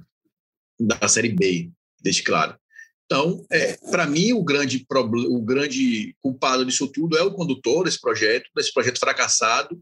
da 0.79 1.07
Série 1.07 1.29
B, 1.29 1.71
deixe 2.01 2.21
claro. 2.23 2.57
Então, 3.05 3.45
é, 3.51 3.77
para 3.91 4.07
mim, 4.07 4.33
o 4.33 4.43
grande, 4.43 4.85
o 4.89 5.41
grande 5.41 6.15
culpado 6.21 6.65
disso 6.65 6.87
tudo 6.87 7.17
é 7.17 7.21
o 7.21 7.33
condutor 7.33 7.85
desse 7.85 8.01
projeto, 8.01 8.49
desse 8.55 8.73
projeto 8.73 8.99
fracassado 8.99 9.79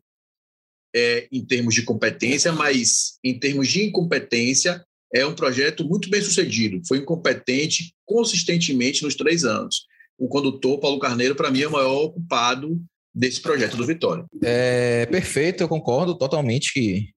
é, 0.93 1.27
em 1.31 1.43
termos 1.43 1.73
de 1.73 1.83
competência, 1.83 2.51
mas 2.51 3.17
em 3.23 3.38
termos 3.38 3.67
de 3.67 3.83
incompetência, 3.86 4.86
é 5.13 5.25
um 5.25 5.36
projeto 5.36 5.86
muito 5.86 6.09
bem 6.09 6.21
sucedido. 6.21 6.81
Foi 6.88 6.99
incompetente 6.99 7.93
consistentemente 8.05 9.03
nos 9.03 9.15
três 9.15 9.43
anos. 9.45 9.86
O 10.17 10.27
condutor, 10.27 10.79
Paulo 10.79 10.99
Carneiro, 10.99 11.36
para 11.36 11.51
mim, 11.51 11.62
é 11.62 11.67
o 11.67 11.71
maior 11.71 12.09
culpado 12.09 12.79
desse 13.13 13.39
projeto 13.39 13.77
do 13.77 13.86
Vitória. 13.86 14.25
É 14.43 15.05
perfeito, 15.05 15.62
eu 15.62 15.67
concordo 15.67 16.15
totalmente 16.15 16.73
que 16.73 17.09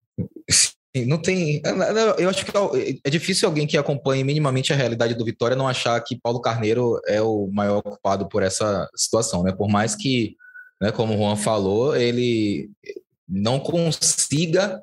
não 1.04 1.18
tem. 1.18 1.60
Eu 2.18 2.30
acho 2.30 2.44
que 2.44 2.52
é 3.04 3.10
difícil 3.10 3.48
alguém 3.48 3.66
que 3.66 3.76
acompanhe 3.76 4.24
minimamente 4.24 4.72
a 4.72 4.76
realidade 4.76 5.14
do 5.14 5.24
Vitória 5.24 5.56
não 5.56 5.68
achar 5.68 6.00
que 6.00 6.18
Paulo 6.18 6.40
Carneiro 6.40 7.00
é 7.06 7.20
o 7.20 7.48
maior 7.52 7.82
culpado 7.82 8.28
por 8.28 8.42
essa 8.42 8.88
situação, 8.94 9.42
né? 9.42 9.52
Por 9.52 9.68
mais 9.68 9.94
que, 9.94 10.36
né, 10.80 10.90
como 10.92 11.14
o 11.14 11.16
Juan 11.16 11.36
falou, 11.36 11.96
ele 11.96 12.70
não 13.28 13.58
consiga 13.58 14.82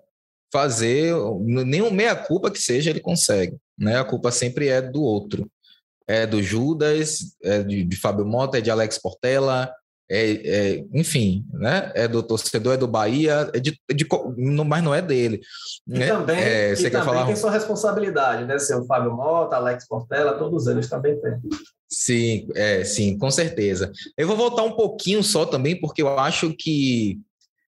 fazer 0.52 1.16
nenhum 1.42 1.90
meia-culpa 1.90 2.52
que 2.52 2.62
seja, 2.62 2.92
ele 2.92 3.00
consegue. 3.00 3.58
Né? 3.78 3.98
A 3.98 4.04
culpa 4.04 4.32
sempre 4.32 4.68
é 4.68 4.82
do 4.82 5.02
outro. 5.02 5.50
É 6.08 6.28
do 6.28 6.44
Judas, 6.44 7.36
é 7.42 7.64
de, 7.64 7.84
de 7.84 7.96
Fábio 7.96 8.26
Mota, 8.26 8.58
é 8.58 8.62
de 8.62 8.70
Alex 8.70 9.00
Portela, 9.00 9.74
é, 10.10 10.32
é, 10.32 10.86
enfim, 10.94 11.46
né? 11.54 11.92
É 11.96 12.08
do 12.08 12.22
torcedor, 12.22 12.74
é 12.74 12.78
do 12.78 12.88
Bahia, 12.88 13.50
é 13.54 13.60
de, 13.60 13.80
de, 13.94 14.08
mas 14.66 14.84
não 14.84 14.94
é 14.94 15.02
dele. 15.02 15.42
E 15.88 16.00
né? 16.00 16.08
também, 16.08 16.38
é, 16.38 16.76
você 16.76 16.88
e 16.88 16.92
quer 16.92 17.00
também 17.00 17.14
falar... 17.14 17.26
tem 17.26 17.36
sua 17.36 17.52
responsabilidade, 17.52 18.46
né? 18.46 18.60
Seu 18.60 18.86
Fábio 18.86 19.14
Mota, 19.14 19.56
Alex 19.56 19.88
Portela, 19.88 20.38
todos 20.38 20.68
eles 20.68 20.90
também 20.90 21.20
têm. 21.20 21.40
Sim, 21.90 22.48
é, 22.56 22.84
sim, 22.84 23.18
com 23.18 23.30
certeza. 23.32 23.92
Eu 24.18 24.28
vou 24.28 24.36
voltar 24.36 24.64
um 24.64 24.76
pouquinho 24.76 25.24
só 25.24 25.46
também, 25.46 25.80
porque 25.80 26.02
eu 26.02 26.20
acho 26.20 26.54
que 26.54 27.20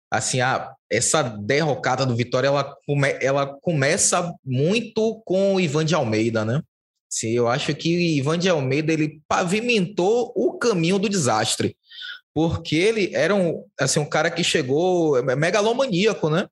assim, 0.10 0.42
a, 0.42 0.74
essa 0.90 1.24
derrocada 1.24 2.06
do 2.06 2.16
Vitória, 2.16 2.48
ela, 2.48 2.76
come, 2.86 3.18
ela 3.22 3.48
começa 3.62 4.34
muito 4.44 5.22
com 5.26 5.56
o 5.56 5.60
Ivan 5.60 5.86
de 5.86 5.96
Almeida, 5.96 6.46
né? 6.46 6.62
Sim, 7.10 7.32
eu 7.32 7.48
acho 7.48 7.74
que 7.76 7.96
o 7.96 8.00
Ivan 8.00 8.38
de 8.38 8.50
Almeida, 8.50 8.92
ele 8.92 9.22
pavimentou 9.28 10.34
o 10.36 10.58
caminho 10.58 11.00
do 11.00 11.08
desastre, 11.08 11.76
porque 12.36 12.76
ele 12.76 13.16
era 13.16 13.34
um, 13.34 13.64
assim, 13.80 14.00
um 14.00 14.06
cara 14.06 14.30
que 14.30 14.44
chegou 14.44 15.18
é, 15.18 15.36
megalomaníaco, 15.36 16.30
né? 16.30 16.48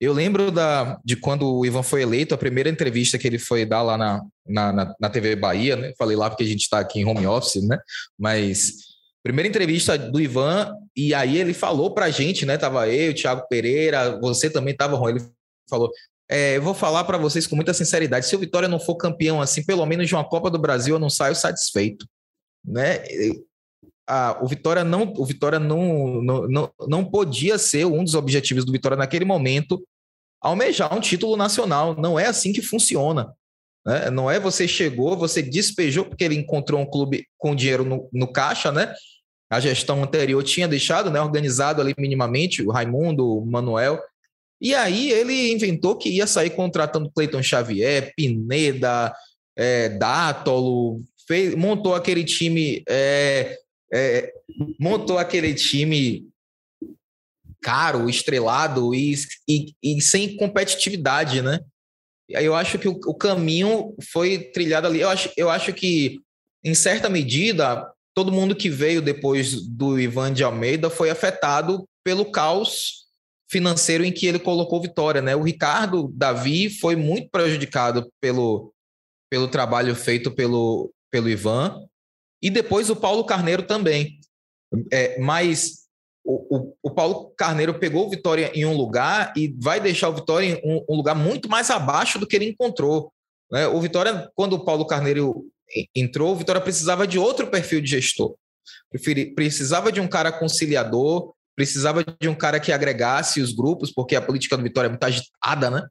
Eu 0.00 0.12
lembro 0.12 0.50
da, 0.50 0.98
de 1.04 1.16
quando 1.16 1.58
o 1.58 1.64
Ivan 1.64 1.82
foi 1.82 2.02
eleito, 2.02 2.34
a 2.34 2.38
primeira 2.38 2.68
entrevista 2.68 3.18
que 3.18 3.26
ele 3.26 3.38
foi 3.38 3.64
dar 3.64 3.82
lá 3.82 3.96
na, 3.96 4.22
na, 4.46 4.94
na 4.98 5.10
TV 5.10 5.36
Bahia, 5.36 5.76
né? 5.76 5.92
Falei 5.98 6.16
lá 6.16 6.28
porque 6.28 6.44
a 6.44 6.46
gente 6.46 6.62
está 6.62 6.80
aqui 6.80 7.00
em 7.00 7.04
home 7.04 7.26
office, 7.26 7.62
né? 7.62 7.78
Mas 8.18 8.86
Primeira 9.26 9.48
entrevista 9.48 9.98
do 9.98 10.20
Ivan, 10.20 10.72
e 10.96 11.12
aí 11.12 11.36
ele 11.36 11.52
falou 11.52 11.92
pra 11.92 12.10
gente, 12.10 12.46
né? 12.46 12.56
Tava 12.56 12.88
eu, 12.88 13.12
Thiago 13.12 13.44
Pereira, 13.48 14.20
você 14.20 14.48
também 14.48 14.72
tava, 14.72 14.94
Ron. 14.94 15.08
Ele 15.08 15.20
falou: 15.68 15.90
é, 16.30 16.56
eu 16.56 16.62
vou 16.62 16.72
falar 16.72 17.02
para 17.02 17.18
vocês 17.18 17.44
com 17.44 17.56
muita 17.56 17.74
sinceridade. 17.74 18.26
Se 18.26 18.36
o 18.36 18.38
Vitória 18.38 18.68
não 18.68 18.78
for 18.78 18.94
campeão, 18.94 19.42
assim, 19.42 19.64
pelo 19.64 19.84
menos 19.84 20.06
de 20.06 20.14
uma 20.14 20.22
Copa 20.22 20.48
do 20.48 20.60
Brasil, 20.60 20.94
eu 20.94 21.00
não 21.00 21.10
saio 21.10 21.34
satisfeito. 21.34 22.06
Né? 22.64 23.02
Ah, 24.08 24.38
o 24.40 24.46
Vitória 24.46 24.84
não, 24.84 25.12
o 25.16 25.24
Vitória 25.24 25.58
não, 25.58 26.22
não, 26.22 26.48
não, 26.48 26.72
não 26.88 27.04
podia 27.04 27.58
ser 27.58 27.86
um 27.86 28.04
dos 28.04 28.14
objetivos 28.14 28.64
do 28.64 28.72
Vitória 28.72 28.96
naquele 28.96 29.24
momento 29.24 29.82
almejar 30.40 30.94
um 30.94 31.00
título 31.00 31.36
nacional. 31.36 31.96
Não 31.98 32.18
é 32.18 32.26
assim 32.26 32.52
que 32.52 32.62
funciona. 32.62 33.32
Né? 33.84 34.10
Não 34.10 34.30
é 34.30 34.38
você 34.38 34.68
chegou, 34.68 35.16
você 35.16 35.42
despejou 35.42 36.04
porque 36.04 36.24
ele 36.24 36.36
encontrou 36.36 36.80
um 36.80 36.86
clube 36.86 37.26
com 37.36 37.54
dinheiro 37.54 37.84
no, 37.84 38.08
no 38.12 38.30
caixa, 38.30 38.70
né? 38.70 38.94
a 39.50 39.60
gestão 39.60 40.02
anterior 40.02 40.42
tinha 40.42 40.66
deixado, 40.66 41.10
né, 41.10 41.20
organizado 41.20 41.80
ali 41.80 41.94
minimamente, 41.96 42.62
o 42.62 42.70
Raimundo, 42.70 43.38
o 43.38 43.46
Manuel. 43.46 44.00
E 44.60 44.74
aí 44.74 45.10
ele 45.10 45.52
inventou 45.52 45.96
que 45.96 46.08
ia 46.08 46.26
sair 46.26 46.50
contratando 46.50 47.10
Cleiton 47.14 47.42
Xavier, 47.42 48.12
Pineda, 48.16 49.14
é, 49.56 49.90
Dátolo, 49.90 51.02
fez, 51.28 51.54
montou 51.54 51.94
aquele 51.94 52.24
time, 52.24 52.82
é, 52.88 53.56
é, 53.92 54.32
montou 54.78 55.18
aquele 55.18 55.54
time 55.54 56.28
caro, 57.62 58.08
estrelado 58.08 58.94
e, 58.94 59.14
e, 59.48 59.74
e, 59.82 60.00
sem 60.00 60.36
competitividade, 60.36 61.42
né? 61.42 61.60
Eu 62.28 62.54
acho 62.54 62.78
que 62.78 62.88
o, 62.88 62.92
o 63.06 63.14
caminho 63.14 63.94
foi 64.12 64.38
trilhado 64.38 64.86
ali. 64.86 65.00
Eu 65.00 65.08
acho, 65.08 65.30
eu 65.36 65.50
acho 65.50 65.72
que, 65.72 66.20
em 66.64 66.74
certa 66.74 67.08
medida, 67.08 67.88
todo 68.14 68.32
mundo 68.32 68.54
que 68.54 68.68
veio 68.68 69.00
depois 69.00 69.66
do 69.68 69.98
Ivan 69.98 70.32
de 70.32 70.42
Almeida 70.42 70.90
foi 70.90 71.10
afetado 71.10 71.88
pelo 72.04 72.30
caos 72.30 73.06
financeiro 73.48 74.04
em 74.04 74.12
que 74.12 74.26
ele 74.26 74.38
colocou 74.38 74.82
Vitória, 74.82 75.22
né? 75.22 75.36
O 75.36 75.42
Ricardo 75.42 76.10
Davi 76.14 76.68
foi 76.68 76.96
muito 76.96 77.28
prejudicado 77.30 78.10
pelo, 78.20 78.72
pelo 79.30 79.48
trabalho 79.48 79.94
feito 79.94 80.32
pelo, 80.32 80.92
pelo 81.10 81.28
Ivan 81.28 81.80
e 82.42 82.50
depois 82.50 82.90
o 82.90 82.96
Paulo 82.96 83.24
Carneiro 83.24 83.62
também. 83.62 84.18
É, 84.92 85.18
mas 85.20 85.86
o, 86.24 86.56
o, 86.56 86.76
o, 86.82 86.90
Paulo 86.90 87.32
Carneiro 87.36 87.78
pegou 87.78 88.06
o 88.06 88.10
Vitória 88.10 88.50
em 88.52 88.64
um 88.64 88.76
lugar 88.76 89.32
e 89.36 89.54
vai 89.58 89.80
deixar 89.80 90.08
o 90.08 90.14
Vitória 90.14 90.46
em 90.46 90.60
um, 90.64 90.84
um 90.88 90.96
lugar 90.96 91.14
muito 91.14 91.48
mais 91.48 91.70
abaixo 91.70 92.18
do 92.18 92.26
que 92.26 92.34
ele 92.34 92.48
encontrou. 92.48 93.12
Né? 93.50 93.66
O 93.68 93.80
Vitória, 93.80 94.28
quando 94.34 94.54
o 94.54 94.64
Paulo 94.64 94.86
Carneiro 94.86 95.46
entrou, 95.94 96.32
o 96.32 96.36
Vitória 96.36 96.60
precisava 96.60 97.06
de 97.06 97.18
outro 97.18 97.46
perfil 97.46 97.80
de 97.80 97.88
gestor. 97.88 98.34
Precisava 99.34 99.92
de 99.92 100.00
um 100.00 100.08
cara 100.08 100.32
conciliador, 100.32 101.32
precisava 101.54 102.04
de 102.04 102.28
um 102.28 102.34
cara 102.34 102.58
que 102.58 102.72
agregasse 102.72 103.40
os 103.40 103.52
grupos, 103.52 103.92
porque 103.92 104.16
a 104.16 104.22
política 104.22 104.56
do 104.56 104.62
Vitória 104.62 104.88
é 104.88 104.90
muito 104.90 105.04
agitada, 105.04 105.70
né? 105.70 105.86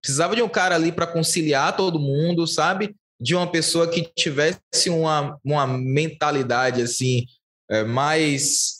Precisava 0.00 0.36
de 0.36 0.42
um 0.42 0.48
cara 0.48 0.74
ali 0.74 0.92
para 0.92 1.06
conciliar 1.06 1.76
todo 1.76 1.98
mundo, 1.98 2.46
sabe? 2.46 2.94
De 3.20 3.34
uma 3.34 3.50
pessoa 3.50 3.88
que 3.88 4.10
tivesse 4.16 4.88
uma, 4.88 5.38
uma 5.44 5.66
mentalidade 5.66 6.82
assim 6.82 7.24
é, 7.70 7.84
mais 7.84 8.78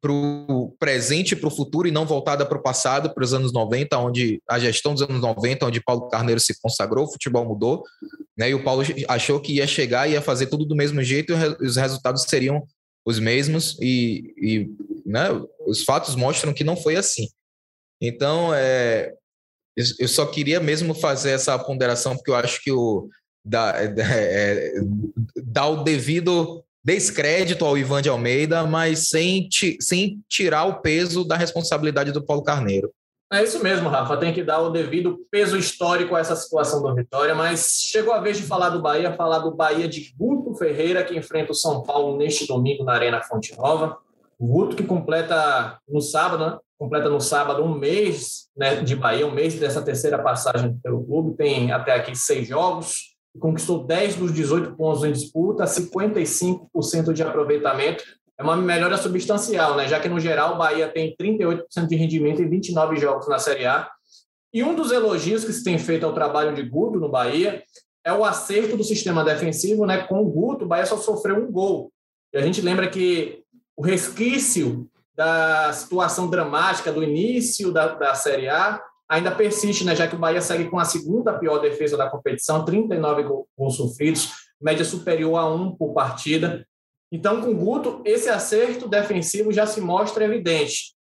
para 0.00 0.12
o 0.12 0.74
presente 0.78 1.32
e 1.32 1.36
para 1.36 1.48
o 1.48 1.50
futuro 1.50 1.88
e 1.88 1.90
não 1.90 2.06
voltada 2.06 2.46
para 2.46 2.58
o 2.58 2.62
passado, 2.62 3.12
para 3.12 3.24
os 3.24 3.34
anos 3.34 3.52
90, 3.52 3.98
onde 3.98 4.40
a 4.48 4.58
gestão 4.58 4.94
dos 4.94 5.02
anos 5.02 5.20
90, 5.20 5.66
onde 5.66 5.82
Paulo 5.82 6.08
Carneiro 6.08 6.40
se 6.40 6.60
consagrou, 6.60 7.06
o 7.06 7.12
futebol 7.12 7.44
mudou, 7.44 7.82
né? 8.36 8.50
E 8.50 8.54
o 8.54 8.62
Paulo 8.62 8.82
achou 9.08 9.40
que 9.40 9.54
ia 9.54 9.66
chegar 9.66 10.08
e 10.08 10.12
ia 10.12 10.22
fazer 10.22 10.46
tudo 10.46 10.64
do 10.64 10.76
mesmo 10.76 11.02
jeito 11.02 11.32
e 11.32 11.66
os 11.66 11.76
resultados 11.76 12.22
seriam 12.22 12.64
os 13.04 13.18
mesmos 13.18 13.76
e, 13.80 14.34
e 14.36 14.70
né, 15.04 15.28
os 15.66 15.82
fatos 15.82 16.14
mostram 16.14 16.52
que 16.52 16.64
não 16.64 16.76
foi 16.76 16.96
assim. 16.96 17.28
Então, 18.00 18.52
é, 18.54 19.12
eu 19.98 20.08
só 20.08 20.26
queria 20.26 20.60
mesmo 20.60 20.94
fazer 20.94 21.30
essa 21.30 21.58
ponderação 21.58 22.16
porque 22.16 22.30
eu 22.30 22.36
acho 22.36 22.62
que 22.62 22.70
o 22.70 23.08
dá, 23.46 23.72
é, 23.76 23.94
é, 23.96 24.72
dá 25.36 25.66
o 25.66 25.84
devido 25.84 26.62
descrédito 26.84 27.64
ao 27.64 27.78
Ivan 27.78 28.02
de 28.02 28.08
Almeida, 28.08 28.64
mas 28.64 29.08
sem, 29.08 29.48
sem 29.80 30.20
tirar 30.28 30.64
o 30.64 30.80
peso 30.80 31.24
da 31.24 31.36
responsabilidade 31.36 32.12
do 32.12 32.24
Paulo 32.24 32.42
Carneiro. 32.42 32.92
É 33.32 33.42
isso 33.42 33.60
mesmo, 33.60 33.88
Rafa. 33.88 34.16
Tem 34.16 34.32
que 34.32 34.42
dar 34.42 34.60
o 34.60 34.70
devido 34.70 35.18
peso 35.30 35.56
histórico 35.56 36.14
a 36.14 36.20
essa 36.20 36.36
situação 36.36 36.80
do 36.80 36.94
Vitória, 36.94 37.34
mas 37.34 37.80
chegou 37.88 38.12
a 38.12 38.20
vez 38.20 38.36
de 38.36 38.44
falar 38.44 38.70
do 38.70 38.80
Bahia, 38.80 39.14
falar 39.14 39.40
do 39.40 39.50
Bahia 39.50 39.88
de 39.88 40.14
Guto 40.16 40.54
Ferreira, 40.54 41.02
que 41.02 41.16
enfrenta 41.16 41.50
o 41.50 41.54
São 41.54 41.82
Paulo 41.82 42.16
neste 42.16 42.46
domingo 42.46 42.84
na 42.84 42.92
Arena 42.92 43.20
Fonte 43.22 43.56
Nova. 43.56 43.98
O 44.38 44.46
Guto 44.46 44.76
que 44.76 44.84
completa 44.84 45.78
no 45.88 46.00
sábado, 46.00 46.46
né? 46.46 46.58
completa 46.78 47.08
no 47.08 47.20
sábado 47.20 47.64
um 47.64 47.74
mês 47.74 48.48
né, 48.56 48.76
de 48.76 48.94
Bahia, 48.94 49.26
um 49.26 49.32
mês 49.32 49.58
dessa 49.58 49.82
terceira 49.82 50.22
passagem 50.22 50.78
pelo 50.82 51.04
clube, 51.04 51.36
tem 51.36 51.72
até 51.72 51.94
aqui 51.94 52.14
seis 52.14 52.46
jogos, 52.46 53.15
conquistou 53.40 53.84
10 53.84 54.16
dos 54.16 54.32
18 54.32 54.74
pontos 54.76 55.04
em 55.04 55.12
disputa, 55.12 55.64
55% 55.64 57.12
de 57.12 57.22
aproveitamento. 57.22 58.04
é 58.38 58.42
uma 58.42 58.56
melhora 58.56 58.96
substancial, 58.98 59.76
né? 59.76 59.88
Já 59.88 59.98
que 59.98 60.08
no 60.08 60.20
geral 60.20 60.54
o 60.54 60.58
Bahia 60.58 60.88
tem 60.88 61.14
38% 61.16 61.86
de 61.86 61.96
rendimento 61.96 62.42
em 62.42 62.48
29 62.48 62.96
jogos 62.96 63.28
na 63.28 63.38
Série 63.38 63.66
A. 63.66 63.88
E 64.52 64.62
um 64.62 64.74
dos 64.74 64.92
elogios 64.92 65.44
que 65.44 65.52
se 65.52 65.64
tem 65.64 65.78
feito 65.78 66.04
ao 66.04 66.12
trabalho 66.12 66.54
de 66.54 66.62
Guto 66.62 66.98
no 66.98 67.08
Bahia 67.08 67.62
é 68.04 68.12
o 68.12 68.24
acerto 68.24 68.76
do 68.76 68.84
sistema 68.84 69.24
defensivo, 69.24 69.86
né? 69.86 70.04
Com 70.04 70.22
o 70.22 70.30
Guto, 70.30 70.64
o 70.64 70.68
Bahia 70.68 70.86
só 70.86 70.96
sofreu 70.96 71.36
um 71.36 71.50
gol. 71.50 71.90
E 72.32 72.38
a 72.38 72.42
gente 72.42 72.60
lembra 72.60 72.88
que 72.88 73.42
o 73.76 73.82
resquício 73.82 74.88
da 75.14 75.72
situação 75.72 76.28
dramática 76.28 76.92
do 76.92 77.02
início 77.02 77.72
da, 77.72 77.88
da 77.88 78.14
Série 78.14 78.48
A 78.48 78.80
ainda 79.08 79.30
persiste, 79.30 79.84
né? 79.84 79.94
Já 79.94 80.06
que 80.06 80.16
o 80.16 80.18
Bahia 80.18 80.40
segue 80.40 80.68
com 80.68 80.78
a 80.78 80.84
segunda 80.84 81.38
pior 81.38 81.58
defesa 81.58 81.96
da 81.96 82.08
competição, 82.08 82.64
39 82.64 83.22
gols 83.22 83.76
sofridos, 83.76 84.32
média 84.60 84.84
superior 84.84 85.36
a 85.36 85.48
um 85.48 85.74
por 85.74 85.92
partida. 85.92 86.66
Então, 87.10 87.40
com 87.40 87.50
o 87.50 87.56
Guto, 87.56 88.02
esse 88.04 88.28
acerto 88.28 88.88
defensivo 88.88 89.52
já 89.52 89.66
se 89.66 89.80
mostra 89.80 90.24
evidente. 90.24 90.94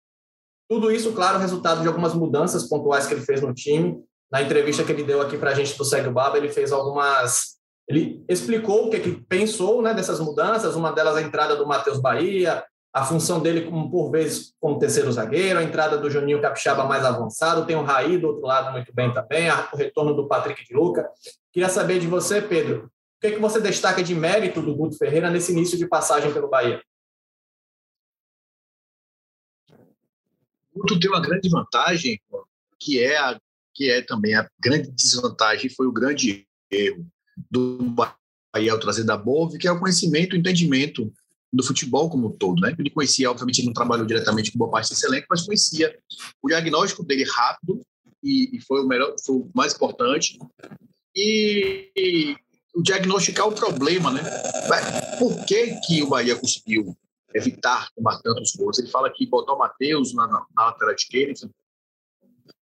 Tudo 0.68 0.90
isso, 0.90 1.12
claro, 1.12 1.38
resultado 1.38 1.82
de 1.82 1.88
algumas 1.88 2.14
mudanças 2.14 2.68
pontuais 2.68 3.06
que 3.06 3.14
ele 3.14 3.24
fez 3.24 3.40
no 3.40 3.54
time. 3.54 4.02
Na 4.30 4.42
entrevista 4.42 4.82
que 4.84 4.92
ele 4.92 5.04
deu 5.04 5.20
aqui 5.20 5.38
para 5.38 5.50
a 5.50 5.54
gente 5.54 5.76
do 5.76 5.84
Segue 5.84 6.08
o 6.08 6.12
Baba, 6.12 6.36
ele 6.36 6.48
fez 6.48 6.72
algumas. 6.72 7.54
Ele 7.88 8.24
explicou 8.28 8.86
o 8.86 8.90
que, 8.90 8.98
que 8.98 9.22
pensou 9.28 9.82
né, 9.82 9.92
dessas 9.92 10.18
mudanças, 10.18 10.74
uma 10.74 10.90
delas 10.90 11.16
a 11.16 11.22
entrada 11.22 11.54
do 11.54 11.66
Matheus 11.66 12.00
Bahia, 12.00 12.64
a 12.94 13.04
função 13.04 13.40
dele, 13.40 13.62
como, 13.62 13.90
por 13.90 14.10
vezes, 14.10 14.54
como 14.60 14.78
terceiro 14.78 15.10
zagueiro, 15.10 15.58
a 15.58 15.64
entrada 15.64 15.98
do 15.98 16.08
Juninho 16.08 16.40
Capixaba 16.40 16.84
mais 16.84 17.04
avançado, 17.04 17.66
tem 17.66 17.74
o 17.74 17.82
Raí 17.82 18.16
do 18.16 18.28
outro 18.28 18.46
lado 18.46 18.70
muito 18.70 18.94
bem 18.94 19.12
também, 19.12 19.48
o 19.72 19.76
retorno 19.76 20.14
do 20.14 20.28
Patrick 20.28 20.64
de 20.64 20.74
Luca. 20.74 21.10
Queria 21.52 21.68
saber 21.68 21.98
de 21.98 22.06
você, 22.06 22.40
Pedro, 22.40 22.88
que, 23.24 23.28
é 23.28 23.30
que 23.32 23.40
você 23.40 23.58
destaca 23.58 24.02
de 24.02 24.14
mérito 24.14 24.60
do 24.60 24.74
Guto 24.74 24.98
Ferreira 24.98 25.30
nesse 25.30 25.50
início 25.50 25.78
de 25.78 25.88
passagem 25.88 26.30
pelo 26.30 26.48
Bahia? 26.48 26.82
O 30.74 30.80
Guto 30.80 31.00
tem 31.00 31.08
uma 31.08 31.22
grande 31.22 31.48
vantagem, 31.48 32.20
que 32.78 33.02
é, 33.02 33.16
a, 33.16 33.40
que 33.72 33.90
é 33.90 34.02
também 34.02 34.34
a 34.34 34.46
grande 34.60 34.90
desvantagem, 34.90 35.70
foi 35.70 35.86
o 35.86 35.92
grande 35.92 36.46
erro 36.70 37.06
do 37.50 37.78
Bahia 38.52 38.72
ao 38.72 38.78
trazer 38.78 39.04
da 39.04 39.16
Bove, 39.16 39.56
que 39.56 39.66
é 39.66 39.72
o 39.72 39.80
conhecimento, 39.80 40.34
o 40.34 40.38
entendimento 40.38 41.10
do 41.54 41.62
futebol 41.62 42.10
como 42.10 42.28
um 42.28 42.30
todo, 42.30 42.60
né? 42.60 42.74
Ele 42.76 42.90
conhecia, 42.90 43.30
obviamente, 43.30 43.60
ele 43.60 43.68
não 43.68 43.74
trabalhou 43.74 44.04
diretamente 44.04 44.50
com 44.50 44.58
boa 44.58 44.70
parte 44.70 44.90
desse 44.90 45.06
elenco, 45.06 45.26
mas 45.30 45.42
conhecia 45.42 45.96
o 46.42 46.48
diagnóstico 46.48 47.04
dele 47.04 47.24
rápido 47.24 47.80
e, 48.22 48.56
e 48.56 48.60
foi 48.60 48.82
o 48.82 48.88
melhor, 48.88 49.14
foi 49.24 49.36
o 49.36 49.50
mais 49.54 49.74
importante. 49.74 50.38
E, 51.14 52.36
o 52.74 52.82
diagnosticar 52.82 53.46
o 53.46 53.52
problema, 53.52 54.10
né? 54.10 54.20
Por 55.18 55.44
que, 55.46 55.78
que 55.86 56.02
o 56.02 56.08
Bahia 56.08 56.34
conseguiu 56.34 56.96
evitar 57.32 57.88
tomar 57.94 58.20
tantos 58.20 58.56
gols? 58.56 58.80
Ele 58.80 58.90
fala 58.90 59.12
que 59.12 59.24
botou 59.24 59.54
o 59.54 59.58
Matheus 59.58 60.12
na, 60.12 60.26
na, 60.26 60.44
na 60.56 60.64
lateral 60.66 60.94
esquerda. 60.94 61.48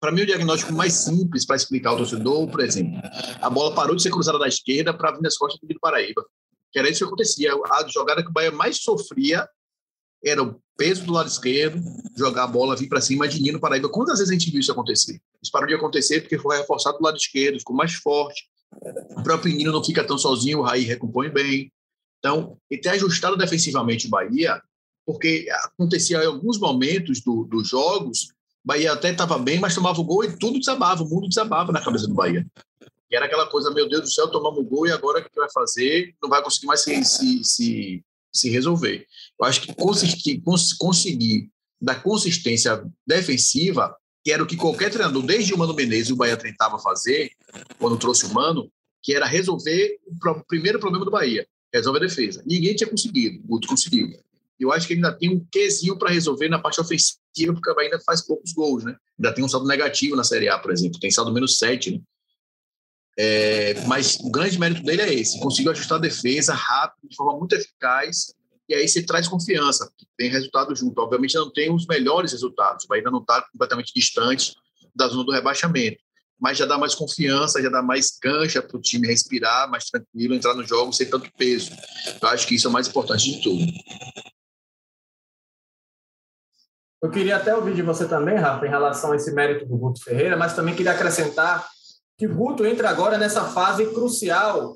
Para 0.01 0.11
mim, 0.11 0.23
o 0.23 0.27
diagnóstico 0.27 0.73
mais 0.73 0.95
simples 0.95 1.45
para 1.45 1.57
explicar 1.57 1.91
ao 1.91 1.99
torcedor, 1.99 2.49
por 2.51 2.61
exemplo, 2.61 2.99
a 3.43 3.51
bola 3.51 3.75
parou 3.75 3.95
de 3.95 4.03
ser 4.03 4.11
cruzada 4.11 4.39
da 4.39 4.49
esquerda 4.49 4.97
para 4.97 5.13
vir 5.13 5.21
nas 5.21 5.37
costas 5.37 5.61
do 5.63 5.79
Paraíba. 5.79 6.25
Que 6.73 6.79
era 6.79 6.89
isso 6.89 6.99
que 6.99 7.05
acontecia. 7.05 7.53
A 7.53 7.89
jogada 7.89 8.23
que 8.23 8.31
o 8.31 8.33
Bahia 8.33 8.51
mais 8.51 8.79
sofria 8.79 9.49
era 10.25 10.43
o 10.43 10.61
peso 10.77 11.05
do 11.05 11.13
lado 11.13 11.29
esquerdo, 11.29 11.83
jogar 12.17 12.45
a 12.45 12.47
bola, 12.47 12.77
vir 12.77 12.89
para 12.89 13.01
cima 13.01 13.27
de 13.27 13.41
Nino 13.41 13.61
Paraíba. 13.61 13.89
Quantas 13.89 14.19
vezes 14.19 14.31
a 14.31 14.35
gente 14.35 14.51
viu 14.51 14.61
isso 14.61 14.73
acontecer? 14.73 15.21
Isso 15.43 15.53
parou 15.53 15.67
de 15.67 15.75
acontecer 15.75 16.21
porque 16.21 16.39
foi 16.39 16.59
reforçado 16.59 16.99
do 16.99 17.05
lado 17.05 17.17
esquerdo, 17.17 17.59
ficou 17.59 17.77
mais 17.77 17.95
forte. 17.95 18.49
O 19.17 19.23
próprio 19.23 19.55
Nino 19.55 19.73
não 19.73 19.83
fica 19.83 20.05
tão 20.05 20.19
sozinho, 20.19 20.61
o 20.61 20.63
Raí 20.63 20.85
recompõe 20.85 21.29
bem. 21.31 21.73
Então, 22.19 22.59
ele 22.71 22.81
tem 22.81 22.93
ajustado 22.93 23.37
defensivamente 23.37 24.07
o 24.07 24.11
Bahia, 24.11 24.63
porque 25.07 25.47
acontecia 25.65 26.23
em 26.23 26.27
alguns 26.27 26.59
momentos 26.59 27.21
do, 27.21 27.45
dos 27.45 27.69
jogos, 27.69 28.29
Bahia 28.65 28.93
até 28.93 29.11
estava 29.11 29.39
bem, 29.39 29.59
mas 29.59 29.75
tomava 29.75 30.01
o 30.01 30.05
gol 30.05 30.25
e 30.25 30.37
tudo 30.37 30.59
desabava, 30.59 31.03
o 31.03 31.09
mundo 31.09 31.29
desabava 31.29 31.73
na 31.73 31.83
cabeça 31.83 32.07
do 32.07 32.15
Bahia. 32.15 32.47
E 33.11 33.17
era 33.17 33.27
aquela 33.27 33.47
coisa, 33.47 33.71
meu 33.71 33.89
Deus 33.89 34.03
do 34.03 34.11
céu, 34.11 34.29
tomamos 34.29 34.65
gol 34.69 34.87
e 34.87 34.93
agora 34.93 35.21
o 35.21 35.25
que 35.25 35.31
vai 35.35 35.51
fazer? 35.53 36.15
Não 36.23 36.29
vai 36.29 36.43
conseguir 36.43 36.67
mais 36.67 36.83
se, 36.83 37.05
se, 37.05 37.45
se, 37.45 38.05
se 38.33 38.51
resolver. 38.51 39.07
Eu 39.39 39.47
acho 39.47 39.63
que 39.63 39.75
conseguir, 39.75 40.43
conseguir 40.79 41.51
consistência 42.03 42.85
defensiva 43.07 43.97
que 44.23 44.31
era 44.31 44.43
o 44.43 44.47
que 44.47 44.57
qualquer 44.57 44.91
treinador, 44.91 45.23
desde 45.23 45.55
o 45.55 45.59
Mano 45.59 45.75
Menezes, 45.75 46.11
o 46.11 46.17
Bahia 46.17 46.37
tentava 46.37 46.79
fazer, 46.79 47.33
quando 47.79 47.97
trouxe 47.97 48.27
o 48.27 48.35
Mano, 48.35 48.71
que 49.03 49.15
era 49.15 49.27
resolver 49.27 49.99
o 50.07 50.45
primeiro 50.45 50.79
problema 50.79 51.05
do 51.05 51.11
Bahia, 51.11 51.47
resolve 51.73 51.99
a 51.99 52.03
defesa. 52.03 52.43
Ninguém 52.47 52.75
tinha 52.75 52.89
conseguido, 52.89 53.41
o 53.43 53.47
Guto 53.47 53.69
conseguiu. 53.69 54.11
Eu 54.59 54.71
acho 54.73 54.87
que 54.87 54.93
ainda 54.93 55.11
tem 55.11 55.31
um 55.31 55.47
quesinho 55.51 55.99
para 55.99 56.11
resolver 56.11 56.49
na 56.51 56.59
parte 56.59 56.81
ofensiva, 56.81 57.55
porque 57.55 57.71
o 57.71 57.75
Bahia 57.75 57.91
ainda 57.91 58.05
faz 58.05 58.21
poucos 58.21 58.53
gols, 58.53 58.85
né? 58.85 58.95
Ainda 59.19 59.35
tem 59.35 59.43
um 59.43 59.49
saldo 59.49 59.67
negativo 59.67 60.15
na 60.15 60.25
Série 60.25 60.51
A, 60.51 60.59
por 60.59 60.71
exemplo, 60.71 61.01
tem 61.01 61.11
saldo 61.11 61.33
menos 61.33 61.59
7, 61.59 61.93
né? 61.93 62.01
É, 63.19 63.75
mas 63.87 64.17
o 64.21 64.31
grande 64.31 64.59
mérito 64.59 64.83
dele 64.83 65.03
é 65.03 65.15
esse: 65.15 65.41
conseguiu 65.41 65.73
ajustar 65.73 65.99
a 65.99 66.01
defesa 66.01 66.55
rápido, 66.55 67.09
de 67.09 67.17
forma 67.17 67.39
muito 67.39 67.55
eficaz, 67.55 68.35
e 68.69 68.75
aí 68.75 68.87
você 68.87 69.03
traz 69.03 69.27
confiança, 69.27 69.91
tem 70.17 70.31
resultado 70.31 70.75
junto. 70.77 71.01
Obviamente 71.01 71.35
não 71.35 71.53
tem 71.53 71.73
os 71.73 71.87
melhores 71.87 72.33
resultados, 72.33 72.87
ainda 72.91 73.11
não 73.11 73.21
está 73.21 73.43
completamente 73.51 73.93
distante 73.95 74.55
da 74.95 75.09
zona 75.09 75.25
do 75.25 75.33
rebaixamento, 75.33 75.99
mas 76.39 76.57
já 76.57 76.67
dá 76.67 76.79
mais 76.79 76.95
confiança, 76.95 77.61
já 77.61 77.69
dá 77.69 77.83
mais 77.83 78.19
cancha 78.19 78.63
para 78.63 78.77
o 78.77 78.81
time 78.81 79.09
respirar 79.09 79.69
mais 79.69 79.87
tranquilo, 79.87 80.35
entrar 80.35 80.55
no 80.55 80.65
jogo 80.65 80.93
sem 80.93 81.09
tanto 81.09 81.31
peso. 81.37 81.71
Eu 82.23 82.29
acho 82.29 82.47
que 82.47 82.55
isso 82.55 82.67
é 82.67 82.71
o 82.71 82.73
mais 82.73 82.89
importante 82.89 83.31
de 83.31 83.43
tudo. 83.43 83.73
Eu 87.03 87.11
queria 87.11 87.37
até 87.37 87.55
ouvir 87.55 87.75
de 87.75 87.83
você 87.83 88.07
também, 88.07 88.37
Rafa, 88.37 88.67
em 88.67 88.71
relação 88.71 89.13
a 89.13 89.17
esse 89.17 89.33
mérito 89.33 89.67
do 89.67 89.77
Guto 89.77 90.05
Ferreira, 90.05 90.37
mas 90.37 90.55
também 90.55 90.77
queria 90.77 90.93
acrescentar 90.93 91.67
que 92.21 92.27
o 92.27 92.35
Guto 92.35 92.67
entra 92.67 92.91
agora 92.91 93.17
nessa 93.17 93.47
fase 93.47 93.87
crucial 93.95 94.75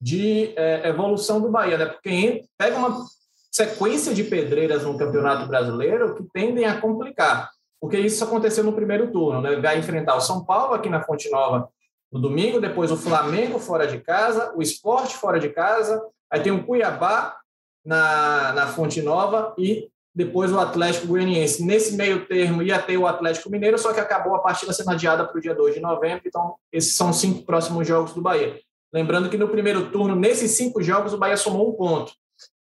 de 0.00 0.54
é, 0.54 0.88
evolução 0.88 1.40
do 1.40 1.50
Bahia, 1.50 1.76
né? 1.76 1.86
Porque 1.86 2.44
pega 2.56 2.76
uma 2.76 3.04
sequência 3.50 4.14
de 4.14 4.22
pedreiras 4.22 4.84
no 4.84 4.96
Campeonato 4.96 5.48
Brasileiro 5.48 6.14
que 6.14 6.22
tendem 6.32 6.66
a 6.66 6.80
complicar, 6.80 7.50
porque 7.80 7.98
isso 7.98 8.22
aconteceu 8.22 8.62
no 8.62 8.72
primeiro 8.72 9.10
turno, 9.10 9.40
né? 9.40 9.56
Vai 9.56 9.76
enfrentar 9.76 10.14
o 10.14 10.20
São 10.20 10.44
Paulo 10.44 10.72
aqui 10.72 10.88
na 10.88 11.02
Fonte 11.02 11.28
Nova 11.30 11.68
no 12.12 12.20
domingo, 12.20 12.60
depois 12.60 12.92
o 12.92 12.96
Flamengo 12.96 13.58
fora 13.58 13.88
de 13.88 13.98
casa, 13.98 14.52
o 14.54 14.62
Esporte 14.62 15.16
fora 15.16 15.40
de 15.40 15.48
casa, 15.48 16.00
aí 16.30 16.40
tem 16.44 16.52
o 16.52 16.64
Cuiabá 16.64 17.36
na, 17.84 18.52
na 18.52 18.66
Fonte 18.68 19.02
Nova 19.02 19.52
e 19.58 19.90
depois 20.14 20.52
o 20.52 20.58
Atlético 20.58 21.08
Goianiense. 21.08 21.64
Nesse 21.64 21.96
meio 21.96 22.26
termo 22.26 22.62
ia 22.62 22.80
ter 22.80 22.96
o 22.96 23.06
Atlético 23.06 23.50
Mineiro, 23.50 23.76
só 23.78 23.92
que 23.92 24.00
acabou 24.00 24.36
a 24.36 24.38
partida 24.38 24.72
sendo 24.72 24.90
adiada 24.90 25.26
para 25.26 25.36
o 25.36 25.40
dia 25.40 25.54
2 25.54 25.74
de 25.74 25.80
novembro, 25.80 26.22
então 26.24 26.54
esses 26.72 26.94
são 26.94 27.10
os 27.10 27.16
cinco 27.16 27.44
próximos 27.44 27.86
jogos 27.86 28.12
do 28.12 28.22
Bahia. 28.22 28.60
Lembrando 28.92 29.28
que 29.28 29.36
no 29.36 29.48
primeiro 29.48 29.90
turno, 29.90 30.14
nesses 30.14 30.52
cinco 30.52 30.80
jogos, 30.80 31.12
o 31.12 31.18
Bahia 31.18 31.36
somou 31.36 31.68
um 31.68 31.72
ponto. 31.72 32.12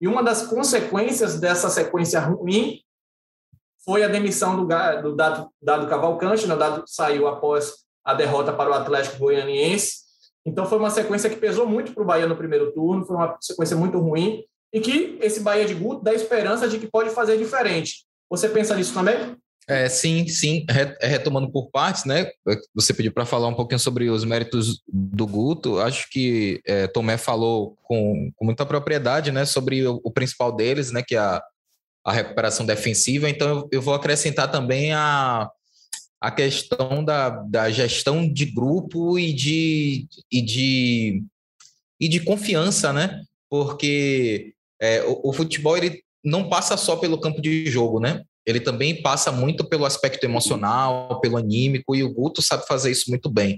E 0.00 0.08
uma 0.08 0.22
das 0.22 0.46
consequências 0.46 1.38
dessa 1.38 1.68
sequência 1.68 2.20
ruim 2.20 2.80
foi 3.84 4.02
a 4.02 4.08
demissão 4.08 4.56
do, 4.56 4.66
do 5.02 5.14
Dado, 5.14 5.50
Dado 5.60 5.88
Cavalcante, 5.88 6.46
né? 6.46 6.54
o 6.54 6.58
Dado 6.58 6.84
saiu 6.86 7.26
após 7.26 7.82
a 8.04 8.14
derrota 8.14 8.52
para 8.52 8.70
o 8.70 8.74
Atlético 8.74 9.18
Goianiense. 9.18 10.02
Então 10.44 10.66
foi 10.66 10.78
uma 10.78 10.90
sequência 10.90 11.28
que 11.28 11.36
pesou 11.36 11.66
muito 11.66 11.92
para 11.92 12.02
o 12.02 12.06
Bahia 12.06 12.26
no 12.26 12.36
primeiro 12.36 12.72
turno, 12.72 13.04
foi 13.04 13.16
uma 13.16 13.36
sequência 13.40 13.76
muito 13.76 13.98
ruim, 13.98 14.44
e 14.72 14.80
que 14.80 15.18
esse 15.20 15.40
Bahia 15.40 15.66
de 15.66 15.74
Guto 15.74 16.02
dá 16.02 16.14
esperança 16.14 16.68
de 16.68 16.78
que 16.78 16.86
pode 16.86 17.10
fazer 17.10 17.36
diferente. 17.36 18.04
Você 18.30 18.48
pensa 18.48 18.74
nisso 18.74 18.94
também? 18.94 19.36
É, 19.68 19.88
sim, 19.88 20.26
sim, 20.26 20.66
retomando 21.00 21.50
por 21.50 21.70
partes, 21.70 22.04
né? 22.04 22.28
Você 22.74 22.92
pediu 22.92 23.12
para 23.12 23.24
falar 23.24 23.46
um 23.46 23.54
pouquinho 23.54 23.78
sobre 23.78 24.10
os 24.10 24.24
méritos 24.24 24.82
do 24.88 25.24
Guto. 25.24 25.78
Acho 25.78 26.10
que 26.10 26.60
é, 26.66 26.88
Tomé 26.88 27.16
falou 27.16 27.76
com, 27.82 28.32
com, 28.34 28.44
muita 28.44 28.66
propriedade, 28.66 29.30
né, 29.30 29.44
sobre 29.44 29.86
o, 29.86 30.00
o, 30.02 30.10
principal 30.10 30.50
deles, 30.50 30.90
né, 30.90 31.00
que 31.06 31.14
é 31.14 31.18
a, 31.18 31.40
a 32.04 32.12
recuperação 32.12 32.66
defensiva. 32.66 33.30
Então, 33.30 33.48
eu, 33.48 33.68
eu, 33.72 33.82
vou 33.82 33.94
acrescentar 33.94 34.50
também 34.50 34.92
a, 34.92 35.48
a 36.20 36.30
questão 36.32 37.04
da, 37.04 37.28
da 37.28 37.70
gestão 37.70 38.28
de 38.28 38.46
grupo 38.46 39.16
e 39.16 39.32
de, 39.32 40.08
e 40.30 40.42
de, 40.42 41.22
e 42.00 42.08
de 42.08 42.18
confiança, 42.18 42.92
né? 42.92 43.22
Porque 43.48 44.54
é, 44.82 45.02
o, 45.04 45.30
o 45.30 45.32
futebol 45.32 45.76
ele 45.76 46.02
não 46.24 46.48
passa 46.48 46.76
só 46.76 46.96
pelo 46.96 47.20
campo 47.20 47.40
de 47.40 47.66
jogo, 47.70 48.00
né? 48.00 48.22
ele 48.44 48.60
também 48.60 49.00
passa 49.02 49.30
muito 49.30 49.68
pelo 49.68 49.84
aspecto 49.84 50.24
emocional, 50.24 51.20
pelo 51.20 51.36
anímico, 51.36 51.94
e 51.94 52.02
o 52.02 52.12
Guto 52.12 52.42
sabe 52.42 52.66
fazer 52.66 52.90
isso 52.90 53.08
muito 53.08 53.30
bem. 53.30 53.56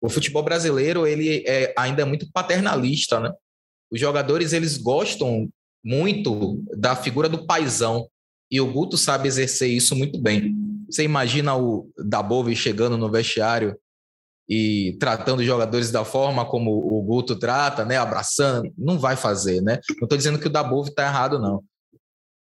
O 0.00 0.08
futebol 0.08 0.42
brasileiro, 0.42 1.06
ele 1.06 1.44
é, 1.46 1.72
ainda 1.76 2.02
é 2.02 2.04
muito 2.04 2.30
paternalista, 2.32 3.20
né? 3.20 3.32
Os 3.90 4.00
jogadores, 4.00 4.52
eles 4.52 4.78
gostam 4.78 5.48
muito 5.84 6.62
da 6.76 6.96
figura 6.96 7.28
do 7.28 7.46
paizão, 7.46 8.08
e 8.50 8.60
o 8.60 8.70
Guto 8.70 8.96
sabe 8.96 9.28
exercer 9.28 9.68
isso 9.68 9.94
muito 9.94 10.20
bem. 10.20 10.54
Você 10.88 11.02
imagina 11.02 11.56
o 11.56 11.90
Dabove 11.98 12.54
chegando 12.56 12.96
no 12.96 13.10
vestiário 13.10 13.76
e 14.54 14.98
tratando 14.98 15.40
os 15.40 15.46
jogadores 15.46 15.90
da 15.90 16.04
forma 16.04 16.44
como 16.44 16.70
o 16.72 17.00
Guto 17.00 17.38
trata, 17.38 17.86
né? 17.86 17.96
Abraçando, 17.96 18.70
não 18.76 18.98
vai 18.98 19.16
fazer, 19.16 19.62
né? 19.62 19.80
Não 19.96 20.04
estou 20.04 20.18
dizendo 20.18 20.38
que 20.38 20.46
o 20.46 20.50
Dabove 20.50 20.90
está 20.90 21.06
errado, 21.06 21.38
não 21.38 21.64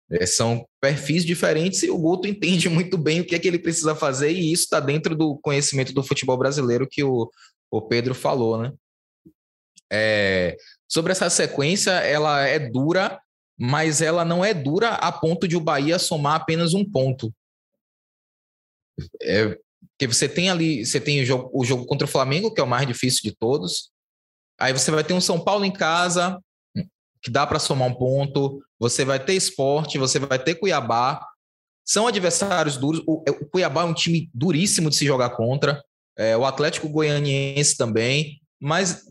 É, 0.08 0.24
são 0.24 0.64
perfis 0.80 1.24
diferentes 1.24 1.82
e 1.82 1.90
o 1.90 1.98
Guto 1.98 2.28
entende 2.28 2.68
muito 2.70 2.96
bem 2.96 3.20
o 3.20 3.26
que 3.26 3.34
é 3.34 3.40
que 3.40 3.48
ele 3.48 3.58
precisa 3.58 3.92
fazer, 3.96 4.30
e 4.30 4.52
isso 4.52 4.62
está 4.62 4.78
dentro 4.78 5.16
do 5.16 5.36
conhecimento 5.38 5.92
do 5.92 6.00
futebol 6.00 6.38
brasileiro 6.38 6.86
que 6.88 7.02
o, 7.02 7.28
o 7.72 7.82
Pedro 7.82 8.14
falou, 8.14 8.62
né? 8.62 8.72
É, 9.90 10.56
sobre 10.88 11.10
essa 11.10 11.28
sequência, 11.28 11.90
ela 11.90 12.40
é 12.46 12.60
dura, 12.60 13.20
mas 13.58 14.00
ela 14.00 14.24
não 14.24 14.44
é 14.44 14.54
dura 14.54 14.90
a 14.90 15.10
ponto 15.10 15.48
de 15.48 15.56
o 15.56 15.60
Bahia 15.60 15.98
somar 15.98 16.36
apenas 16.36 16.72
um 16.72 16.88
ponto. 16.88 17.34
É, 19.20 19.58
porque 19.96 20.12
você 20.12 20.28
tem 20.28 20.50
ali, 20.50 20.84
você 20.84 21.00
tem 21.00 21.22
o 21.22 21.24
jogo, 21.24 21.50
o 21.54 21.64
jogo 21.64 21.86
contra 21.86 22.04
o 22.04 22.10
Flamengo, 22.10 22.52
que 22.52 22.60
é 22.60 22.64
o 22.64 22.68
mais 22.68 22.86
difícil 22.86 23.22
de 23.24 23.34
todos. 23.34 23.90
Aí 24.60 24.72
você 24.72 24.90
vai 24.90 25.02
ter 25.02 25.14
um 25.14 25.20
São 25.20 25.40
Paulo 25.40 25.64
em 25.64 25.72
casa, 25.72 26.38
que 27.22 27.30
dá 27.30 27.46
para 27.46 27.58
somar 27.58 27.88
um 27.88 27.94
ponto. 27.94 28.62
Você 28.78 29.06
vai 29.06 29.18
ter 29.18 29.32
esporte, 29.32 29.98
você 29.98 30.18
vai 30.18 30.38
ter 30.38 30.56
Cuiabá. 30.56 31.26
São 31.82 32.06
adversários 32.06 32.76
duros. 32.76 33.02
O, 33.06 33.24
o 33.26 33.46
Cuiabá 33.46 33.82
é 33.82 33.86
um 33.86 33.94
time 33.94 34.30
duríssimo 34.34 34.90
de 34.90 34.96
se 34.96 35.06
jogar 35.06 35.30
contra. 35.30 35.82
É, 36.18 36.36
o 36.36 36.44
Atlético 36.44 36.90
Goianiense 36.90 37.76
também. 37.76 38.40
Mas 38.60 39.02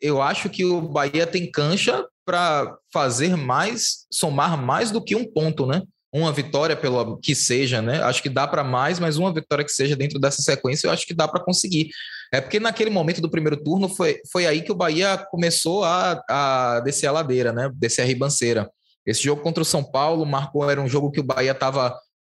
eu 0.00 0.20
acho 0.20 0.50
que 0.50 0.66
o 0.66 0.82
Bahia 0.82 1.26
tem 1.26 1.50
cancha 1.50 2.06
para 2.26 2.76
fazer 2.92 3.36
mais, 3.36 4.06
somar 4.12 4.60
mais 4.60 4.90
do 4.90 5.02
que 5.02 5.16
um 5.16 5.24
ponto, 5.24 5.64
né? 5.64 5.82
Uma 6.16 6.32
vitória 6.32 6.74
pelo 6.74 7.18
que 7.18 7.34
seja, 7.34 7.82
né? 7.82 8.02
Acho 8.02 8.22
que 8.22 8.30
dá 8.30 8.46
para 8.46 8.64
mais, 8.64 8.98
mas 8.98 9.18
uma 9.18 9.30
vitória 9.34 9.62
que 9.62 9.70
seja 9.70 9.94
dentro 9.94 10.18
dessa 10.18 10.40
sequência, 10.40 10.86
eu 10.86 10.90
acho 10.90 11.06
que 11.06 11.12
dá 11.12 11.28
para 11.28 11.44
conseguir. 11.44 11.90
É 12.32 12.40
porque 12.40 12.58
naquele 12.58 12.88
momento 12.88 13.20
do 13.20 13.30
primeiro 13.30 13.62
turno 13.62 13.86
foi, 13.86 14.22
foi 14.32 14.46
aí 14.46 14.62
que 14.62 14.72
o 14.72 14.74
Bahia 14.74 15.18
começou 15.30 15.84
a, 15.84 16.22
a 16.26 16.80
descer 16.80 17.06
a 17.06 17.12
ladeira, 17.12 17.52
né? 17.52 17.70
Descer 17.74 18.00
a 18.00 18.06
ribanceira. 18.06 18.66
Esse 19.04 19.22
jogo 19.22 19.42
contra 19.42 19.62
o 19.62 19.66
São 19.66 19.84
Paulo 19.84 20.24
marcou, 20.24 20.70
era 20.70 20.80
um 20.80 20.88
jogo 20.88 21.10
que 21.10 21.20
o 21.20 21.22
Bahia 21.22 21.52
estava 21.52 21.94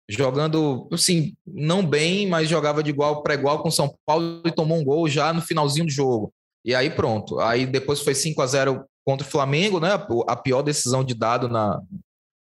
jogando, 0.10 0.89
assim, 0.92 1.34
não 1.48 1.86
bem, 1.86 2.28
mas 2.28 2.50
jogava 2.50 2.84
de 2.84 2.89
igual 2.89 3.24
para 3.24 3.34
igual 3.34 3.62
com 3.62 3.70
o 3.70 3.72
São 3.72 3.96
Paulo 4.06 4.42
e 4.44 4.52
tomou 4.52 4.78
um 4.78 4.84
gol 4.84 5.08
já 5.08 5.32
no 5.32 5.42
finalzinho 5.42 5.86
do 5.86 5.92
jogo. 5.92 6.34
E 6.65 6.76
aí 6.76 6.89
pronto. 6.89 7.39
Aí 7.39 7.65
depois 7.65 8.02
foi 8.02 8.13
5 8.13 8.42
a 8.42 8.46
0 8.46 8.84
contra 9.06 9.26
o 9.26 9.30
Flamengo, 9.30 9.80
né? 9.80 9.92
A 10.28 10.36
pior 10.36 10.63
decisão 10.63 11.02
de 11.02 11.13
dado 11.13 11.48
na, 11.48 11.82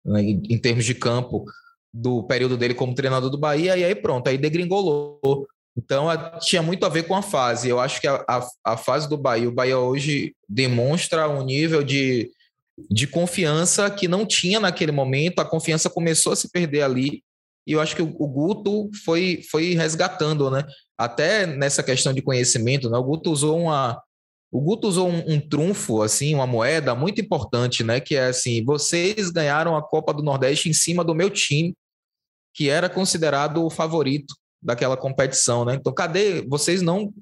na 0.06 0.22
em 0.22 0.58
termos 0.58 0.84
de 0.84 0.94
campo 0.94 1.44
do 1.92 2.22
período 2.24 2.56
dele 2.56 2.74
como 2.74 2.94
treinador 2.94 3.30
do 3.30 3.38
Bahia, 3.38 3.76
e 3.76 3.84
aí 3.84 3.94
pronto, 3.94 4.28
aí 4.28 4.38
degringolou. 4.38 5.46
Então 5.76 6.08
tinha 6.40 6.62
muito 6.62 6.86
a 6.86 6.88
ver 6.88 7.04
com 7.04 7.14
a 7.14 7.22
fase. 7.22 7.68
Eu 7.68 7.78
acho 7.78 8.00
que 8.00 8.06
a, 8.06 8.24
a, 8.28 8.48
a 8.64 8.76
fase 8.76 9.08
do 9.08 9.16
Bahia, 9.16 9.48
o 9.48 9.52
Bahia 9.52 9.78
hoje 9.78 10.34
demonstra 10.48 11.28
um 11.28 11.42
nível 11.42 11.82
de, 11.82 12.30
de 12.90 13.06
confiança 13.06 13.90
que 13.90 14.08
não 14.08 14.24
tinha 14.24 14.58
naquele 14.58 14.92
momento. 14.92 15.40
A 15.40 15.44
confiança 15.44 15.90
começou 15.90 16.32
a 16.32 16.36
se 16.36 16.50
perder 16.50 16.82
ali. 16.82 17.22
E 17.66 17.72
eu 17.72 17.80
acho 17.80 17.94
que 17.94 18.02
o, 18.02 18.14
o 18.18 18.26
Guto 18.26 18.88
foi, 19.04 19.42
foi 19.50 19.74
resgatando, 19.74 20.50
né? 20.50 20.64
Até 20.96 21.46
nessa 21.46 21.82
questão 21.82 22.12
de 22.12 22.22
conhecimento, 22.22 22.88
né? 22.88 22.96
O 22.96 23.04
Guto 23.04 23.30
usou 23.30 23.58
uma, 23.60 24.00
o 24.50 24.60
Guto 24.60 24.88
usou 24.88 25.08
um, 25.08 25.34
um, 25.34 25.40
trunfo, 25.40 26.02
assim, 26.02 26.34
uma 26.34 26.46
moeda 26.46 26.94
muito 26.94 27.20
importante, 27.20 27.82
né? 27.82 28.00
Que 28.00 28.16
é 28.16 28.28
assim: 28.28 28.64
vocês 28.64 29.30
ganharam 29.30 29.76
a 29.76 29.82
Copa 29.82 30.14
do 30.14 30.22
Nordeste 30.22 30.68
em 30.68 30.72
cima 30.72 31.04
do 31.04 31.14
meu 31.14 31.30
time, 31.30 31.74
que 32.54 32.68
era 32.68 32.88
considerado 32.88 33.64
o 33.64 33.70
favorito 33.70 34.34
daquela 34.62 34.96
competição, 34.96 35.64
né? 35.64 35.74
Então, 35.74 35.92
cadê? 35.92 36.42
Vocês 36.48 36.80
não. 36.80 37.12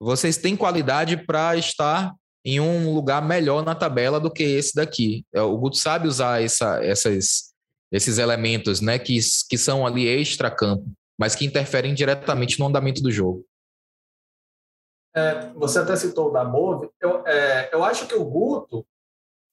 Vocês 0.00 0.36
têm 0.36 0.56
qualidade 0.56 1.16
para 1.24 1.56
estar 1.56 2.14
em 2.44 2.60
um 2.60 2.92
lugar 2.92 3.22
melhor 3.22 3.64
na 3.64 3.74
tabela 3.74 4.20
do 4.20 4.30
que 4.30 4.42
esse 4.42 4.74
daqui. 4.74 5.24
É, 5.34 5.40
o 5.40 5.56
Guto 5.56 5.76
sabe 5.76 6.06
usar 6.06 6.42
essa, 6.42 6.82
essas, 6.84 7.52
esses 7.90 8.18
elementos, 8.18 8.80
né? 8.80 8.98
Que, 8.98 9.18
que 9.48 9.56
são 9.58 9.86
ali 9.86 10.06
extra-campo, 10.06 10.84
mas 11.18 11.34
que 11.34 11.44
interferem 11.44 11.94
diretamente 11.94 12.58
no 12.58 12.66
andamento 12.66 13.02
do 13.02 13.10
jogo. 13.10 13.44
É, 15.16 15.48
você 15.54 15.78
até 15.78 15.94
citou 15.94 16.28
o 16.28 16.32
da 16.32 16.44
Bove. 16.44 16.90
Eu, 17.00 17.22
é, 17.26 17.70
eu 17.72 17.84
acho 17.84 18.06
que 18.06 18.14
o 18.14 18.24
Guto 18.24 18.84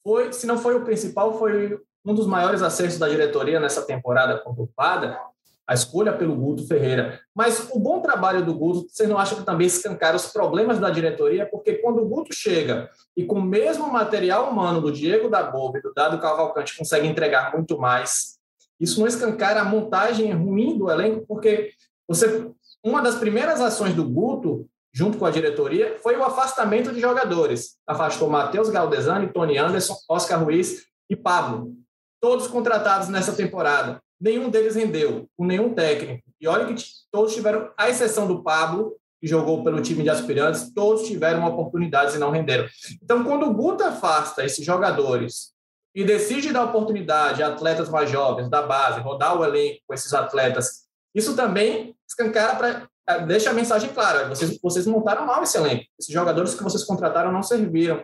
foi, 0.03 0.33
se 0.33 0.47
não 0.47 0.57
foi 0.57 0.75
o 0.75 0.83
principal, 0.83 1.37
foi 1.37 1.79
um 2.03 2.15
dos 2.15 2.25
maiores 2.25 2.61
acertos 2.61 2.97
da 2.97 3.07
diretoria 3.07 3.59
nessa 3.59 3.83
temporada 3.83 4.39
conturbada, 4.39 5.19
a 5.67 5.73
escolha 5.73 6.11
pelo 6.11 6.35
Guto 6.35 6.67
Ferreira. 6.67 7.21
Mas 7.33 7.69
o 7.71 7.79
bom 7.79 8.01
trabalho 8.01 8.43
do 8.43 8.53
Guto, 8.53 8.87
você 8.89 9.05
não 9.05 9.17
acha 9.17 9.35
que 9.35 9.43
também 9.43 9.67
escancara 9.67 10.15
os 10.15 10.27
problemas 10.27 10.79
da 10.79 10.89
diretoria? 10.89 11.45
Porque 11.45 11.75
quando 11.75 12.01
o 12.01 12.07
Guto 12.07 12.33
chega 12.33 12.89
e 13.15 13.23
com 13.23 13.35
o 13.35 13.43
mesmo 13.43 13.91
material 13.91 14.49
humano 14.49 14.81
do 14.81 14.91
Diego 14.91 15.29
da 15.29 15.43
Boba 15.43 15.77
e 15.77 15.81
do 15.81 15.93
Dado 15.93 16.19
Cavalcante 16.19 16.75
consegue 16.75 17.07
entregar 17.07 17.53
muito 17.53 17.77
mais, 17.77 18.39
isso 18.79 18.99
não 18.99 19.07
escancara 19.07 19.61
a 19.61 19.65
montagem 19.65 20.33
ruim 20.33 20.77
do 20.77 20.89
elenco, 20.89 21.23
porque 21.27 21.71
você 22.07 22.51
uma 22.83 22.99
das 22.99 23.15
primeiras 23.15 23.61
ações 23.61 23.93
do 23.93 24.03
Guto 24.03 24.67
junto 24.93 25.17
com 25.17 25.25
a 25.25 25.31
diretoria, 25.31 25.97
foi 26.01 26.17
o 26.17 26.23
afastamento 26.23 26.91
de 26.91 26.99
jogadores. 26.99 27.77
Afastou 27.87 28.29
Matheus 28.29 28.69
Galdesani, 28.69 29.31
Tony 29.31 29.57
Anderson, 29.57 29.95
Oscar 30.09 30.43
Ruiz 30.43 30.85
e 31.09 31.15
Pablo. 31.15 31.73
Todos 32.21 32.47
contratados 32.47 33.07
nessa 33.07 33.33
temporada. 33.33 34.01
Nenhum 34.19 34.49
deles 34.49 34.75
rendeu, 34.75 35.27
com 35.35 35.45
nenhum 35.45 35.73
técnico. 35.73 36.23
E 36.39 36.47
olha 36.47 36.71
que 36.71 36.83
todos 37.11 37.33
tiveram, 37.33 37.71
à 37.77 37.89
exceção 37.89 38.27
do 38.27 38.43
Pablo, 38.43 38.95
que 39.19 39.27
jogou 39.27 39.63
pelo 39.63 39.81
time 39.81 40.03
de 40.03 40.09
aspirantes, 40.09 40.73
todos 40.73 41.07
tiveram 41.07 41.45
oportunidades 41.45 42.15
e 42.15 42.19
não 42.19 42.31
renderam. 42.31 42.67
Então, 43.01 43.23
quando 43.23 43.47
o 43.47 43.53
Guto 43.53 43.83
afasta 43.83 44.43
esses 44.43 44.65
jogadores 44.65 45.53
e 45.95 46.03
decide 46.03 46.51
dar 46.51 46.65
oportunidade 46.65 47.43
a 47.43 47.47
atletas 47.47 47.89
mais 47.89 48.09
jovens 48.09 48.49
da 48.49 48.61
base, 48.61 49.01
rodar 49.01 49.37
o 49.37 49.43
elenco 49.43 49.79
com 49.87 49.93
esses 49.93 50.13
atletas, 50.13 50.85
isso 51.13 51.35
também 51.35 51.95
escancara 52.07 52.55
para 52.55 52.87
deixa 53.19 53.49
a 53.49 53.53
mensagem 53.53 53.89
clara: 53.93 54.27
vocês, 54.27 54.59
vocês 54.61 54.85
montaram 54.85 55.25
mal 55.25 55.43
esse 55.43 55.57
elenco. 55.57 55.85
Esses 55.99 56.13
jogadores 56.13 56.55
que 56.55 56.63
vocês 56.63 56.83
contrataram 56.83 57.31
não 57.31 57.43
serviram. 57.43 58.03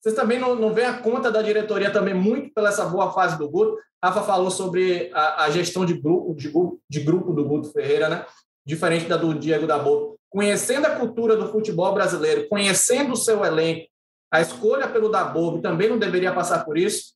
Vocês 0.00 0.14
também 0.14 0.38
não, 0.38 0.54
não 0.54 0.72
veem 0.72 0.86
a 0.86 0.98
conta 0.98 1.30
da 1.30 1.42
diretoria 1.42 1.90
também 1.90 2.14
muito 2.14 2.52
pela 2.54 2.68
essa 2.68 2.84
boa 2.84 3.12
fase 3.12 3.38
do 3.38 3.48
Guto. 3.48 3.76
Rafa 4.02 4.22
falou 4.22 4.50
sobre 4.50 5.10
a, 5.12 5.44
a 5.44 5.50
gestão 5.50 5.84
de 5.84 5.94
grupo, 5.94 6.34
de, 6.34 6.52
de, 6.88 7.00
grupo 7.00 7.32
do 7.32 7.44
Guto 7.44 7.72
Ferreira, 7.72 8.08
né? 8.08 8.26
diferente 8.64 9.06
da 9.06 9.16
do 9.16 9.34
Diego 9.34 9.66
da 9.66 9.78
Boa. 9.78 10.14
Conhecendo 10.28 10.86
a 10.86 10.96
cultura 10.96 11.36
do 11.36 11.50
futebol 11.50 11.94
brasileiro, 11.94 12.48
conhecendo 12.48 13.12
o 13.12 13.16
seu 13.16 13.44
elenco, 13.44 13.88
a 14.30 14.40
escolha 14.40 14.88
pelo 14.88 15.08
Dabob 15.08 15.62
também 15.62 15.88
não 15.88 15.98
deveria 15.98 16.34
passar 16.34 16.64
por 16.64 16.76
isso. 16.76 17.14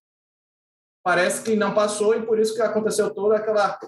Parece 1.02 1.42
que 1.42 1.56
não 1.56 1.74
passou 1.74 2.14
e 2.14 2.22
por 2.22 2.38
isso 2.38 2.54
que 2.54 2.62
aconteceu 2.62 3.12
toda 3.12 3.36
aquela 3.36 3.78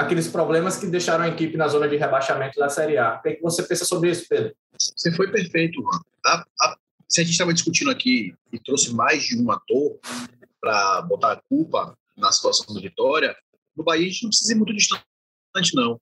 aqueles 0.00 0.28
problemas 0.28 0.78
que 0.78 0.86
deixaram 0.86 1.24
a 1.24 1.28
equipe 1.28 1.56
na 1.56 1.68
zona 1.68 1.86
de 1.86 1.96
rebaixamento 1.96 2.58
da 2.58 2.68
Série 2.68 2.96
A. 2.96 3.16
O 3.16 3.22
que, 3.22 3.28
é 3.28 3.34
que 3.34 3.42
você 3.42 3.62
pensa 3.62 3.84
sobre 3.84 4.10
isso, 4.10 4.26
Pedro? 4.28 4.54
Você 4.78 5.12
foi 5.12 5.30
perfeito, 5.30 5.82
Juan. 5.82 6.00
A, 6.24 6.44
a, 6.60 6.76
se 7.06 7.20
a 7.20 7.24
gente 7.24 7.32
estava 7.32 7.52
discutindo 7.52 7.90
aqui 7.90 8.34
e 8.50 8.58
trouxe 8.58 8.94
mais 8.94 9.22
de 9.22 9.40
um 9.40 9.50
ator 9.50 9.98
para 10.60 11.02
botar 11.02 11.32
a 11.32 11.40
culpa 11.48 11.96
na 12.16 12.32
situação 12.32 12.74
do 12.74 12.80
Vitória, 12.80 13.36
no 13.76 13.84
Bahia 13.84 14.06
a 14.06 14.10
gente 14.10 14.22
não 14.22 14.30
precisa 14.30 14.52
ir 14.52 14.56
muito 14.56 14.74
distante, 14.74 15.04
não. 15.74 16.00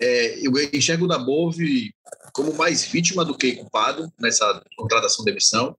É, 0.00 0.46
eu 0.46 0.52
enxergo 0.72 1.04
o 1.06 1.08
Dabove 1.08 1.92
como 2.32 2.54
mais 2.54 2.84
vítima 2.84 3.24
do 3.24 3.36
que 3.36 3.56
culpado 3.56 4.12
nessa 4.18 4.62
contratação 4.76 5.24
de 5.24 5.30
emissão. 5.32 5.76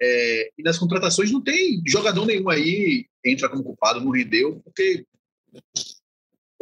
É, 0.00 0.50
e 0.56 0.62
nas 0.62 0.78
contratações 0.78 1.30
não 1.30 1.42
tem 1.42 1.82
jogador 1.86 2.24
nenhum 2.24 2.48
aí 2.48 3.06
entra 3.24 3.48
como 3.48 3.64
culpado, 3.64 4.00
não 4.00 4.10
rendeu, 4.10 4.60
porque 4.64 5.04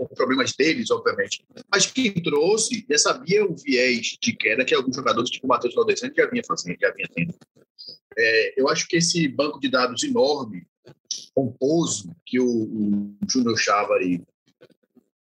problemas 0.07 0.53
deles, 0.57 0.91
obviamente. 0.91 1.45
Mas 1.71 1.87
quem 1.87 2.13
trouxe 2.13 2.85
já 2.89 2.99
sabia 2.99 3.45
o 3.45 3.57
viés 3.57 4.17
de 4.21 4.33
queda 4.33 4.65
que 4.65 4.75
alguns 4.75 4.95
jogadores, 4.95 5.31
tipo 5.31 5.47
o 5.47 5.49
Matheus 5.49 5.75
Valdezani, 5.75 6.13
já 6.17 6.27
vinha 6.27 6.43
fazendo, 6.47 6.77
já 6.81 6.93
vinha 6.93 7.09
tendo. 7.15 7.35
É, 8.17 8.61
eu 8.61 8.69
acho 8.69 8.87
que 8.87 8.97
esse 8.97 9.27
banco 9.29 9.59
de 9.61 9.69
dados 9.69 10.03
enorme, 10.03 10.67
pomposo, 11.35 12.15
que 12.27 12.39
o, 12.41 12.47
o 12.47 13.17
Júnior 13.29 13.59
Chávari 13.59 14.23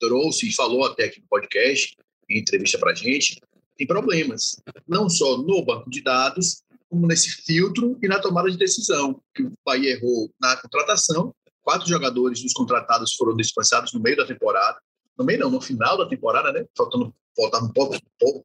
trouxe 0.01 0.49
e 0.49 0.55
falou 0.55 0.85
até 0.85 1.05
aqui 1.05 1.21
no 1.21 1.27
podcast, 1.29 1.97
em 2.29 2.39
entrevista 2.39 2.79
para 2.79 2.93
a 2.93 2.95
gente, 2.95 3.41
tem 3.77 3.87
problemas. 3.87 4.61
Não 4.87 5.09
só 5.09 5.39
no 5.39 5.65
banco 5.65 5.89
de 5.91 6.03
dados, 6.03 6.63
como 6.89 7.07
nesse 7.07 7.31
filtro 7.43 7.99
e 8.03 8.09
na 8.09 8.21
tomada 8.21 8.51
de 8.51 8.57
decisão, 8.57 9.21
que 9.35 9.43
o 9.43 9.53
Bahia 9.65 9.93
errou 9.93 10.31
na 10.41 10.57
contratação 10.57 11.35
quatro 11.69 11.87
jogadores 11.87 12.43
dos 12.43 12.55
contratados 12.55 13.15
foram 13.15 13.37
dispensados 13.37 13.93
no 13.93 14.01
meio 14.01 14.17
da 14.17 14.25
temporada. 14.25 14.79
No 15.19 15.23
meio 15.23 15.39
não, 15.41 15.51
no 15.51 15.61
final 15.61 15.99
da 15.99 16.09
temporada, 16.09 16.51
né? 16.51 16.65
Faltando, 16.75 17.15
faltavam 17.37 17.71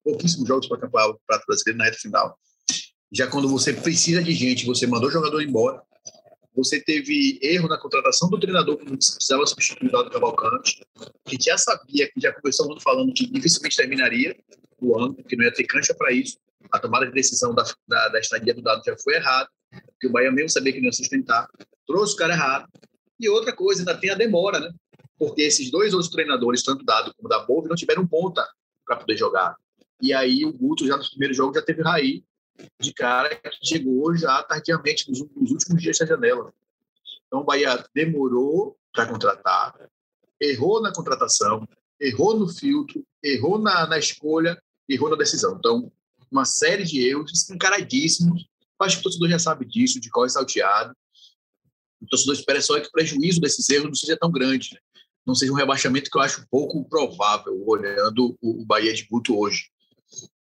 pouquíssimos 0.03 0.45
jogos 0.45 0.67
para 0.67 0.75
acabar 0.75 1.07
o 1.07 1.17
Prato 1.25 1.45
Brasileiro 1.47 1.77
na 1.77 1.85
reta 1.85 1.99
final. 1.99 2.37
Já 3.13 3.27
quando 3.27 3.47
você 3.47 3.71
precisa 3.71 4.21
de 4.21 4.33
gente, 4.33 4.65
você 4.65 4.85
mandou 4.85 5.07
o 5.07 5.11
jogador 5.11 5.41
embora, 5.41 5.81
você 6.53 6.81
teve 6.81 7.39
erro 7.41 7.69
na 7.69 7.77
contratação 7.77 8.29
do 8.29 8.37
treinador 8.37 8.75
que 8.75 8.85
precisava 8.85 9.47
substituir 9.47 9.87
o 9.87 9.91
Dado 9.93 10.09
Cavalcante, 10.09 10.85
que 11.23 11.37
já 11.41 11.57
sabia, 11.57 12.11
que 12.11 12.19
já 12.19 12.33
começou 12.33 12.77
falando 12.81 13.13
que 13.13 13.25
dificilmente 13.25 13.77
terminaria 13.77 14.35
o 14.81 14.99
ano, 14.99 15.15
que 15.15 15.37
não 15.37 15.45
ia 15.45 15.53
ter 15.53 15.63
cancha 15.63 15.93
para 15.93 16.11
isso. 16.11 16.37
A 16.73 16.77
tomada 16.77 17.05
de 17.05 17.13
decisão 17.13 17.55
da, 17.55 17.63
da, 17.87 18.09
da 18.09 18.19
estadia 18.19 18.53
do 18.53 18.61
Dado 18.61 18.81
já 18.85 18.97
foi 18.97 19.15
errada, 19.15 19.49
o 20.03 20.09
Bahia 20.09 20.29
mesmo 20.29 20.49
sabia 20.49 20.73
que 20.73 20.79
não 20.79 20.87
ia 20.87 20.91
sustentar, 20.91 21.47
trouxe 21.87 22.15
o 22.15 22.17
cara 22.17 22.33
errado, 22.33 22.67
E 23.23 23.29
outra 23.29 23.53
coisa, 23.53 23.81
ainda 23.81 23.97
tem 23.97 24.09
a 24.09 24.15
demora, 24.15 24.59
né? 24.59 24.69
Porque 25.17 25.43
esses 25.43 25.71
dois 25.71 25.93
outros 25.93 26.11
treinadores, 26.11 26.61
tanto 26.61 26.83
Dado 26.83 27.13
como 27.15 27.29
da 27.29 27.39
Bove, 27.39 27.69
não 27.69 27.75
tiveram 27.75 28.05
ponta 28.05 28.45
para 28.85 28.97
poder 28.97 29.15
jogar. 29.15 29.55
E 30.01 30.13
aí 30.13 30.45
o 30.45 30.51
Guto, 30.51 30.85
já 30.85 30.97
nos 30.97 31.09
primeiros 31.09 31.37
jogos, 31.37 31.55
já 31.55 31.61
teve 31.61 31.81
Raí 31.81 32.23
de 32.81 32.93
cara 32.93 33.33
que 33.33 33.65
chegou 33.65 34.15
já 34.17 34.43
tardiamente 34.43 35.09
nos, 35.09 35.19
nos 35.35 35.51
últimos 35.51 35.81
dias 35.81 35.97
da 35.97 36.05
janela. 36.05 36.53
Então 37.25 37.39
o 37.39 37.43
Bahia 37.45 37.83
demorou 37.95 38.77
para 38.93 39.07
contratar, 39.07 39.73
errou 40.39 40.81
na 40.81 40.91
contratação, 40.91 41.65
errou 41.99 42.37
no 42.37 42.49
filtro, 42.49 43.03
errou 43.23 43.57
na, 43.57 43.87
na 43.87 43.97
escolha, 43.97 44.61
errou 44.87 45.09
na 45.09 45.15
decisão. 45.15 45.55
Então, 45.57 45.89
uma 46.29 46.43
série 46.45 46.83
de 46.83 47.07
erros 47.07 47.31
escancaradíssimos. 47.31 48.45
Acho 48.79 48.97
que 48.97 49.01
o 49.01 49.03
torcedor 49.03 49.29
já 49.29 49.39
sabe 49.39 49.65
disso, 49.65 49.99
de 49.99 50.09
qual 50.09 50.25
é 50.25 50.29
salteado. 50.29 50.93
O 52.03 52.07
torcedor 52.07 52.35
espera 52.35 52.61
só 52.61 52.79
que 52.79 52.87
o 52.87 52.91
prejuízo 52.91 53.39
desses 53.39 53.67
erros 53.69 53.87
não 53.87 53.95
seja 53.95 54.17
tão 54.17 54.31
grande. 54.31 54.69
Né? 54.73 54.79
Não 55.25 55.33
seja 55.33 55.51
um 55.51 55.55
rebaixamento 55.55 56.11
que 56.11 56.17
eu 56.17 56.21
acho 56.21 56.45
pouco 56.51 56.87
provável, 56.89 57.63
olhando 57.65 58.37
o 58.41 58.65
Bahia 58.65 58.93
de 58.93 59.05
Guto 59.09 59.37
hoje. 59.37 59.69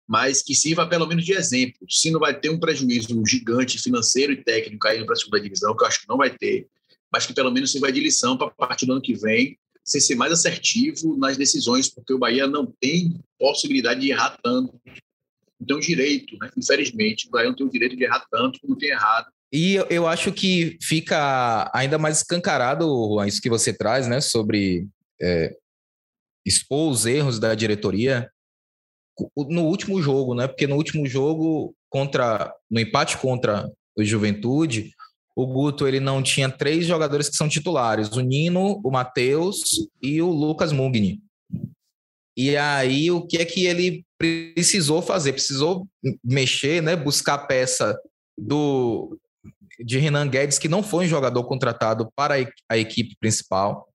Mas 0.07 0.41
que 0.41 0.55
sirva 0.55 0.87
pelo 0.87 1.07
menos 1.07 1.23
de 1.23 1.33
exemplo. 1.33 1.79
Se 1.87 2.09
não 2.09 2.19
vai 2.19 2.37
ter 2.37 2.49
um 2.49 2.59
prejuízo 2.59 3.21
gigante 3.25 3.79
financeiro 3.79 4.33
e 4.33 4.43
técnico 4.43 4.79
caindo 4.79 5.05
para 5.05 5.13
a 5.13 5.17
segunda 5.17 5.39
divisão, 5.39 5.75
que 5.75 5.83
eu 5.83 5.87
acho 5.87 6.01
que 6.01 6.09
não 6.09 6.17
vai 6.17 6.35
ter, 6.35 6.67
mas 7.11 7.25
que 7.25 7.33
pelo 7.33 7.51
menos 7.51 7.71
sirva 7.71 7.91
de 7.91 7.99
lição 7.99 8.35
para 8.35 8.47
a 8.47 8.67
partir 8.67 8.85
do 8.85 8.93
ano 8.93 9.01
que 9.01 9.13
vem 9.13 9.57
ser 9.83 10.15
mais 10.15 10.31
assertivo 10.31 11.17
nas 11.17 11.37
decisões, 11.37 11.89
porque 11.89 12.13
o 12.13 12.19
Bahia 12.19 12.47
não 12.47 12.65
tem 12.65 13.19
possibilidade 13.37 14.01
de 14.01 14.11
errar 14.11 14.37
tanto. 14.41 14.79
Então, 15.59 15.79
direito, 15.79 16.37
né? 16.39 16.49
infelizmente, 16.57 17.27
o 17.27 17.31
Bahia 17.31 17.49
não 17.49 17.55
tem 17.55 17.65
o 17.65 17.71
direito 17.71 17.95
de 17.95 18.03
errar 18.03 18.25
tanto 18.31 18.59
como 18.61 18.75
tem 18.75 18.89
errado. 18.89 19.31
E 19.53 19.75
eu 19.89 20.07
acho 20.07 20.31
que 20.31 20.77
fica 20.81 21.69
ainda 21.73 21.97
mais 21.97 22.17
escancarado, 22.17 22.85
Juan, 22.85 23.27
isso 23.27 23.41
que 23.41 23.49
você 23.49 23.73
traz, 23.73 24.07
né, 24.07 24.21
sobre 24.21 24.87
é, 25.21 25.53
expor 26.45 26.89
os 26.89 27.05
erros 27.05 27.37
da 27.37 27.53
diretoria 27.53 28.29
no 29.49 29.63
último 29.65 30.01
jogo, 30.01 30.33
né? 30.33 30.47
Porque 30.47 30.65
no 30.65 30.75
último 30.75 31.05
jogo, 31.05 31.75
contra 31.89 32.51
no 32.69 32.79
empate 32.79 33.17
contra 33.17 33.69
o 33.95 34.03
Juventude, 34.03 34.91
o 35.35 35.45
Guto 35.45 35.87
ele 35.87 35.99
não 35.99 36.23
tinha 36.23 36.49
três 36.49 36.85
jogadores 36.85 37.29
que 37.29 37.35
são 37.35 37.49
titulares: 37.49 38.09
o 38.11 38.21
Nino, 38.21 38.81
o 38.83 38.89
Matheus 38.89 39.87
e 40.01 40.21
o 40.21 40.29
Lucas 40.29 40.71
Mugni. 40.71 41.21
E 42.35 42.55
aí, 42.55 43.11
o 43.11 43.27
que 43.27 43.37
é 43.37 43.45
que 43.45 43.65
ele 43.65 44.05
precisou 44.17 45.01
fazer? 45.01 45.33
Precisou 45.33 45.85
mexer, 46.23 46.81
né? 46.81 46.95
Buscar 46.95 47.39
peça 47.39 47.99
do 48.37 49.19
de 49.83 49.97
Renan 49.99 50.27
Guedes, 50.27 50.59
que 50.59 50.67
não 50.67 50.83
foi 50.83 51.05
um 51.05 51.09
jogador 51.09 51.43
contratado 51.43 52.11
para 52.15 52.35
a 52.69 52.77
equipe 52.77 53.15
principal, 53.19 53.87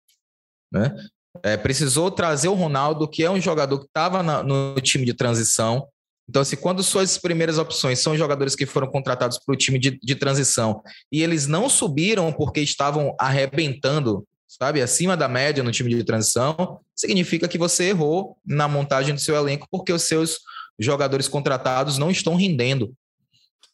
né? 0.73 0.95
É, 1.43 1.57
precisou 1.57 2.11
trazer 2.11 2.49
o 2.49 2.55
Ronaldo, 2.55 3.07
que 3.07 3.23
é 3.23 3.31
um 3.31 3.41
jogador 3.41 3.79
que 3.81 3.87
estava 3.87 4.23
no 4.43 4.75
time 4.81 5.05
de 5.05 5.13
transição, 5.13 5.87
então, 6.29 6.43
assim, 6.43 6.57
quando 6.57 6.83
suas 6.83 7.17
primeiras 7.17 7.57
opções 7.57 8.01
são 8.01 8.17
jogadores 8.17 8.57
que 8.57 8.67
foram 8.67 8.89
contratados 8.89 9.39
para 9.39 9.53
o 9.53 9.57
time 9.57 9.79
de, 9.79 9.99
de 10.03 10.15
transição 10.17 10.83
e 11.11 11.23
eles 11.23 11.47
não 11.47 11.69
subiram 11.69 12.33
porque 12.33 12.61
estavam 12.61 13.15
arrebentando, 13.19 14.27
sabe, 14.49 14.83
acima 14.83 15.17
da 15.17 15.29
média 15.29 15.63
no 15.63 15.71
time 15.71 15.95
de 15.95 16.03
transição, 16.03 16.81
significa 16.95 17.47
que 17.47 17.57
você 17.57 17.91
errou 17.91 18.37
na 18.45 18.67
montagem 18.67 19.15
do 19.15 19.21
seu 19.21 19.37
elenco 19.37 19.69
porque 19.71 19.93
os 19.93 20.03
seus 20.03 20.41
jogadores 20.79 21.29
contratados 21.29 21.97
não 21.97 22.11
estão 22.11 22.35
rendendo. 22.35 22.93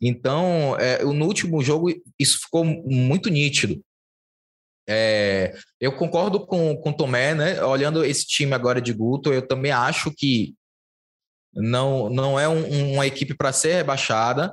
Então, 0.02 0.76
é, 0.80 1.04
no 1.04 1.24
último 1.26 1.62
jogo, 1.62 1.88
isso 2.18 2.40
ficou 2.40 2.64
muito 2.64 3.30
nítido. 3.30 3.80
É, 4.88 5.56
eu 5.80 5.96
concordo 5.96 6.44
com 6.44 6.72
o 6.72 6.92
Tomé, 6.92 7.36
né? 7.36 7.62
Olhando 7.64 8.04
esse 8.04 8.26
time 8.26 8.52
agora 8.52 8.80
de 8.80 8.92
Guto, 8.92 9.32
eu 9.32 9.46
também 9.46 9.70
acho 9.70 10.10
que 10.10 10.56
não, 11.54 12.10
não 12.10 12.40
é 12.40 12.48
um, 12.48 12.94
uma 12.94 13.06
equipe 13.06 13.32
para 13.32 13.52
ser 13.52 13.74
rebaixada, 13.74 14.52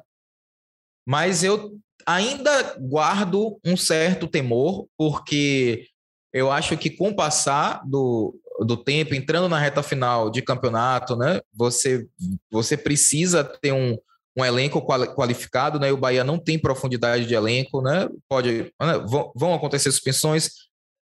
mas 1.07 1.43
eu 1.43 1.75
ainda 2.05 2.77
guardo 2.79 3.59
um 3.65 3.75
certo 3.75 4.27
temor, 4.27 4.87
porque 4.95 5.87
eu 6.31 6.51
acho 6.51 6.77
que 6.77 6.91
com 6.91 7.09
o 7.09 7.15
passar 7.15 7.81
do, 7.87 8.39
do 8.59 8.77
tempo, 8.77 9.15
entrando 9.15 9.49
na 9.49 9.57
reta 9.57 9.81
final 9.81 10.29
de 10.29 10.43
campeonato, 10.43 11.15
né, 11.15 11.41
você, 11.51 12.07
você 12.51 12.77
precisa 12.77 13.43
ter 13.43 13.71
um, 13.71 13.97
um 14.39 14.45
elenco 14.45 14.81
qualificado, 14.81 15.79
né, 15.79 15.89
e 15.89 15.91
o 15.91 15.97
Bahia 15.97 16.23
não 16.23 16.37
tem 16.39 16.57
profundidade 16.57 17.25
de 17.25 17.33
elenco, 17.33 17.81
né, 17.81 18.07
pode, 18.27 18.71
né, 18.81 19.03
vão, 19.35 19.53
acontecer 19.53 19.91
suspensões, 19.91 20.49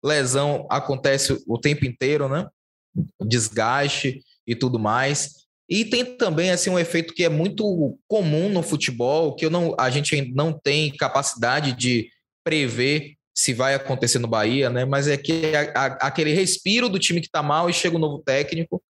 lesão 0.03 0.67
acontece 0.69 1.41
o 1.47 1.57
tempo 1.57 1.85
inteiro, 1.85 2.29
né, 2.29 2.47
desgaste 3.21 4.21
e 4.45 4.55
tudo 4.55 4.77
mais. 4.77 5.43
E 5.69 5.85
tem 5.85 6.03
também 6.17 6.51
assim 6.51 6.69
um 6.69 6.77
efeito 6.77 7.13
que 7.13 7.23
é 7.23 7.29
muito 7.29 7.97
comum 8.07 8.49
no 8.49 8.61
futebol, 8.61 9.35
que 9.35 9.45
eu 9.45 9.49
não, 9.49 9.73
a 9.79 9.89
gente 9.89 10.33
não 10.33 10.53
tem 10.53 10.95
capacidade 10.95 11.73
de 11.73 12.09
prever 12.43 13.15
se 13.35 13.53
vai 13.53 13.73
acontecer 13.73 14.19
no 14.19 14.27
Bahia, 14.27 14.69
né? 14.69 14.85
Mas 14.85 15.07
é 15.07 15.17
que 15.17 15.47
é 15.47 15.73
aquele 15.75 16.33
respiro 16.33 16.87
do 16.87 16.99
time 16.99 17.19
que 17.19 17.27
está 17.27 17.41
mal 17.41 17.69
e 17.69 17.73
chega 17.73 17.95
um 17.95 17.99
novo 17.99 18.21
técnico, 18.23 18.83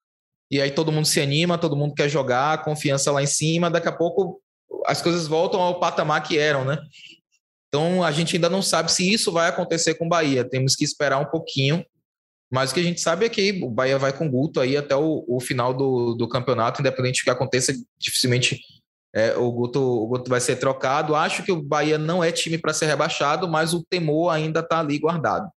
e 0.51 0.61
aí 0.61 0.71
todo 0.71 0.91
mundo 0.91 1.05
se 1.05 1.19
anima, 1.19 1.57
todo 1.57 1.75
mundo 1.75 1.93
quer 1.93 2.09
jogar, 2.09 2.63
confiança 2.63 3.11
lá 3.11 3.21
em 3.21 3.27
cima, 3.27 3.69
daqui 3.69 3.87
a 3.87 3.91
pouco 3.91 4.41
as 4.85 5.01
coisas 5.01 5.27
voltam 5.27 5.61
ao 5.61 5.79
patamar 5.79 6.21
que 6.23 6.37
eram, 6.37 6.65
né? 6.65 6.77
Então 7.67 8.03
a 8.03 8.11
gente 8.11 8.35
ainda 8.35 8.49
não 8.49 8.61
sabe 8.61 8.91
se 8.91 9.11
isso 9.11 9.31
vai 9.31 9.49
acontecer 9.49 9.95
com 9.95 10.05
o 10.05 10.09
Bahia. 10.09 10.47
Temos 10.47 10.75
que 10.75 10.83
esperar 10.83 11.19
um 11.19 11.25
pouquinho 11.25 11.83
mas 12.53 12.69
o 12.69 12.75
que 12.75 12.81
a 12.81 12.83
gente 12.83 13.01
sabe 13.01 13.25
é 13.25 13.29
que 13.29 13.63
o 13.63 13.67
Bahia 13.67 13.97
vai 13.97 14.15
com 14.15 14.29
Guto 14.29 14.59
aí 14.61 14.77
até 14.77 14.95
o, 14.95 15.25
o 15.27 15.39
final 15.39 15.73
do, 15.73 16.13
do 16.13 16.27
campeonato, 16.27 16.81
independente 16.81 17.21
do 17.21 17.23
que 17.23 17.31
aconteça, 17.31 17.73
dificilmente 17.97 18.61
é, 19.11 19.35
o, 19.35 19.51
Guto, 19.51 19.81
o 19.81 20.05
Guto 20.05 20.29
vai 20.29 20.39
ser 20.39 20.57
trocado. 20.57 21.15
Acho 21.15 21.41
que 21.41 21.51
o 21.51 21.63
Bahia 21.63 21.97
não 21.97 22.23
é 22.23 22.31
time 22.31 22.59
para 22.59 22.71
ser 22.71 22.85
rebaixado, 22.85 23.47
mas 23.47 23.73
o 23.73 23.83
temor 23.83 24.31
ainda 24.31 24.59
está 24.59 24.81
ali 24.81 24.99
guardado. 24.99 25.49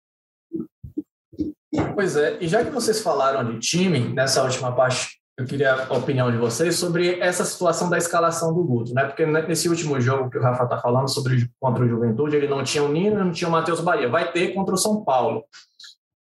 Pois 1.95 2.16
é, 2.16 2.39
e 2.41 2.49
já 2.49 2.64
que 2.64 2.70
vocês 2.70 3.01
falaram 3.01 3.45
de 3.45 3.59
time, 3.59 4.01
nessa 4.01 4.43
última 4.43 4.72
parte, 4.72 5.20
eu 5.37 5.45
queria 5.45 5.75
a 5.75 5.95
opinião 5.95 6.31
de 6.31 6.37
vocês 6.37 6.77
sobre 6.77 7.18
essa 7.18 7.45
situação 7.45 7.91
da 7.91 7.99
escalação 7.99 8.55
do 8.55 8.62
Guto, 8.62 8.95
né? 8.95 9.05
Porque 9.05 9.27
nesse 9.27 9.68
último 9.68 10.01
jogo 10.01 10.31
que 10.31 10.39
o 10.39 10.43
Rafa 10.43 10.64
está 10.64 10.81
falando 10.81 11.09
sobre 11.09 11.51
contra 11.59 11.85
o 11.85 11.89
Juventude, 11.89 12.37
ele 12.37 12.47
não 12.47 12.62
tinha 12.62 12.85
o 12.85 12.89
Nino, 12.89 13.25
não 13.25 13.33
tinha 13.33 13.49
o 13.49 13.51
Matheus 13.51 13.81
Bahia. 13.81 14.09
Vai 14.09 14.31
ter 14.31 14.55
contra 14.55 14.75
o 14.75 14.79
São 14.79 15.03
Paulo. 15.03 15.45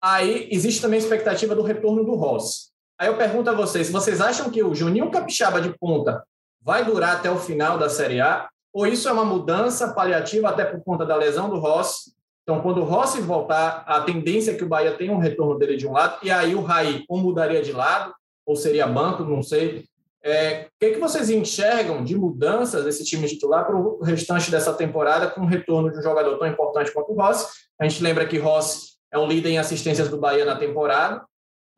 Aí 0.03 0.49
existe 0.51 0.81
também 0.81 0.99
a 0.99 1.03
expectativa 1.03 1.55
do 1.55 1.63
retorno 1.63 2.03
do 2.03 2.15
Ross. 2.15 2.71
Aí 2.99 3.09
eu 3.09 3.17
pergunto 3.17 3.51
a 3.51 3.55
vocês, 3.55 3.91
vocês 3.91 4.21
acham 4.21 4.51
que 4.51 4.63
o 4.63 4.75
Juninho 4.75 5.11
Capixaba 5.11 5.61
de 5.61 5.77
ponta 5.79 6.25
vai 6.63 6.85
durar 6.85 7.17
até 7.17 7.31
o 7.31 7.37
final 7.37 7.77
da 7.77 7.91
Série 7.91 8.21
A? 8.21 8.49
Ou 8.73 8.87
isso 8.87 9.09
é 9.09 9.13
uma 9.13 9.25
mudança 9.25 9.93
paliativa 9.93 10.49
até 10.49 10.65
por 10.65 10.83
conta 10.83 11.05
da 11.05 11.15
lesão 11.15 11.51
do 11.51 11.59
Ross? 11.59 12.14
Então, 12.45 12.61
quando 12.61 12.83
o 12.83 12.85
Rossi 12.85 13.23
voltar, 13.23 13.85
a 13.87 14.03
tendência 14.03 14.53
é 14.53 14.55
que 14.55 14.65
o 14.65 14.69
Bahia 14.69 14.93
tenha 14.93 15.13
um 15.13 15.19
retorno 15.19 15.59
dele 15.59 15.77
de 15.77 15.87
um 15.87 15.93
lado, 15.93 16.19
e 16.23 16.31
aí 16.31 16.55
o 16.55 16.61
Raí 16.61 17.03
ou 17.09 17.19
mudaria 17.19 17.63
de 17.63 17.73
lado, 17.73 18.15
ou 18.47 18.55
seria 18.55 18.87
banco, 18.87 19.25
não 19.25 19.43
sei. 19.43 19.87
É, 20.23 20.67
o 20.67 20.79
que, 20.79 20.93
que 20.93 21.01
vocês 21.01 21.31
enxergam 21.31 22.05
de 22.05 22.15
mudanças 22.15 22.85
desse 22.85 23.03
time 23.05 23.27
titular 23.27 23.67
para 23.67 23.77
o 23.77 24.03
restante 24.03 24.51
dessa 24.51 24.75
temporada 24.75 25.31
com 25.31 25.41
o 25.41 25.47
retorno 25.47 25.91
de 25.91 25.99
um 25.99 26.03
jogador 26.03 26.39
tão 26.39 26.47
importante 26.47 26.93
quanto 26.93 27.13
o 27.13 27.15
Rossi? 27.15 27.47
A 27.79 27.89
gente 27.89 28.03
lembra 28.03 28.27
que 28.27 28.39
Rossi 28.39 28.95
é 29.11 29.19
o 29.19 29.27
líder 29.27 29.51
em 29.51 29.59
assistências 29.59 30.09
do 30.09 30.19
Bahia 30.19 30.45
na 30.45 30.57
temporada, 30.57 31.25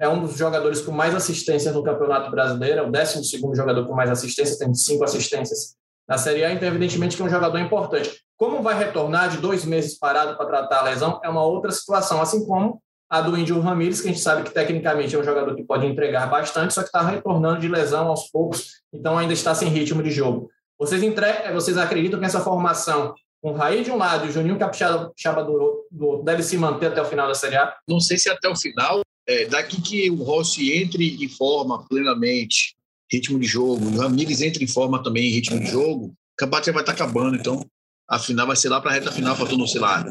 é 0.00 0.08
um 0.08 0.20
dos 0.20 0.36
jogadores 0.36 0.80
com 0.80 0.92
mais 0.92 1.14
assistências 1.14 1.74
no 1.74 1.82
Campeonato 1.82 2.30
Brasileiro, 2.30 2.80
é 2.80 2.82
o 2.82 2.90
12 2.90 3.40
jogador 3.54 3.86
com 3.86 3.94
mais 3.94 4.10
assistências, 4.10 4.58
tem 4.58 4.72
cinco 4.74 5.04
assistências 5.04 5.76
na 6.08 6.18
Série 6.18 6.44
A, 6.44 6.52
então, 6.52 6.68
evidentemente, 6.68 7.16
que 7.16 7.22
é 7.22 7.24
um 7.24 7.30
jogador 7.30 7.58
importante. 7.58 8.25
Como 8.36 8.62
vai 8.62 8.78
retornar 8.78 9.30
de 9.30 9.38
dois 9.38 9.64
meses 9.64 9.98
parado 9.98 10.36
para 10.36 10.46
tratar 10.46 10.80
a 10.80 10.84
lesão 10.84 11.20
é 11.24 11.28
uma 11.28 11.44
outra 11.44 11.72
situação, 11.72 12.20
assim 12.20 12.44
como 12.44 12.82
a 13.08 13.20
do 13.20 13.36
Índio 13.36 13.60
Ramírez, 13.60 14.00
que 14.00 14.08
a 14.08 14.12
gente 14.12 14.22
sabe 14.22 14.42
que 14.42 14.52
tecnicamente 14.52 15.14
é 15.14 15.18
um 15.18 15.24
jogador 15.24 15.54
que 15.54 15.62
pode 15.62 15.86
entregar 15.86 16.28
bastante, 16.28 16.74
só 16.74 16.80
que 16.80 16.88
está 16.88 17.02
retornando 17.02 17.60
de 17.60 17.68
lesão 17.68 18.08
aos 18.08 18.28
poucos, 18.30 18.82
então 18.92 19.16
ainda 19.16 19.32
está 19.32 19.54
sem 19.54 19.68
ritmo 19.68 20.02
de 20.02 20.10
jogo. 20.10 20.50
Vocês, 20.78 21.02
entre... 21.02 21.52
Vocês 21.52 21.78
acreditam 21.78 22.18
que 22.18 22.26
essa 22.26 22.40
formação 22.40 23.14
com 23.40 23.52
o 23.52 23.54
Raí 23.54 23.84
de 23.84 23.90
um 23.90 23.96
lado 23.96 24.26
e 24.26 24.28
o 24.28 24.32
Juninho 24.32 24.58
Capixaba 24.58 25.44
do 25.44 25.52
outro, 25.52 26.24
deve 26.24 26.42
se 26.42 26.58
manter 26.58 26.86
até 26.86 27.00
o 27.00 27.04
final 27.04 27.28
da 27.28 27.34
Série 27.34 27.56
A? 27.56 27.74
Não 27.88 28.00
sei 28.00 28.18
se 28.18 28.28
até 28.28 28.48
o 28.48 28.56
final. 28.56 29.02
É, 29.26 29.46
daqui 29.46 29.80
que 29.80 30.10
o 30.10 30.22
Rossi 30.22 30.72
entre 30.72 31.24
em 31.24 31.28
forma 31.28 31.84
plenamente, 31.86 32.74
ritmo 33.10 33.38
de 33.38 33.46
jogo, 33.46 33.84
o 33.86 33.98
Ramires 33.98 34.40
entre 34.40 34.64
em 34.64 34.68
forma 34.68 35.02
também, 35.02 35.30
ritmo 35.30 35.60
de 35.60 35.66
jogo, 35.66 36.06
o 36.06 36.14
campeonato 36.36 36.72
vai 36.72 36.82
estar 36.82 36.92
acabando. 36.92 37.36
Então, 37.36 37.64
a 38.08 38.18
final 38.18 38.46
vai 38.46 38.56
ser 38.56 38.68
lá 38.68 38.80
para 38.80 38.90
a 38.90 38.94
reta 38.94 39.10
final, 39.10 39.36
faltando, 39.36 39.66
sei 39.66 39.80
lá, 39.80 40.04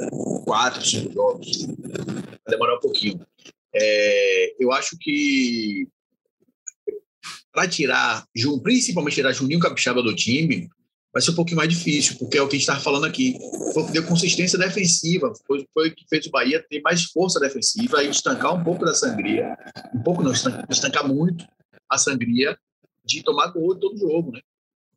quatro, 0.44 0.86
cinco 0.86 1.14
jogos. 1.14 1.66
Vai 1.66 2.50
demorar 2.50 2.76
um 2.76 2.80
pouquinho. 2.80 3.26
É, 3.74 4.56
eu 4.60 4.72
acho 4.72 4.98
que 5.00 5.88
para 7.52 7.68
tirar, 7.68 8.26
principalmente 8.62 9.16
tirar 9.16 9.32
Juninho 9.32 9.60
Capixaba 9.60 10.04
do 10.04 10.14
time, 10.14 10.70
vai 11.14 11.22
ser 11.22 11.32
um 11.32 11.36
pouquinho 11.36 11.58
mais 11.58 11.70
difícil, 11.70 12.18
porque 12.18 12.38
é 12.38 12.42
o 12.42 12.48
que 12.48 12.58
a 12.58 12.60
gente 12.60 12.68
estava 12.68 12.82
falando 12.82 13.06
aqui. 13.06 13.38
Foi 13.74 13.84
o 13.84 13.86
que 13.86 13.94
deu 13.94 14.06
consistência 14.06 14.60
defensiva, 14.60 15.32
foi, 15.48 15.66
foi 15.74 15.88
o 15.88 15.96
que 15.96 16.06
fez 16.10 16.26
o 16.26 16.32
Bahia 16.32 16.64
ter 16.70 16.82
mais 16.82 17.06
força 17.06 17.40
defensiva 17.40 18.04
e 18.04 18.10
estancar 18.10 18.54
um 18.54 18.62
pouco 18.62 18.84
da 18.84 18.94
sangria. 18.94 19.58
Um 19.94 20.04
pouco 20.04 20.22
não, 20.22 20.34
estancar 20.70 21.08
muito 21.08 21.48
a 21.90 21.98
sangria 21.98 22.58
de 23.06 23.24
tomar 23.24 23.48
gol 23.48 23.74
todo 23.78 23.98
jogo, 23.98 24.34
né? 24.34 24.42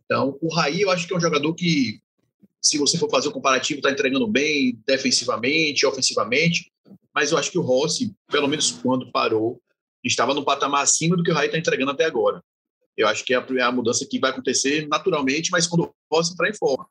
Então, 0.05 0.36
o 0.40 0.53
Raí, 0.53 0.80
eu 0.80 0.90
acho 0.90 1.07
que 1.07 1.14
é 1.14 1.16
um 1.16 1.20
jogador 1.20 1.55
que, 1.55 2.01
se 2.61 2.78
você 2.78 2.98
for 2.98 3.11
fazer 3.11 3.28
o 3.28 3.30
um 3.30 3.34
comparativo, 3.34 3.78
está 3.78 3.90
entregando 3.90 4.26
bem 4.26 4.78
defensivamente, 4.86 5.86
ofensivamente, 5.86 6.70
mas 7.14 7.32
eu 7.32 7.38
acho 7.38 7.50
que 7.50 7.59
o 7.59 7.62
Rossi, 7.62 8.14
pelo 8.30 8.48
menos 8.48 8.70
quando 8.70 9.11
parou, 9.11 9.61
estava 10.04 10.34
no 10.34 10.44
patamar 10.44 10.82
acima 10.82 11.16
do 11.16 11.22
que 11.22 11.30
o 11.30 11.34
Raí 11.34 11.46
está 11.46 11.59
entregando 11.59 11.90
até 11.90 12.04
agora. 12.04 12.42
Eu 12.96 13.06
acho 13.06 13.24
que 13.24 13.32
é 13.32 13.36
a, 13.36 13.68
a 13.68 13.72
mudança 13.72 14.06
que 14.09 14.18
vai 14.18 14.30
acontecer 14.30 14.86
naturalmente, 14.88 15.50
mas 15.50 15.66
quando 15.66 15.84
o 15.84 15.94
Rossi 16.12 16.32
entrar 16.32 16.48
em 16.48 16.54
forma. 16.54 16.86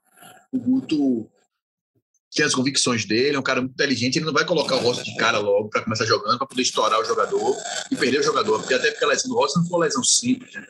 O 0.52 0.60
Guto 0.60 1.30
tem 2.34 2.46
as 2.46 2.54
convicções 2.54 3.06
dele, 3.06 3.36
é 3.36 3.40
um 3.40 3.44
cara 3.44 3.62
muito 3.62 3.74
inteligente, 3.74 4.18
ele 4.18 4.26
não 4.26 4.34
vai 4.34 4.46
colocar 4.46 4.76
o 4.76 4.80
Rossi 4.80 5.04
de 5.04 5.16
cara 5.16 5.40
logo 5.40 5.70
para 5.70 5.84
começar 5.84 6.06
jogando, 6.06 6.38
para 6.38 6.48
poder 6.48 6.62
estourar 6.62 7.00
o 7.00 7.06
jogador 7.06 7.56
e 7.92 7.96
perder 7.96 8.20
o 8.20 8.24
jogador, 8.24 8.60
porque 8.60 8.74
até 8.74 8.92
porque 8.92 9.06
a 9.06 9.08
lesão 9.08 9.30
do 9.30 9.36
Rossi 9.36 9.58
não 9.58 9.66
foi 9.66 9.78
uma 9.78 9.86
lesão 9.86 10.04
simples, 10.04 10.54
né? 10.54 10.66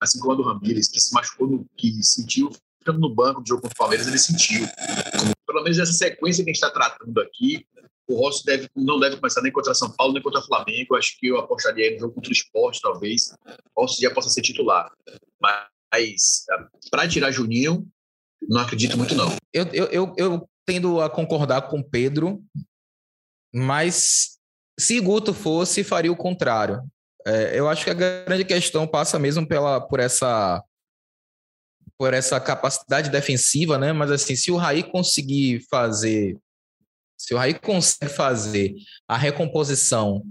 assim 0.00 0.18
como 0.18 0.32
a 0.32 0.36
do 0.36 0.42
Ramires, 0.42 0.88
que 0.88 1.00
se 1.00 1.12
machucou, 1.12 1.46
no, 1.46 1.66
que 1.76 2.02
sentiu, 2.02 2.50
ficando 2.86 3.00
no 3.00 3.12
banco 3.12 3.40
do 3.40 3.48
jogo 3.48 3.62
contra 3.62 3.74
o 3.74 3.78
Palmeiras, 3.78 4.06
ele 4.06 4.18
sentiu. 4.18 4.64
Pelo 5.44 5.62
menos 5.62 5.78
essa 5.78 5.92
sequência 5.92 6.44
que 6.44 6.50
a 6.50 6.52
gente 6.52 6.62
está 6.62 6.70
tratando 6.70 7.20
aqui, 7.20 7.66
o 8.08 8.14
Rossi 8.14 8.44
deve, 8.44 8.70
não 8.76 9.00
deve 9.00 9.16
começar 9.16 9.42
nem 9.42 9.50
contra 9.50 9.74
São 9.74 9.90
Paulo, 9.90 10.12
nem 10.12 10.22
contra 10.22 10.40
Flamengo. 10.42 10.94
Acho 10.94 11.18
que 11.18 11.26
eu 11.26 11.38
apostaria 11.38 11.92
no 11.92 11.98
jogo 11.98 12.14
contra 12.14 12.30
o 12.30 12.32
esporte, 12.32 12.80
talvez. 12.80 13.34
O 13.74 13.82
Rossi 13.82 14.00
já 14.00 14.14
possa 14.14 14.30
ser 14.30 14.42
titular. 14.42 14.92
Mas, 15.42 16.44
para 16.90 17.08
tirar 17.08 17.32
Juninho, 17.32 17.86
não 18.48 18.60
acredito 18.60 18.96
muito, 18.96 19.16
não. 19.16 19.34
Eu, 19.52 19.64
eu, 19.72 19.86
eu, 19.86 20.14
eu 20.16 20.48
tendo 20.64 21.00
a 21.00 21.10
concordar 21.10 21.62
com 21.62 21.80
o 21.80 21.84
Pedro, 21.84 22.40
mas 23.52 24.38
se 24.78 25.00
Guto 25.00 25.34
fosse, 25.34 25.82
faria 25.82 26.12
o 26.12 26.16
contrário. 26.16 26.82
É, 27.26 27.58
eu 27.58 27.68
acho 27.68 27.82
que 27.82 27.90
a 27.90 27.94
grande 27.94 28.44
questão 28.44 28.86
passa 28.86 29.18
mesmo 29.18 29.48
pela, 29.48 29.80
por 29.80 29.98
essa 29.98 30.62
por 31.98 32.12
essa 32.12 32.38
capacidade 32.40 33.10
defensiva, 33.10 33.78
né? 33.78 33.92
Mas 33.92 34.10
assim, 34.10 34.36
se 34.36 34.50
o 34.50 34.56
Raí 34.56 34.82
conseguir 34.82 35.64
fazer 35.70 36.36
se 37.16 37.34
o 37.34 37.38
Raí 37.38 37.54
consegue 37.54 38.12
fazer 38.12 38.74
a 39.08 39.16
recomposição 39.16 40.22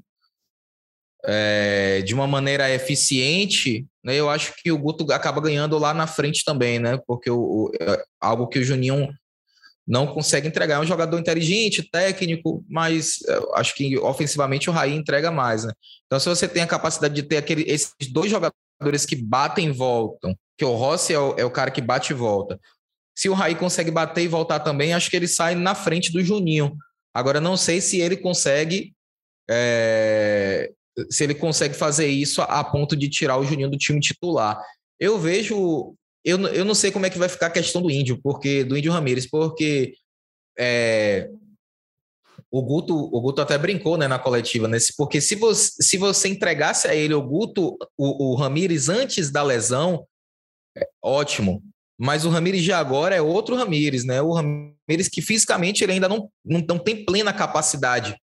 é, 1.25 2.01
de 2.03 2.13
uma 2.13 2.27
maneira 2.27 2.69
eficiente, 2.69 3.87
né, 4.03 4.15
eu 4.15 4.29
acho 4.29 4.53
que 4.61 4.71
o 4.71 4.77
Guto 4.77 5.11
acaba 5.11 5.41
ganhando 5.41 5.77
lá 5.79 5.93
na 5.93 6.05
frente 6.05 6.43
também, 6.45 6.77
né? 6.77 6.99
Porque 7.07 7.29
o, 7.29 7.39
o, 7.39 7.71
é 7.81 8.03
algo 8.21 8.47
que 8.47 8.59
o 8.59 8.63
Juninho 8.63 9.09
não 9.87 10.05
consegue 10.05 10.47
entregar. 10.47 10.75
É 10.75 10.79
um 10.79 10.85
jogador 10.85 11.19
inteligente, 11.19 11.89
técnico, 11.89 12.63
mas 12.69 13.17
é, 13.27 13.39
acho 13.55 13.73
que 13.75 13.97
ofensivamente 13.97 14.69
o 14.69 14.73
Raí 14.73 14.93
entrega 14.93 15.31
mais, 15.31 15.63
né? 15.65 15.73
Então, 16.05 16.19
se 16.19 16.29
você 16.29 16.47
tem 16.47 16.61
a 16.61 16.67
capacidade 16.67 17.15
de 17.15 17.23
ter 17.23 17.37
aquele, 17.37 17.63
esses 17.63 17.95
dois 18.11 18.29
jogadores 18.29 18.64
que 19.07 19.15
batem 19.15 19.67
e 19.67 19.71
voltam, 19.71 20.35
que 20.57 20.65
o 20.65 20.75
Rossi 20.75 21.13
é 21.13 21.19
o, 21.19 21.35
é 21.37 21.45
o 21.45 21.51
cara 21.51 21.71
que 21.71 21.81
bate 21.81 22.13
e 22.13 22.15
volta, 22.15 22.59
se 23.15 23.29
o 23.29 23.33
Raí 23.33 23.55
consegue 23.55 23.89
bater 23.89 24.23
e 24.23 24.27
voltar 24.27 24.59
também, 24.59 24.93
acho 24.93 25.09
que 25.09 25.15
ele 25.15 25.27
sai 25.27 25.55
na 25.55 25.73
frente 25.73 26.11
do 26.11 26.21
Juninho. 26.21 26.75
Agora, 27.13 27.39
não 27.39 27.55
sei 27.55 27.79
se 27.79 28.01
ele 28.01 28.17
consegue. 28.17 28.93
É, 29.49 30.71
se 31.09 31.23
ele 31.23 31.33
consegue 31.33 31.73
fazer 31.73 32.07
isso 32.07 32.41
a, 32.41 32.45
a, 32.45 32.63
ponto 32.63 32.95
de 32.95 33.07
tirar 33.07 33.37
o 33.37 33.45
Juninho 33.45 33.69
do 33.69 33.77
time 33.77 34.01
titular. 34.01 34.61
Eu 34.99 35.17
vejo. 35.17 35.95
Eu, 36.25 36.39
eu 36.47 36.65
não 36.65 36.75
sei 36.75 36.91
como 36.91 37.05
é 37.05 37.09
que 37.09 37.17
vai 37.17 37.29
ficar 37.29 37.47
a 37.47 37.51
questão 37.51 37.81
do 37.81 37.89
Índio, 37.89 38.19
porque 38.21 38.63
do 38.63 38.77
Índio 38.77 38.91
Ramírez, 38.91 39.29
porque 39.29 39.93
é, 40.57 41.29
o 42.57 42.61
Guto, 42.61 42.95
o 42.95 43.19
Guto 43.19 43.41
até 43.41 43.57
brincou 43.57 43.97
né, 43.97 44.07
na 44.07 44.17
coletiva, 44.17 44.65
né? 44.65 44.77
Porque 44.97 45.19
se 45.19 45.35
você, 45.35 45.71
se 45.81 45.97
você 45.97 46.29
entregasse 46.29 46.87
a 46.87 46.95
ele 46.95 47.13
o 47.13 47.21
Guto, 47.21 47.77
o, 47.97 48.31
o 48.31 48.35
Ramires 48.35 48.87
antes 48.87 49.29
da 49.29 49.43
lesão, 49.43 50.07
é, 50.77 50.87
ótimo. 51.03 51.61
Mas 51.99 52.23
o 52.23 52.29
Ramires 52.29 52.63
de 52.63 52.71
agora 52.71 53.13
é 53.13 53.21
outro 53.21 53.57
Ramires, 53.57 54.05
né? 54.05 54.21
O 54.21 54.31
Ramires 54.31 55.09
que 55.11 55.21
fisicamente 55.21 55.83
ele 55.83 55.91
ainda 55.91 56.07
não, 56.07 56.29
não, 56.45 56.63
não 56.65 56.79
tem 56.79 57.03
plena 57.03 57.33
capacidade. 57.33 58.15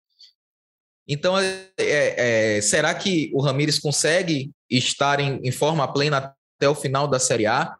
Então, 1.09 1.37
é, 1.37 1.66
é, 1.76 2.57
é 2.57 2.61
será 2.61 2.95
que 2.95 3.33
o 3.35 3.43
Ramires 3.43 3.81
consegue 3.81 4.53
estar 4.70 5.18
em, 5.18 5.41
em 5.43 5.51
forma 5.51 5.93
plena 5.93 6.33
até 6.57 6.68
o 6.68 6.74
final 6.76 7.09
da 7.09 7.18
Série 7.18 7.47
A? 7.47 7.74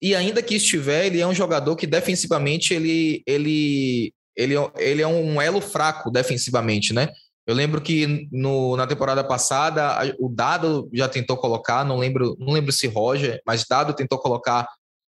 E 0.00 0.14
ainda 0.14 0.42
que 0.42 0.54
estiver, 0.54 1.04
ele 1.04 1.20
é 1.20 1.26
um 1.26 1.34
jogador 1.34 1.76
que 1.76 1.86
defensivamente 1.86 2.72
ele, 2.72 3.22
ele, 3.26 4.14
ele, 4.36 4.54
ele 4.76 5.02
é 5.02 5.06
um 5.06 5.40
elo 5.40 5.60
fraco 5.60 6.10
defensivamente, 6.10 6.92
né? 6.92 7.08
Eu 7.46 7.54
lembro 7.54 7.80
que 7.80 8.28
no, 8.30 8.76
na 8.76 8.86
temporada 8.86 9.24
passada 9.24 10.14
o 10.18 10.28
Dado 10.28 10.88
já 10.92 11.08
tentou 11.08 11.36
colocar, 11.36 11.84
não 11.84 11.96
lembro, 11.96 12.36
não 12.38 12.52
lembro 12.52 12.70
se 12.70 12.86
Roger, 12.86 13.40
mas 13.44 13.64
Dado 13.68 13.94
tentou 13.94 14.18
colocar 14.18 14.68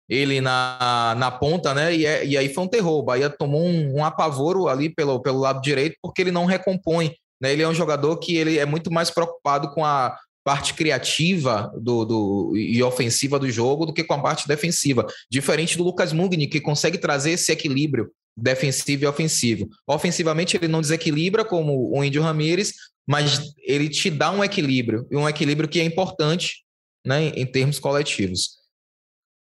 ele 0.07 0.41
na, 0.41 1.15
na 1.17 1.29
ponta, 1.29 1.73
né? 1.73 1.93
E, 1.93 2.05
é, 2.05 2.25
e 2.25 2.37
aí 2.37 2.51
foi 2.51 2.63
um 2.63 2.67
terror. 2.67 2.97
O 2.97 3.03
Bahia 3.03 3.29
tomou 3.29 3.61
um, 3.61 3.97
um, 3.97 4.05
apavoro 4.05 4.67
ali 4.67 4.89
pelo, 4.89 5.21
pelo 5.21 5.39
lado 5.39 5.61
direito 5.61 5.97
porque 6.01 6.21
ele 6.21 6.31
não 6.31 6.45
recompõe. 6.45 7.13
Né? 7.41 7.53
Ele 7.53 7.61
é 7.61 7.67
um 7.67 7.73
jogador 7.73 8.17
que 8.17 8.35
ele 8.35 8.57
é 8.57 8.65
muito 8.65 8.91
mais 8.91 9.11
preocupado 9.11 9.71
com 9.71 9.85
a 9.85 10.17
parte 10.43 10.73
criativa 10.73 11.71
do, 11.77 12.05
do, 12.05 12.57
e 12.57 12.81
ofensiva 12.81 13.37
do 13.37 13.51
jogo 13.51 13.85
do 13.85 13.93
que 13.93 14.03
com 14.03 14.15
a 14.15 14.21
parte 14.21 14.47
defensiva. 14.47 15.05
Diferente 15.29 15.77
do 15.77 15.83
Lucas 15.83 16.11
Mugni, 16.11 16.47
que 16.47 16.59
consegue 16.59 16.97
trazer 16.97 17.31
esse 17.31 17.51
equilíbrio 17.51 18.09
defensivo 18.41 19.03
e 19.03 19.07
ofensivo. 19.07 19.69
Ofensivamente, 19.87 20.57
ele 20.57 20.67
não 20.67 20.81
desequilibra 20.81 21.43
como 21.45 21.95
o 21.95 22.03
Índio 22.03 22.21
Ramírez, 22.21 22.73
mas 23.07 23.53
ele 23.63 23.89
te 23.89 24.09
dá 24.09 24.31
um 24.31 24.43
equilíbrio, 24.43 25.07
e 25.09 25.15
um 25.15 25.27
equilíbrio 25.27 25.67
que 25.67 25.79
é 25.79 25.83
importante 25.83 26.63
né, 27.05 27.29
em 27.29 27.45
termos 27.45 27.79
coletivos. 27.79 28.59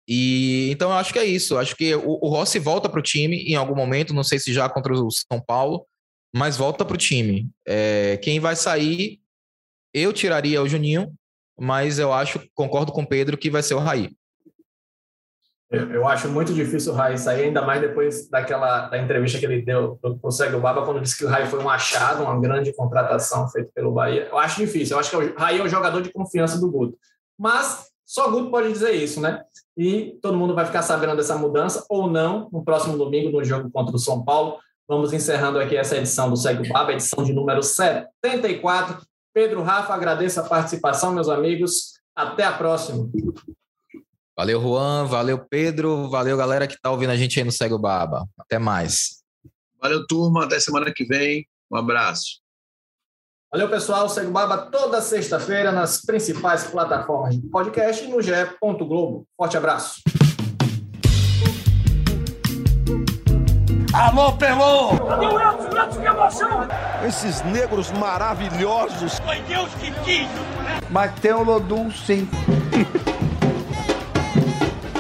E 0.08 0.70
então 0.70 0.90
eu 0.90 0.96
acho 0.96 1.12
que 1.12 1.18
é 1.18 1.24
isso. 1.24 1.58
Acho 1.58 1.76
que 1.76 1.94
o, 1.94 2.18
o 2.22 2.28
Rossi 2.28 2.58
volta 2.58 2.88
para 2.88 2.98
o 2.98 3.02
time 3.02 3.42
em 3.42 3.56
algum 3.56 3.74
momento, 3.74 4.14
não 4.14 4.24
sei 4.24 4.38
se 4.38 4.52
já 4.54 4.68
contra 4.68 4.94
o 4.94 5.10
São 5.10 5.38
Paulo, 5.38 5.84
mas 6.34 6.56
volta 6.56 6.84
para 6.84 6.94
o 6.94 6.98
time. 6.98 7.46
É, 7.66 8.16
quem 8.22 8.40
vai 8.40 8.56
sair, 8.56 9.20
eu 9.92 10.12
tiraria 10.12 10.62
o 10.62 10.68
Juninho, 10.68 11.12
mas 11.58 11.98
eu 11.98 12.12
acho, 12.12 12.40
concordo 12.54 12.92
com 12.92 13.02
o 13.02 13.06
Pedro, 13.06 13.36
que 13.36 13.50
vai 13.50 13.62
ser 13.62 13.74
o 13.74 13.78
Raí. 13.78 14.10
Eu, 15.70 16.08
acho 16.08 16.28
muito 16.30 16.54
difícil 16.54 16.92
o 16.92 16.96
Raí 16.96 17.18
sair, 17.18 17.44
ainda 17.44 17.60
mais 17.60 17.82
depois 17.82 18.26
daquela 18.30 18.88
da 18.88 18.96
entrevista 18.96 19.38
que 19.38 19.44
ele 19.44 19.60
deu 19.60 19.98
para 20.00 20.16
o 20.22 20.30
Segue 20.30 20.56
o 20.56 20.60
Baba, 20.60 20.82
quando 20.82 21.00
disse 21.00 21.18
que 21.18 21.26
o 21.26 21.28
Raí 21.28 21.46
foi 21.46 21.62
um 21.62 21.68
achado, 21.68 22.22
uma 22.22 22.40
grande 22.40 22.72
contratação 22.72 23.46
feita 23.50 23.70
pelo 23.74 23.92
Bahia. 23.92 24.28
Eu 24.30 24.38
acho 24.38 24.56
difícil. 24.56 24.96
Eu 24.96 25.00
acho 25.00 25.10
que 25.10 25.16
o 25.16 25.34
Raí 25.36 25.58
é 25.58 25.62
o 25.62 25.68
jogador 25.68 26.00
de 26.00 26.10
confiança 26.10 26.58
do 26.58 26.70
Guto. 26.70 26.96
Mas 27.38 27.86
só 28.06 28.28
o 28.28 28.30
Guto 28.30 28.50
pode 28.50 28.72
dizer 28.72 28.92
isso, 28.92 29.20
né? 29.20 29.42
E 29.76 30.18
todo 30.22 30.38
mundo 30.38 30.54
vai 30.54 30.64
ficar 30.64 30.80
sabendo 30.80 31.14
dessa 31.14 31.36
mudança 31.36 31.84
ou 31.90 32.10
não 32.10 32.48
no 32.50 32.64
próximo 32.64 32.96
domingo 32.96 33.30
no 33.30 33.44
jogo 33.44 33.70
contra 33.70 33.94
o 33.94 33.98
São 33.98 34.24
Paulo. 34.24 34.56
Vamos 34.88 35.12
encerrando 35.12 35.58
aqui 35.58 35.76
essa 35.76 35.98
edição 35.98 36.30
do 36.30 36.36
Segue 36.36 36.66
o 36.66 36.72
Baba, 36.72 36.94
edição 36.94 37.22
de 37.22 37.34
número 37.34 37.62
74. 37.62 39.06
Pedro 39.34 39.62
Rafa, 39.62 39.92
agradeço 39.92 40.40
a 40.40 40.44
participação, 40.44 41.12
meus 41.12 41.28
amigos. 41.28 41.98
Até 42.16 42.42
a 42.42 42.52
próxima. 42.52 43.06
Valeu, 44.38 44.60
Juan. 44.62 45.04
Valeu, 45.04 45.36
Pedro. 45.36 46.08
Valeu, 46.08 46.36
galera 46.36 46.68
que 46.68 46.74
está 46.74 46.92
ouvindo 46.92 47.10
a 47.10 47.16
gente 47.16 47.40
aí 47.40 47.44
no 47.44 47.50
Segue 47.50 47.74
o 47.74 47.78
Baba. 47.78 48.24
Até 48.38 48.56
mais. 48.56 49.24
Valeu, 49.82 50.06
turma. 50.06 50.44
Até 50.44 50.60
semana 50.60 50.92
que 50.94 51.04
vem. 51.04 51.44
Um 51.68 51.76
abraço. 51.76 52.38
Valeu, 53.50 53.68
pessoal. 53.68 54.08
Segue 54.08 54.28
o 54.28 54.30
Baba 54.30 54.56
toda 54.70 55.00
sexta-feira 55.00 55.72
nas 55.72 56.02
principais 56.02 56.62
plataformas 56.68 57.34
de 57.34 57.48
podcast 57.48 58.04
e 58.04 58.06
no 58.06 58.22
GE. 58.22 58.30
Globo. 58.62 59.26
Forte 59.36 59.56
abraço. 59.56 60.02
Alô, 63.92 64.36
Pelô! 64.36 64.96
Cadê 64.98 65.26
o 65.26 65.40
Edson? 65.40 65.82
Edson, 65.82 66.00
que 66.00 66.06
emoção! 66.06 66.48
Esses 67.04 67.42
negros 67.42 67.90
maravilhosos. 67.90 69.18
Foi 69.18 69.40
Deus 69.40 69.74
que 69.74 69.90
quis. 70.04 70.28
Mas 70.90 71.18
tem 71.18 71.32
o 71.32 71.42
Lodum, 71.42 71.90
sim. 71.90 72.28